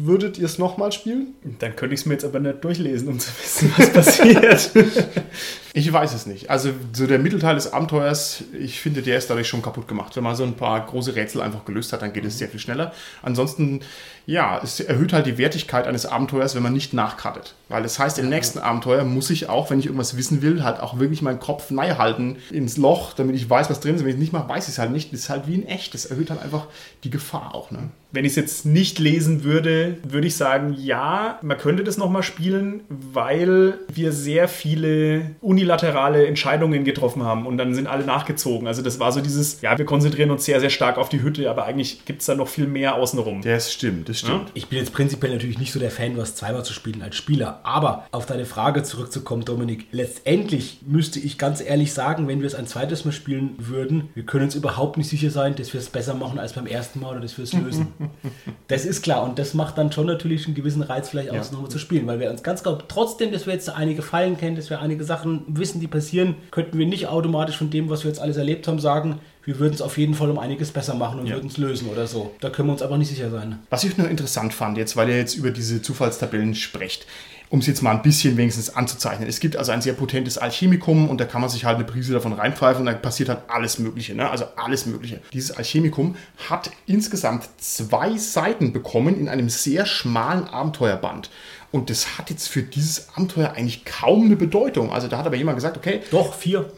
Würdet 0.00 0.38
ihr 0.38 0.44
es 0.44 0.58
nochmal 0.58 0.92
spielen? 0.92 1.34
Dann 1.58 1.74
könnte 1.74 1.94
ich 1.94 2.00
es 2.00 2.06
mir 2.06 2.14
jetzt 2.14 2.24
aber 2.24 2.40
nicht 2.40 2.62
durchlesen, 2.62 3.08
um 3.08 3.18
zu 3.18 3.30
wissen, 3.38 3.72
was 3.76 3.92
passiert. 3.92 4.70
ich 5.74 5.92
weiß 5.92 6.14
es 6.14 6.26
nicht. 6.26 6.50
Also 6.50 6.70
so 6.92 7.06
der 7.06 7.18
Mittelteil 7.18 7.54
des 7.54 7.72
Abenteuers, 7.72 8.44
ich 8.58 8.80
finde, 8.80 9.02
der 9.02 9.18
ist 9.18 9.28
dadurch 9.28 9.48
schon 9.48 9.62
kaputt 9.62 9.88
gemacht. 9.88 10.14
Wenn 10.16 10.24
man 10.24 10.36
so 10.36 10.44
ein 10.44 10.54
paar 10.54 10.84
große 10.84 11.14
Rätsel 11.16 11.40
einfach 11.40 11.64
gelöst 11.64 11.92
hat, 11.92 12.02
dann 12.02 12.12
geht 12.12 12.24
es 12.24 12.38
sehr 12.38 12.48
viel 12.48 12.60
schneller. 12.60 12.92
Ansonsten, 13.22 13.80
ja, 14.26 14.60
es 14.62 14.80
erhöht 14.80 15.12
halt 15.12 15.26
die 15.26 15.38
Wertigkeit 15.38 15.86
eines 15.86 16.06
Abenteuers, 16.06 16.54
wenn 16.54 16.62
man 16.62 16.72
nicht 16.72 16.94
nachkartet. 16.94 17.54
Weil 17.68 17.82
das 17.82 17.98
heißt, 17.98 18.18
im 18.18 18.28
nächsten 18.28 18.58
Abenteuer 18.58 19.04
muss 19.04 19.30
ich 19.30 19.48
auch, 19.48 19.70
wenn 19.70 19.78
ich 19.78 19.86
irgendwas 19.86 20.16
wissen 20.16 20.42
will, 20.42 20.64
halt 20.64 20.80
auch 20.80 20.98
wirklich 20.98 21.22
meinen 21.22 21.40
Kopf 21.40 21.70
nahe 21.70 21.98
halten 21.98 22.36
ins 22.50 22.76
Loch, 22.76 23.12
damit 23.14 23.36
ich 23.36 23.48
weiß, 23.48 23.70
was 23.70 23.80
drin 23.80 23.94
ist. 23.94 24.02
Wenn 24.02 24.08
ich 24.08 24.14
es 24.14 24.20
nicht 24.20 24.32
mache, 24.32 24.48
weiß 24.48 24.64
ich 24.64 24.74
es 24.74 24.78
halt 24.78 24.92
nicht. 24.92 25.12
Das 25.12 25.20
ist 25.20 25.30
halt 25.30 25.46
wie 25.46 25.54
in 25.54 25.66
echt. 25.66 25.94
Das 25.94 26.06
erhöht 26.06 26.30
halt 26.30 26.42
einfach 26.42 26.66
die 27.04 27.10
Gefahr 27.10 27.54
auch. 27.54 27.70
Ne? 27.70 27.90
Wenn 28.12 28.24
ich 28.24 28.32
es 28.32 28.36
jetzt 28.36 28.66
nicht 28.66 28.98
lesen 28.98 29.44
würde, 29.44 29.87
würde 30.02 30.26
ich 30.26 30.36
sagen, 30.36 30.74
ja, 30.78 31.38
man 31.42 31.58
könnte 31.58 31.84
das 31.84 31.96
nochmal 31.98 32.22
spielen, 32.22 32.82
weil 32.88 33.78
wir 33.92 34.12
sehr 34.12 34.48
viele 34.48 35.36
unilaterale 35.40 36.26
Entscheidungen 36.26 36.84
getroffen 36.84 37.24
haben 37.24 37.46
und 37.46 37.58
dann 37.58 37.74
sind 37.74 37.86
alle 37.86 38.04
nachgezogen. 38.04 38.66
Also 38.66 38.82
das 38.82 39.00
war 39.00 39.12
so 39.12 39.20
dieses, 39.20 39.60
ja, 39.62 39.76
wir 39.78 39.84
konzentrieren 39.84 40.30
uns 40.30 40.44
sehr, 40.44 40.60
sehr 40.60 40.70
stark 40.70 40.98
auf 40.98 41.08
die 41.08 41.22
Hütte, 41.22 41.50
aber 41.50 41.64
eigentlich 41.64 42.04
gibt 42.04 42.20
es 42.20 42.26
da 42.26 42.34
noch 42.34 42.48
viel 42.48 42.66
mehr 42.66 42.94
außenrum. 42.94 43.42
Das 43.42 43.72
stimmt, 43.72 44.08
das 44.08 44.20
stimmt. 44.20 44.48
Ja? 44.48 44.52
Ich 44.54 44.68
bin 44.68 44.78
jetzt 44.78 44.92
prinzipiell 44.92 45.32
natürlich 45.32 45.58
nicht 45.58 45.72
so 45.72 45.78
der 45.78 45.90
Fan, 45.90 46.16
was 46.16 46.34
zweimal 46.34 46.64
zu 46.64 46.72
spielen 46.72 47.02
als 47.02 47.16
Spieler, 47.16 47.60
aber 47.62 48.06
auf 48.12 48.26
deine 48.26 48.44
Frage 48.44 48.82
zurückzukommen, 48.82 49.44
Dominik, 49.44 49.86
letztendlich 49.92 50.80
müsste 50.86 51.18
ich 51.18 51.38
ganz 51.38 51.60
ehrlich 51.60 51.92
sagen, 51.92 52.28
wenn 52.28 52.40
wir 52.40 52.46
es 52.46 52.54
ein 52.54 52.66
zweites 52.66 53.04
Mal 53.04 53.12
spielen 53.12 53.54
würden, 53.58 54.08
wir 54.14 54.24
können 54.24 54.44
uns 54.44 54.54
überhaupt 54.54 54.98
nicht 54.98 55.08
sicher 55.08 55.30
sein, 55.30 55.54
dass 55.56 55.72
wir 55.72 55.80
es 55.80 55.88
besser 55.88 56.14
machen 56.14 56.38
als 56.38 56.52
beim 56.52 56.66
ersten 56.66 57.00
Mal 57.00 57.12
oder 57.12 57.20
dass 57.20 57.38
wir 57.38 57.44
es 57.44 57.52
lösen. 57.52 57.88
das 58.68 58.84
ist 58.84 59.02
klar 59.02 59.22
und 59.22 59.38
das 59.38 59.54
macht 59.54 59.77
dann 59.78 59.92
schon 59.92 60.06
natürlich 60.06 60.44
einen 60.46 60.54
gewissen 60.54 60.82
Reiz 60.82 61.08
vielleicht 61.08 61.30
aus, 61.30 61.52
nochmal 61.52 61.70
zu 61.70 61.78
spielen, 61.78 62.06
weil 62.06 62.20
wir 62.20 62.30
uns 62.30 62.42
ganz 62.42 62.62
genau, 62.62 62.78
trotzdem, 62.88 63.32
dass 63.32 63.46
wir 63.46 63.52
jetzt 63.54 63.70
einige 63.70 64.02
Fallen 64.02 64.36
kennen, 64.36 64.56
dass 64.56 64.68
wir 64.70 64.80
einige 64.80 65.04
Sachen 65.04 65.42
wissen, 65.48 65.80
die 65.80 65.86
passieren, 65.86 66.34
könnten 66.50 66.76
wir 66.78 66.86
nicht 66.86 67.06
automatisch 67.08 67.56
von 67.56 67.70
dem, 67.70 67.88
was 67.88 68.04
wir 68.04 68.10
jetzt 68.10 68.20
alles 68.20 68.36
erlebt 68.36 68.68
haben, 68.68 68.78
sagen, 68.80 69.20
wir 69.44 69.58
würden 69.58 69.72
es 69.72 69.80
auf 69.80 69.96
jeden 69.96 70.12
Fall 70.14 70.30
um 70.30 70.38
einiges 70.38 70.72
besser 70.72 70.94
machen 70.94 71.20
und 71.20 71.26
Ja. 71.26 71.36
würden 71.36 71.48
es 71.48 71.56
lösen 71.56 71.88
oder 71.88 72.06
so. 72.06 72.32
Da 72.40 72.50
können 72.50 72.68
wir 72.68 72.72
uns 72.72 72.82
aber 72.82 72.98
nicht 72.98 73.08
sicher 73.08 73.30
sein. 73.30 73.58
Was 73.70 73.82
ich 73.84 73.96
nur 73.96 74.08
interessant 74.10 74.52
fand, 74.52 74.76
jetzt, 74.76 74.94
weil 74.96 75.08
ihr 75.08 75.16
jetzt 75.16 75.36
über 75.36 75.50
diese 75.50 75.80
Zufallstabellen 75.80 76.54
sprecht, 76.54 77.06
um 77.50 77.60
es 77.60 77.66
jetzt 77.66 77.82
mal 77.82 77.92
ein 77.92 78.02
bisschen 78.02 78.36
wenigstens 78.36 78.70
anzuzeichnen. 78.70 79.28
Es 79.28 79.40
gibt 79.40 79.56
also 79.56 79.72
ein 79.72 79.80
sehr 79.80 79.94
potentes 79.94 80.38
Alchemikum 80.38 81.08
und 81.08 81.20
da 81.20 81.24
kann 81.24 81.40
man 81.40 81.50
sich 81.50 81.64
halt 81.64 81.76
eine 81.76 81.84
Prise 81.84 82.12
davon 82.12 82.32
reinpfeifen 82.32 82.80
und 82.80 82.86
dann 82.86 83.00
passiert 83.00 83.28
halt 83.28 83.40
alles 83.48 83.78
Mögliche, 83.78 84.14
ne? 84.14 84.30
also 84.30 84.44
alles 84.56 84.86
Mögliche. 84.86 85.20
Dieses 85.32 85.52
Alchemikum 85.52 86.16
hat 86.48 86.70
insgesamt 86.86 87.48
zwei 87.58 88.16
Seiten 88.16 88.72
bekommen 88.72 89.18
in 89.18 89.28
einem 89.28 89.48
sehr 89.48 89.86
schmalen 89.86 90.44
Abenteuerband. 90.44 91.30
Und 91.70 91.90
das 91.90 92.18
hat 92.18 92.30
jetzt 92.30 92.48
für 92.48 92.62
dieses 92.62 93.08
Abenteuer 93.14 93.52
eigentlich 93.52 93.84
kaum 93.84 94.24
eine 94.24 94.36
Bedeutung. 94.36 94.92
Also 94.92 95.08
da 95.08 95.18
hat 95.18 95.26
aber 95.26 95.36
jemand 95.36 95.56
gesagt, 95.56 95.76
okay, 95.76 96.00
Doch, 96.10 96.34
vier. 96.34 96.70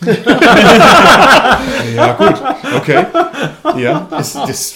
ja 1.96 2.12
gut, 2.12 2.34
okay, 2.76 3.06
ja, 3.76 4.06
das, 4.10 4.32
das, 4.34 4.74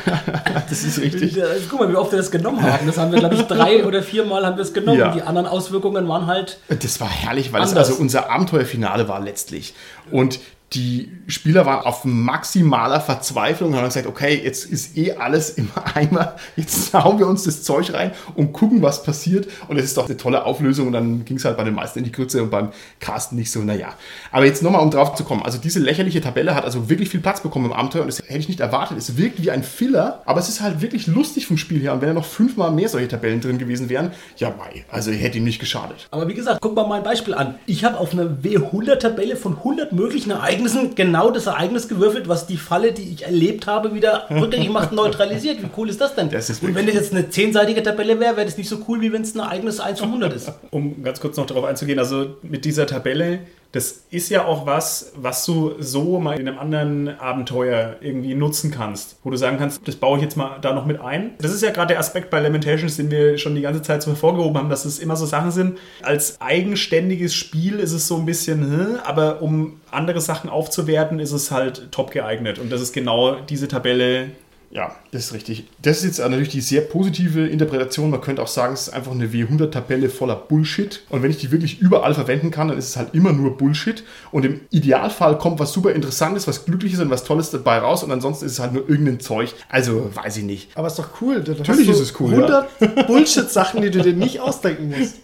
das 0.68 0.84
ist 0.84 1.00
richtig. 1.00 1.38
Guck 1.70 1.80
mal, 1.80 1.90
wie 1.90 1.96
oft 1.96 2.12
wir 2.12 2.18
das 2.18 2.30
genommen 2.30 2.62
haben. 2.62 2.86
Das 2.86 2.96
haben 2.98 3.12
wir, 3.12 3.18
glaube 3.18 3.34
ich, 3.34 3.42
drei 3.42 3.84
oder 3.86 4.02
viermal 4.02 4.46
haben 4.46 4.56
wir 4.56 4.62
es 4.62 4.72
genommen. 4.72 4.98
Ja. 4.98 5.12
Die 5.12 5.22
anderen 5.22 5.46
Auswirkungen 5.46 6.08
waren 6.08 6.26
halt 6.26 6.58
Das 6.68 7.00
war 7.00 7.08
herrlich, 7.08 7.52
weil 7.52 7.62
es 7.62 7.70
Anders. 7.70 7.90
also 7.90 8.00
unser 8.00 8.30
Abenteuerfinale 8.30 9.08
war 9.08 9.20
letztlich. 9.20 9.74
Und 10.10 10.40
die 10.74 11.12
Spieler 11.26 11.66
waren 11.66 11.84
auf 11.84 12.04
maximaler 12.04 13.00
Verzweiflung 13.00 13.70
und 13.70 13.76
haben 13.76 13.86
gesagt, 13.86 14.06
okay, 14.06 14.40
jetzt 14.42 14.64
ist 14.64 14.96
eh 14.96 15.12
alles 15.12 15.50
im 15.50 15.68
Eimer, 15.94 16.36
jetzt 16.56 16.92
hauen 16.92 17.18
wir 17.18 17.26
uns 17.26 17.44
das 17.44 17.62
Zeug 17.62 17.92
rein 17.92 18.12
und 18.34 18.52
gucken, 18.52 18.82
was 18.82 19.02
passiert. 19.02 19.48
Und 19.68 19.78
es 19.78 19.84
ist 19.84 19.96
doch 19.96 20.06
eine 20.06 20.16
tolle 20.16 20.44
Auflösung 20.44 20.88
und 20.88 20.92
dann 20.92 21.24
ging 21.24 21.36
es 21.36 21.44
halt 21.44 21.56
bei 21.56 21.64
den 21.64 21.74
meisten 21.74 22.00
in 22.00 22.04
die 22.04 22.12
Grütze 22.12 22.42
und 22.42 22.50
beim 22.50 22.70
Carsten 23.00 23.36
nicht 23.36 23.50
so, 23.50 23.60
naja. 23.60 23.94
Aber 24.32 24.44
jetzt 24.44 24.62
nochmal, 24.62 24.82
um 24.82 24.90
drauf 24.90 25.14
zu 25.14 25.24
kommen. 25.24 25.42
Also 25.42 25.58
diese 25.58 25.78
lächerliche 25.78 26.20
Tabelle 26.20 26.54
hat 26.54 26.64
also 26.64 26.90
wirklich 26.90 27.08
viel 27.08 27.20
Platz 27.20 27.40
bekommen 27.40 27.66
im 27.66 27.72
Abenteuer 27.72 28.02
und 28.02 28.08
das 28.08 28.18
hätte 28.18 28.38
ich 28.38 28.48
nicht 28.48 28.60
erwartet. 28.60 28.98
Es 28.98 29.16
wirkt 29.16 29.42
wie 29.42 29.50
ein 29.50 29.62
Filler, 29.62 30.22
aber 30.26 30.40
es 30.40 30.48
ist 30.48 30.60
halt 30.60 30.82
wirklich 30.82 31.06
lustig 31.06 31.46
vom 31.46 31.56
Spiel 31.56 31.80
her. 31.80 31.92
Und 31.94 32.00
wenn 32.00 32.08
da 32.08 32.14
noch 32.14 32.26
fünfmal 32.26 32.70
mehr 32.72 32.88
solche 32.88 33.08
Tabellen 33.08 33.40
drin 33.40 33.58
gewesen 33.58 33.88
wären, 33.88 34.12
ja, 34.36 34.50
mei, 34.50 34.84
also 34.90 35.10
hätte 35.12 35.38
ihm 35.38 35.44
nicht 35.44 35.60
geschadet. 35.60 36.08
Aber 36.10 36.28
wie 36.28 36.34
gesagt, 36.34 36.60
guck 36.60 36.74
mal 36.74 36.86
mal 36.86 36.98
ein 36.98 37.04
Beispiel 37.04 37.34
an. 37.34 37.54
Ich 37.66 37.84
habe 37.84 37.98
auf 37.98 38.12
einer 38.12 38.24
W100-Tabelle 38.42 39.36
von 39.36 39.56
100 39.56 39.92
möglichen 39.92 40.30
Ereignissen 40.30 40.63
genau 40.94 41.30
das 41.30 41.46
Ereignis 41.46 41.88
gewürfelt, 41.88 42.28
was 42.28 42.46
die 42.46 42.56
Falle, 42.56 42.92
die 42.92 43.02
ich 43.14 43.24
erlebt 43.24 43.66
habe, 43.66 43.94
wieder 43.94 44.26
rückgängig 44.30 44.70
macht, 44.70 44.92
neutralisiert. 44.92 45.62
Wie 45.62 45.68
cool 45.76 45.88
ist 45.88 46.00
das 46.00 46.14
denn? 46.14 46.30
Das 46.30 46.50
ist 46.50 46.62
Und 46.62 46.74
wenn 46.74 46.86
das 46.86 46.94
jetzt 46.94 47.12
eine 47.12 47.24
10-seitige 47.24 47.82
Tabelle 47.82 48.20
wäre, 48.20 48.36
wäre 48.36 48.46
das 48.46 48.56
nicht 48.56 48.68
so 48.68 48.78
cool, 48.88 49.00
wie 49.00 49.12
wenn 49.12 49.22
es 49.22 49.34
ein 49.34 49.40
Ereignis 49.40 49.80
1 49.80 50.00
von 50.00 50.08
100 50.08 50.32
ist. 50.34 50.52
Um 50.70 51.02
ganz 51.02 51.20
kurz 51.20 51.36
noch 51.36 51.46
darauf 51.46 51.64
einzugehen, 51.64 51.98
also 51.98 52.36
mit 52.42 52.64
dieser 52.64 52.86
Tabelle, 52.86 53.40
das 53.74 54.04
ist 54.10 54.30
ja 54.30 54.44
auch 54.44 54.66
was, 54.66 55.12
was 55.16 55.44
du 55.44 55.74
so 55.80 56.20
mal 56.20 56.38
in 56.38 56.46
einem 56.46 56.60
anderen 56.60 57.08
Abenteuer 57.18 57.96
irgendwie 58.00 58.36
nutzen 58.36 58.70
kannst, 58.70 59.16
wo 59.24 59.30
du 59.30 59.36
sagen 59.36 59.58
kannst, 59.58 59.86
das 59.88 59.96
baue 59.96 60.18
ich 60.18 60.22
jetzt 60.22 60.36
mal 60.36 60.58
da 60.60 60.72
noch 60.72 60.86
mit 60.86 61.00
ein. 61.00 61.32
Das 61.40 61.52
ist 61.52 61.60
ja 61.60 61.70
gerade 61.70 61.88
der 61.88 61.98
Aspekt 61.98 62.30
bei 62.30 62.38
Lamentations, 62.38 62.96
den 62.96 63.10
wir 63.10 63.36
schon 63.36 63.56
die 63.56 63.62
ganze 63.62 63.82
Zeit 63.82 64.00
so 64.02 64.12
hervorgehoben 64.12 64.58
haben, 64.58 64.70
dass 64.70 64.84
es 64.84 65.00
immer 65.00 65.16
so 65.16 65.26
Sachen 65.26 65.50
sind. 65.50 65.78
Als 66.02 66.40
eigenständiges 66.40 67.34
Spiel 67.34 67.80
ist 67.80 67.90
es 67.90 68.06
so 68.06 68.16
ein 68.16 68.26
bisschen, 68.26 68.60
hm, 68.60 69.00
aber 69.04 69.42
um 69.42 69.80
andere 69.90 70.20
Sachen 70.20 70.50
aufzuwerten, 70.50 71.18
ist 71.18 71.32
es 71.32 71.50
halt 71.50 71.88
top 71.90 72.12
geeignet. 72.12 72.60
Und 72.60 72.70
das 72.70 72.80
ist 72.80 72.92
genau 72.92 73.34
diese 73.40 73.66
Tabelle, 73.66 74.30
Ja, 74.74 74.92
das 75.12 75.26
ist 75.26 75.34
richtig. 75.34 75.68
Das 75.82 75.98
ist 75.98 76.04
jetzt 76.04 76.18
natürlich 76.18 76.48
die 76.48 76.60
sehr 76.60 76.80
positive 76.80 77.46
Interpretation. 77.46 78.10
Man 78.10 78.20
könnte 78.20 78.42
auch 78.42 78.48
sagen, 78.48 78.74
es 78.74 78.88
ist 78.88 78.92
einfach 78.92 79.12
eine 79.12 79.28
W100-Tabelle 79.28 80.08
voller 80.08 80.34
Bullshit. 80.34 81.00
Und 81.10 81.22
wenn 81.22 81.30
ich 81.30 81.36
die 81.36 81.52
wirklich 81.52 81.78
überall 81.78 82.12
verwenden 82.12 82.50
kann, 82.50 82.66
dann 82.66 82.76
ist 82.76 82.88
es 82.88 82.96
halt 82.96 83.14
immer 83.14 83.32
nur 83.32 83.56
Bullshit. 83.56 84.02
Und 84.32 84.44
im 84.44 84.62
Idealfall 84.70 85.38
kommt 85.38 85.60
was 85.60 85.72
super 85.72 85.92
Interessantes, 85.92 86.48
was 86.48 86.64
Glückliches 86.64 86.98
und 86.98 87.08
was 87.08 87.22
Tolles 87.22 87.50
dabei 87.50 87.78
raus. 87.78 88.02
Und 88.02 88.10
ansonsten 88.10 88.46
ist 88.46 88.52
es 88.52 88.58
halt 88.58 88.72
nur 88.72 88.88
irgendein 88.88 89.20
Zeug. 89.20 89.54
Also, 89.68 90.10
weiß 90.12 90.38
ich 90.38 90.44
nicht. 90.44 90.76
Aber 90.76 90.88
ist 90.88 90.98
doch 90.98 91.20
cool. 91.20 91.40
Dann 91.40 91.56
Natürlich 91.56 91.88
hast 91.88 91.98
du 92.00 92.02
ist 92.02 92.10
es 92.10 92.20
cool, 92.20 92.32
ja. 92.32 92.66
100 92.80 93.06
Bullshit-Sachen, 93.06 93.80
die 93.80 93.92
du 93.92 94.02
dir 94.02 94.12
nicht 94.12 94.40
ausdenken 94.40 94.92
musst. 94.98 95.20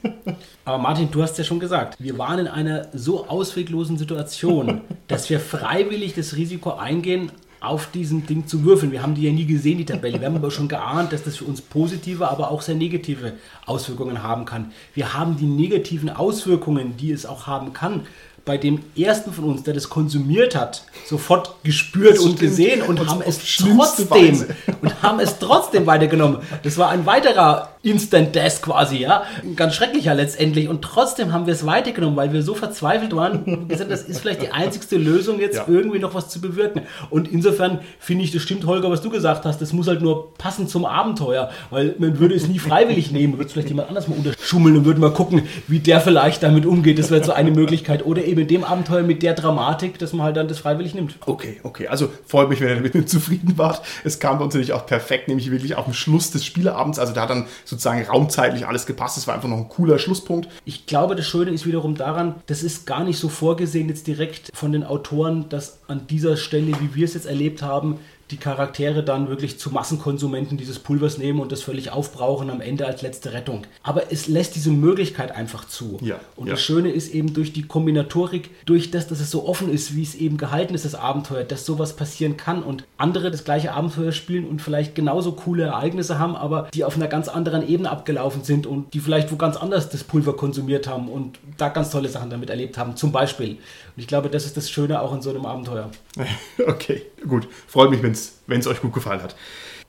Aber 0.64 0.78
Martin, 0.78 1.10
du 1.10 1.24
hast 1.24 1.36
ja 1.38 1.42
schon 1.42 1.58
gesagt, 1.58 1.96
wir 1.98 2.16
waren 2.18 2.38
in 2.38 2.46
einer 2.46 2.86
so 2.92 3.26
ausweglosen 3.26 3.98
Situation, 3.98 4.82
dass 5.08 5.28
wir 5.28 5.40
freiwillig 5.40 6.14
das 6.14 6.36
Risiko 6.36 6.74
eingehen, 6.74 7.32
auf 7.60 7.90
diesem 7.90 8.26
Ding 8.26 8.46
zu 8.46 8.64
würfeln. 8.64 8.90
Wir 8.90 9.02
haben 9.02 9.14
die 9.14 9.22
ja 9.22 9.32
nie 9.32 9.44
gesehen, 9.44 9.78
die 9.78 9.84
Tabelle. 9.84 10.18
Wir 10.18 10.26
haben 10.26 10.36
aber 10.36 10.50
schon 10.50 10.68
geahnt, 10.68 11.12
dass 11.12 11.22
das 11.24 11.36
für 11.36 11.44
uns 11.44 11.60
positive, 11.60 12.28
aber 12.28 12.50
auch 12.50 12.62
sehr 12.62 12.74
negative 12.74 13.34
Auswirkungen 13.66 14.22
haben 14.22 14.46
kann. 14.46 14.72
Wir 14.94 15.12
haben 15.14 15.36
die 15.36 15.46
negativen 15.46 16.08
Auswirkungen, 16.10 16.96
die 16.96 17.12
es 17.12 17.26
auch 17.26 17.46
haben 17.46 17.72
kann, 17.72 18.06
bei 18.46 18.56
dem 18.56 18.80
ersten 18.96 19.32
von 19.32 19.44
uns, 19.44 19.62
der 19.64 19.74
das 19.74 19.90
konsumiert 19.90 20.56
hat, 20.56 20.84
sofort 21.06 21.62
gespürt 21.62 22.18
und 22.18 22.36
stimmt. 22.36 22.40
gesehen 22.40 22.82
und, 22.82 22.98
Und 22.98 23.08
haben 23.10 23.22
es 23.24 23.38
trotzdem 23.58 24.10
Weise. 24.10 24.56
und 24.80 25.02
haben 25.02 25.20
es 25.20 25.38
trotzdem 25.38 25.86
weitergenommen. 25.86 26.38
Das 26.62 26.78
war 26.78 26.88
ein 26.88 27.04
weiterer 27.04 27.68
Instant 27.82 28.34
Death 28.34 28.60
quasi, 28.62 28.98
ja. 28.98 29.22
Ganz 29.56 29.74
schrecklicher 29.74 30.14
letztendlich. 30.14 30.68
Und 30.68 30.82
trotzdem 30.82 31.32
haben 31.32 31.46
wir 31.46 31.54
es 31.54 31.64
weitergenommen, 31.64 32.16
weil 32.16 32.32
wir 32.32 32.42
so 32.42 32.54
verzweifelt 32.54 33.14
waren 33.16 33.42
und 33.44 33.68
gesagt, 33.68 33.90
das 33.90 34.02
ist 34.02 34.20
vielleicht 34.20 34.42
die 34.42 34.50
einzigste 34.50 34.96
Lösung, 34.96 35.40
jetzt 35.40 35.56
Ja. 35.56 35.64
irgendwie 35.66 35.98
noch 35.98 36.14
was 36.14 36.28
zu 36.28 36.40
bewirken. 36.40 36.82
Und 37.08 37.28
insofern 37.28 37.80
finde 37.98 38.24
ich, 38.24 38.32
das 38.32 38.42
stimmt, 38.42 38.66
Holger, 38.66 38.90
was 38.90 39.00
du 39.00 39.08
gesagt 39.10 39.44
hast. 39.46 39.60
Das 39.62 39.72
muss 39.72 39.88
halt 39.88 40.02
nur 40.02 40.34
passen 40.34 40.68
zum 40.68 40.84
Abenteuer, 40.84 41.50
weil 41.70 41.94
man 41.98 42.18
würde 42.18 42.34
es 42.34 42.48
nie 42.48 42.58
freiwillig 42.58 43.12
nehmen, 43.12 43.34
würde 43.34 43.46
es 43.46 43.52
vielleicht 43.52 43.68
jemand 43.68 43.88
anders 43.88 44.08
mal 44.08 44.16
unterschummeln 44.16 44.76
und 44.76 44.84
würde 44.84 45.00
mal 45.00 45.12
gucken, 45.12 45.42
wie 45.66 45.78
der 45.78 46.00
vielleicht 46.00 46.42
damit 46.42 46.66
umgeht. 46.66 46.98
Das 46.98 47.10
wäre 47.10 47.24
so 47.24 47.32
eine 47.32 47.50
Möglichkeit. 47.50 48.04
Oder 48.04 48.24
eben 48.24 48.42
in 48.42 48.48
dem 48.48 48.64
Abenteuer 48.64 49.02
mit 49.02 49.22
der 49.22 49.32
Dramatik, 49.34 49.98
dass 49.98 50.12
man 50.12 50.24
halt 50.26 50.36
dann 50.36 50.48
das 50.48 50.58
freiwillig 50.58 50.94
nimmt. 50.94 51.14
Okay, 51.24 51.60
okay. 51.62 51.88
Also 51.88 52.10
freut 52.26 52.50
mich, 52.50 52.60
wenn 52.60 52.68
ihr 52.68 52.76
damit 52.76 53.08
zufrieden 53.08 53.56
wart. 53.56 53.80
Es 54.04 54.18
kam 54.18 54.36
uns 54.40 54.54
natürlich 54.54 54.72
auch 54.74 54.84
perfekt, 54.84 55.28
nämlich 55.28 55.50
wirklich 55.50 55.76
auf 55.76 55.86
dem 55.86 55.94
Schluss 55.94 56.30
des 56.30 56.44
Spieleabends. 56.44 56.98
Also 56.98 57.14
da 57.14 57.22
hat 57.22 57.30
dann 57.30 57.46
sozusagen 57.70 58.04
raumzeitlich 58.04 58.66
alles 58.66 58.84
gepasst. 58.84 59.16
Es 59.16 59.26
war 59.28 59.34
einfach 59.34 59.48
noch 59.48 59.56
ein 59.56 59.68
cooler 59.68 59.98
Schlusspunkt. 59.98 60.48
Ich 60.64 60.86
glaube, 60.86 61.14
das 61.14 61.26
Schöne 61.26 61.52
ist 61.52 61.66
wiederum 61.66 61.94
daran, 61.94 62.34
das 62.46 62.64
ist 62.64 62.84
gar 62.84 63.04
nicht 63.04 63.18
so 63.18 63.28
vorgesehen 63.28 63.88
jetzt 63.88 64.08
direkt 64.08 64.50
von 64.52 64.72
den 64.72 64.82
Autoren, 64.82 65.48
dass 65.48 65.78
an 65.86 66.06
dieser 66.08 66.36
Stelle, 66.36 66.72
wie 66.80 66.94
wir 66.94 67.04
es 67.04 67.14
jetzt 67.14 67.26
erlebt 67.26 67.62
haben, 67.62 68.00
die 68.30 68.36
Charaktere 68.36 69.02
dann 69.02 69.28
wirklich 69.28 69.58
zu 69.58 69.70
Massenkonsumenten 69.70 70.56
dieses 70.56 70.78
Pulvers 70.78 71.18
nehmen 71.18 71.40
und 71.40 71.50
das 71.52 71.62
völlig 71.62 71.90
aufbrauchen 71.90 72.50
am 72.50 72.60
Ende 72.60 72.86
als 72.86 73.02
letzte 73.02 73.32
Rettung. 73.32 73.62
Aber 73.82 74.12
es 74.12 74.28
lässt 74.28 74.54
diese 74.54 74.70
Möglichkeit 74.70 75.32
einfach 75.32 75.66
zu. 75.66 75.98
Ja, 76.00 76.20
und 76.36 76.46
ja. 76.46 76.52
das 76.52 76.62
Schöne 76.62 76.90
ist 76.90 77.12
eben 77.12 77.34
durch 77.34 77.52
die 77.52 77.62
Kombinatorik, 77.62 78.50
durch 78.66 78.90
das, 78.90 79.08
dass 79.08 79.20
es 79.20 79.30
so 79.30 79.46
offen 79.46 79.72
ist, 79.72 79.96
wie 79.96 80.02
es 80.02 80.14
eben 80.14 80.36
gehalten 80.36 80.74
ist, 80.74 80.84
das 80.84 80.94
Abenteuer, 80.94 81.44
dass 81.44 81.66
sowas 81.66 81.96
passieren 81.96 82.36
kann 82.36 82.62
und 82.62 82.84
andere 82.96 83.30
das 83.30 83.44
gleiche 83.44 83.72
Abenteuer 83.72 84.12
spielen 84.12 84.46
und 84.46 84.62
vielleicht 84.62 84.94
genauso 84.94 85.32
coole 85.32 85.64
Ereignisse 85.64 86.18
haben, 86.18 86.36
aber 86.36 86.68
die 86.72 86.84
auf 86.84 86.96
einer 86.96 87.08
ganz 87.08 87.28
anderen 87.28 87.66
Ebene 87.68 87.90
abgelaufen 87.90 88.44
sind 88.44 88.66
und 88.66 88.94
die 88.94 89.00
vielleicht 89.00 89.32
wo 89.32 89.36
ganz 89.36 89.56
anders 89.56 89.90
das 89.90 90.04
Pulver 90.04 90.36
konsumiert 90.36 90.86
haben 90.86 91.08
und 91.08 91.38
da 91.56 91.68
ganz 91.68 91.90
tolle 91.90 92.08
Sachen 92.08 92.30
damit 92.30 92.50
erlebt 92.50 92.78
haben, 92.78 92.96
zum 92.96 93.12
Beispiel. 93.12 93.58
Ich 94.00 94.06
glaube, 94.06 94.30
das 94.30 94.46
ist 94.46 94.56
das 94.56 94.70
Schöne 94.70 95.02
auch 95.02 95.12
in 95.14 95.20
so 95.20 95.28
einem 95.28 95.44
Abenteuer. 95.44 95.90
Okay, 96.66 97.02
gut. 97.28 97.46
Freut 97.66 97.90
mich, 97.90 98.02
wenn 98.02 98.12
es 98.12 98.66
euch 98.66 98.80
gut 98.80 98.94
gefallen 98.94 99.22
hat. 99.22 99.36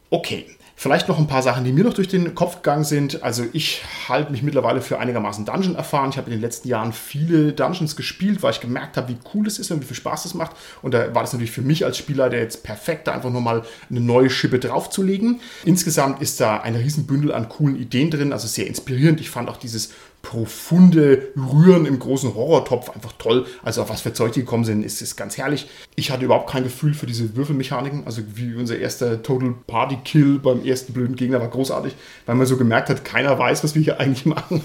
Okay, 0.09 0.45
vielleicht 0.75 1.07
noch 1.07 1.17
ein 1.17 1.27
paar 1.27 1.41
Sachen, 1.41 1.63
die 1.63 1.71
mir 1.71 1.85
noch 1.85 1.93
durch 1.93 2.09
den 2.09 2.35
Kopf 2.35 2.57
gegangen 2.57 2.83
sind. 2.83 3.23
Also 3.23 3.45
ich 3.53 3.83
halte 4.09 4.31
mich 4.31 4.43
mittlerweile 4.43 4.81
für 4.81 4.99
einigermaßen 4.99 5.45
Dungeon 5.45 5.75
erfahren. 5.75 6.09
Ich 6.09 6.17
habe 6.17 6.27
in 6.27 6.31
den 6.33 6.41
letzten 6.41 6.67
Jahren 6.67 6.91
viele 6.91 7.53
Dungeons 7.53 7.95
gespielt, 7.95 8.43
weil 8.43 8.51
ich 8.51 8.59
gemerkt 8.59 8.97
habe, 8.97 9.09
wie 9.09 9.17
cool 9.33 9.47
es 9.47 9.59
ist 9.59 9.71
und 9.71 9.81
wie 9.81 9.85
viel 9.85 9.95
Spaß 9.95 10.25
es 10.25 10.33
macht. 10.33 10.51
Und 10.81 10.93
da 10.93 11.15
war 11.15 11.21
das 11.21 11.31
natürlich 11.31 11.51
für 11.51 11.61
mich 11.61 11.85
als 11.85 11.97
Spieler 11.97 12.29
der 12.29 12.41
jetzt 12.41 12.63
perfekt, 12.63 13.07
da 13.07 13.13
einfach 13.13 13.29
nochmal 13.29 13.63
eine 13.89 14.01
neue 14.01 14.29
Schippe 14.29 14.59
draufzulegen. 14.59 15.39
Insgesamt 15.63 16.21
ist 16.21 16.41
da 16.41 16.57
ein 16.57 16.75
Riesenbündel 16.75 17.31
an 17.31 17.47
coolen 17.47 17.77
Ideen 17.77 18.11
drin, 18.11 18.33
also 18.33 18.47
sehr 18.47 18.67
inspirierend. 18.67 19.21
Ich 19.21 19.29
fand 19.29 19.47
auch 19.47 19.57
dieses 19.57 19.93
profunde 20.21 21.29
Rühren 21.35 21.85
im 21.85 21.99
großen 21.99 22.33
Horrortopf 22.33 22.89
einfach 22.89 23.13
toll. 23.13 23.45
Also 23.63 23.81
auf 23.81 23.89
was 23.89 24.01
für 24.01 24.13
Zeug 24.13 24.33
die 24.33 24.41
gekommen 24.41 24.65
sind, 24.65 24.83
ist, 24.83 25.01
ist 25.01 25.15
ganz 25.15 25.37
herrlich. 25.37 25.67
Ich 25.95 26.11
hatte 26.11 26.25
überhaupt 26.25 26.49
kein 26.49 26.63
Gefühl 26.63 26.93
für 26.93 27.05
diese 27.05 27.35
Würfelmechaniken. 27.35 28.05
Also 28.05 28.21
wie 28.35 28.55
unser 28.55 28.77
erster 28.77 29.23
Total 29.23 29.53
Party 29.67 29.97
Kill 30.03 30.39
beim 30.39 30.63
ersten 30.63 30.93
blöden 30.93 31.15
Gegner 31.15 31.39
war 31.39 31.49
großartig, 31.49 31.95
weil 32.25 32.35
man 32.35 32.45
so 32.45 32.57
gemerkt 32.57 32.89
hat, 32.89 33.03
keiner 33.03 33.37
weiß, 33.37 33.63
was 33.63 33.75
wir 33.75 33.81
hier 33.81 33.99
eigentlich 33.99 34.25
machen. 34.25 34.61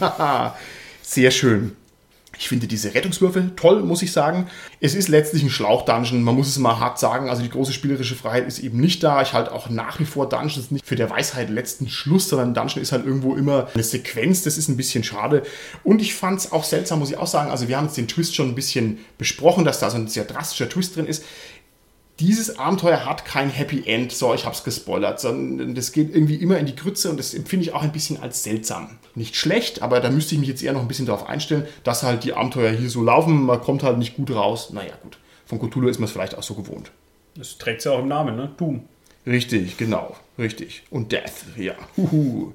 Sehr 1.03 1.31
schön. 1.31 1.73
Ich 2.39 2.49
finde 2.49 2.67
diese 2.67 2.95
Rettungswürfel 2.95 3.53
toll, 3.57 3.83
muss 3.83 4.03
ich 4.03 4.13
sagen. 4.13 4.49
Es 4.81 4.95
ist 4.95 5.09
letztlich 5.09 5.43
ein 5.43 5.51
Schlauch-Dungeon, 5.51 6.23
man 6.23 6.35
muss 6.35 6.49
es 6.49 6.59
mal 6.59 6.79
hart 6.79 6.99
sagen. 6.99 7.29
Also 7.29 7.43
die 7.43 7.49
große 7.49 7.73
spielerische 7.73 8.15
Freiheit 8.15 8.47
ist 8.47 8.59
eben 8.59 8.81
nicht 8.81 9.03
da. 9.03 9.23
Ich 9.23 9.33
halte 9.33 9.53
auch 9.53 9.71
nach 9.71 9.99
wie 10.01 10.05
vor 10.05 10.29
Dungeons 10.29 10.71
nicht 10.71 10.87
für 10.87 10.97
der 10.97 11.11
Weisheit 11.11 11.51
letzten 11.51 11.89
Schluss, 11.89 12.29
sondern 12.29 12.55
Dungeon 12.55 12.83
ist 12.83 12.93
halt 12.93 13.07
irgendwo 13.07 13.35
immer 13.35 13.69
eine 13.73 13.83
Sequenz. 13.83 14.43
Das 14.43 14.59
ist 14.59 14.69
ein 14.69 14.77
bisschen 14.77 15.05
schade. 15.05 15.43
Und 15.85 16.01
ich 16.03 16.15
fand 16.15 16.41
es 16.41 16.53
auch 16.53 16.65
seltsam, 16.65 16.99
muss 16.99 17.11
ich 17.11 17.19
auch 17.19 17.27
sagen. 17.27 17.51
Also 17.51 17.69
wir 17.69 17.77
haben 17.77 17.87
jetzt 17.87 17.97
den 17.97 18.09
Twist 18.09 18.35
schon 18.35 18.49
ein 18.49 18.55
bisschen 18.55 18.99
besprochen, 19.19 19.65
dass 19.65 19.81
da 19.81 19.91
so 19.91 19.97
ein 19.97 20.09
sehr 20.09 20.25
drastischer 20.25 20.69
Twist 20.69 20.97
drin 20.97 21.07
ist 21.07 21.25
dieses 22.19 22.59
Abenteuer 22.59 23.05
hat 23.05 23.25
kein 23.25 23.51
Happy 23.51 23.83
End, 23.87 24.11
so 24.11 24.33
ich 24.33 24.47
hab's 24.47 24.65
gespoilert, 24.65 25.21
sondern 25.21 25.75
das 25.75 25.93
geht 25.93 26.15
irgendwie 26.15 26.37
immer 26.37 26.59
in 26.59 26.67
die 26.67 26.75
Grütze 26.75 27.11
und 27.11 27.19
das 27.19 27.35
empfinde 27.35 27.67
ich 27.67 27.75
auch 27.75 27.83
ein 27.83 27.93
bisschen 27.93 28.23
als 28.23 28.43
seltsam. 28.43 28.99
Nicht 29.15 29.37
schlecht, 29.37 29.83
aber 29.83 30.01
da 30.01 30.11
müsste 30.11 30.35
ich 30.35 30.41
mich 30.41 30.49
jetzt 30.49 30.63
eher 30.63 30.73
noch 30.73 30.81
ein 30.81 30.89
bisschen 30.89 31.07
darauf 31.07 31.29
einstellen, 31.29 31.67
dass 31.85 32.03
halt 32.03 32.25
die 32.25 32.33
Abenteuer 32.33 32.73
hier 32.73 32.89
so 32.89 33.03
laufen, 33.03 33.43
man 33.45 33.61
kommt 33.61 33.83
halt 33.83 33.99
nicht 33.99 34.17
gut 34.17 34.31
raus. 34.31 34.71
Naja, 34.73 34.95
gut. 35.03 35.19
Von 35.45 35.59
Cthulhu 35.59 35.89
ist 35.89 35.99
man 35.99 36.07
es 36.07 36.13
vielleicht 36.13 36.37
auch 36.37 36.43
so 36.43 36.55
gewohnt. 36.55 36.91
Das 37.37 37.59
trägt 37.59 37.85
ja 37.85 37.93
auch 37.93 38.01
im 38.01 38.09
Namen, 38.09 38.35
ne? 38.35 38.51
Doom. 38.57 38.85
Richtig, 39.27 39.77
genau, 39.77 40.17
richtig. 40.39 40.85
Und 40.91 41.13
Death, 41.13 41.45
ja. 41.57 41.75
Huhu. 41.97 42.53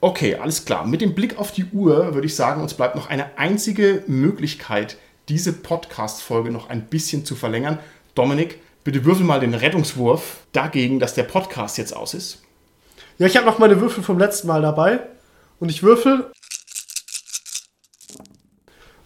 Okay, 0.00 0.34
alles 0.34 0.64
klar. 0.64 0.86
Mit 0.86 1.02
dem 1.02 1.14
Blick 1.14 1.38
auf 1.38 1.52
die 1.52 1.66
Uhr 1.66 2.14
würde 2.14 2.26
ich 2.26 2.34
sagen, 2.34 2.62
uns 2.62 2.74
bleibt 2.74 2.96
noch 2.96 3.08
eine 3.08 3.38
einzige 3.38 4.02
Möglichkeit, 4.06 4.96
diese 5.28 5.52
Podcast-Folge 5.52 6.50
noch 6.50 6.70
ein 6.70 6.86
bisschen 6.86 7.24
zu 7.24 7.36
verlängern. 7.36 7.78
Dominik, 8.14 8.58
bitte 8.84 9.04
würfel 9.04 9.24
mal 9.24 9.40
den 9.40 9.54
Rettungswurf 9.54 10.38
dagegen, 10.52 10.98
dass 11.00 11.14
der 11.14 11.24
Podcast 11.24 11.78
jetzt 11.78 11.94
aus 11.94 12.14
ist. 12.14 12.42
Ja, 13.18 13.26
ich 13.26 13.36
habe 13.36 13.46
noch 13.46 13.58
meine 13.58 13.80
Würfel 13.80 14.02
vom 14.02 14.18
letzten 14.18 14.48
Mal 14.48 14.62
dabei. 14.62 15.00
Und 15.58 15.68
ich 15.68 15.82
würfel. 15.82 16.30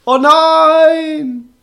Oh 0.05 0.19
nein! 0.19 1.54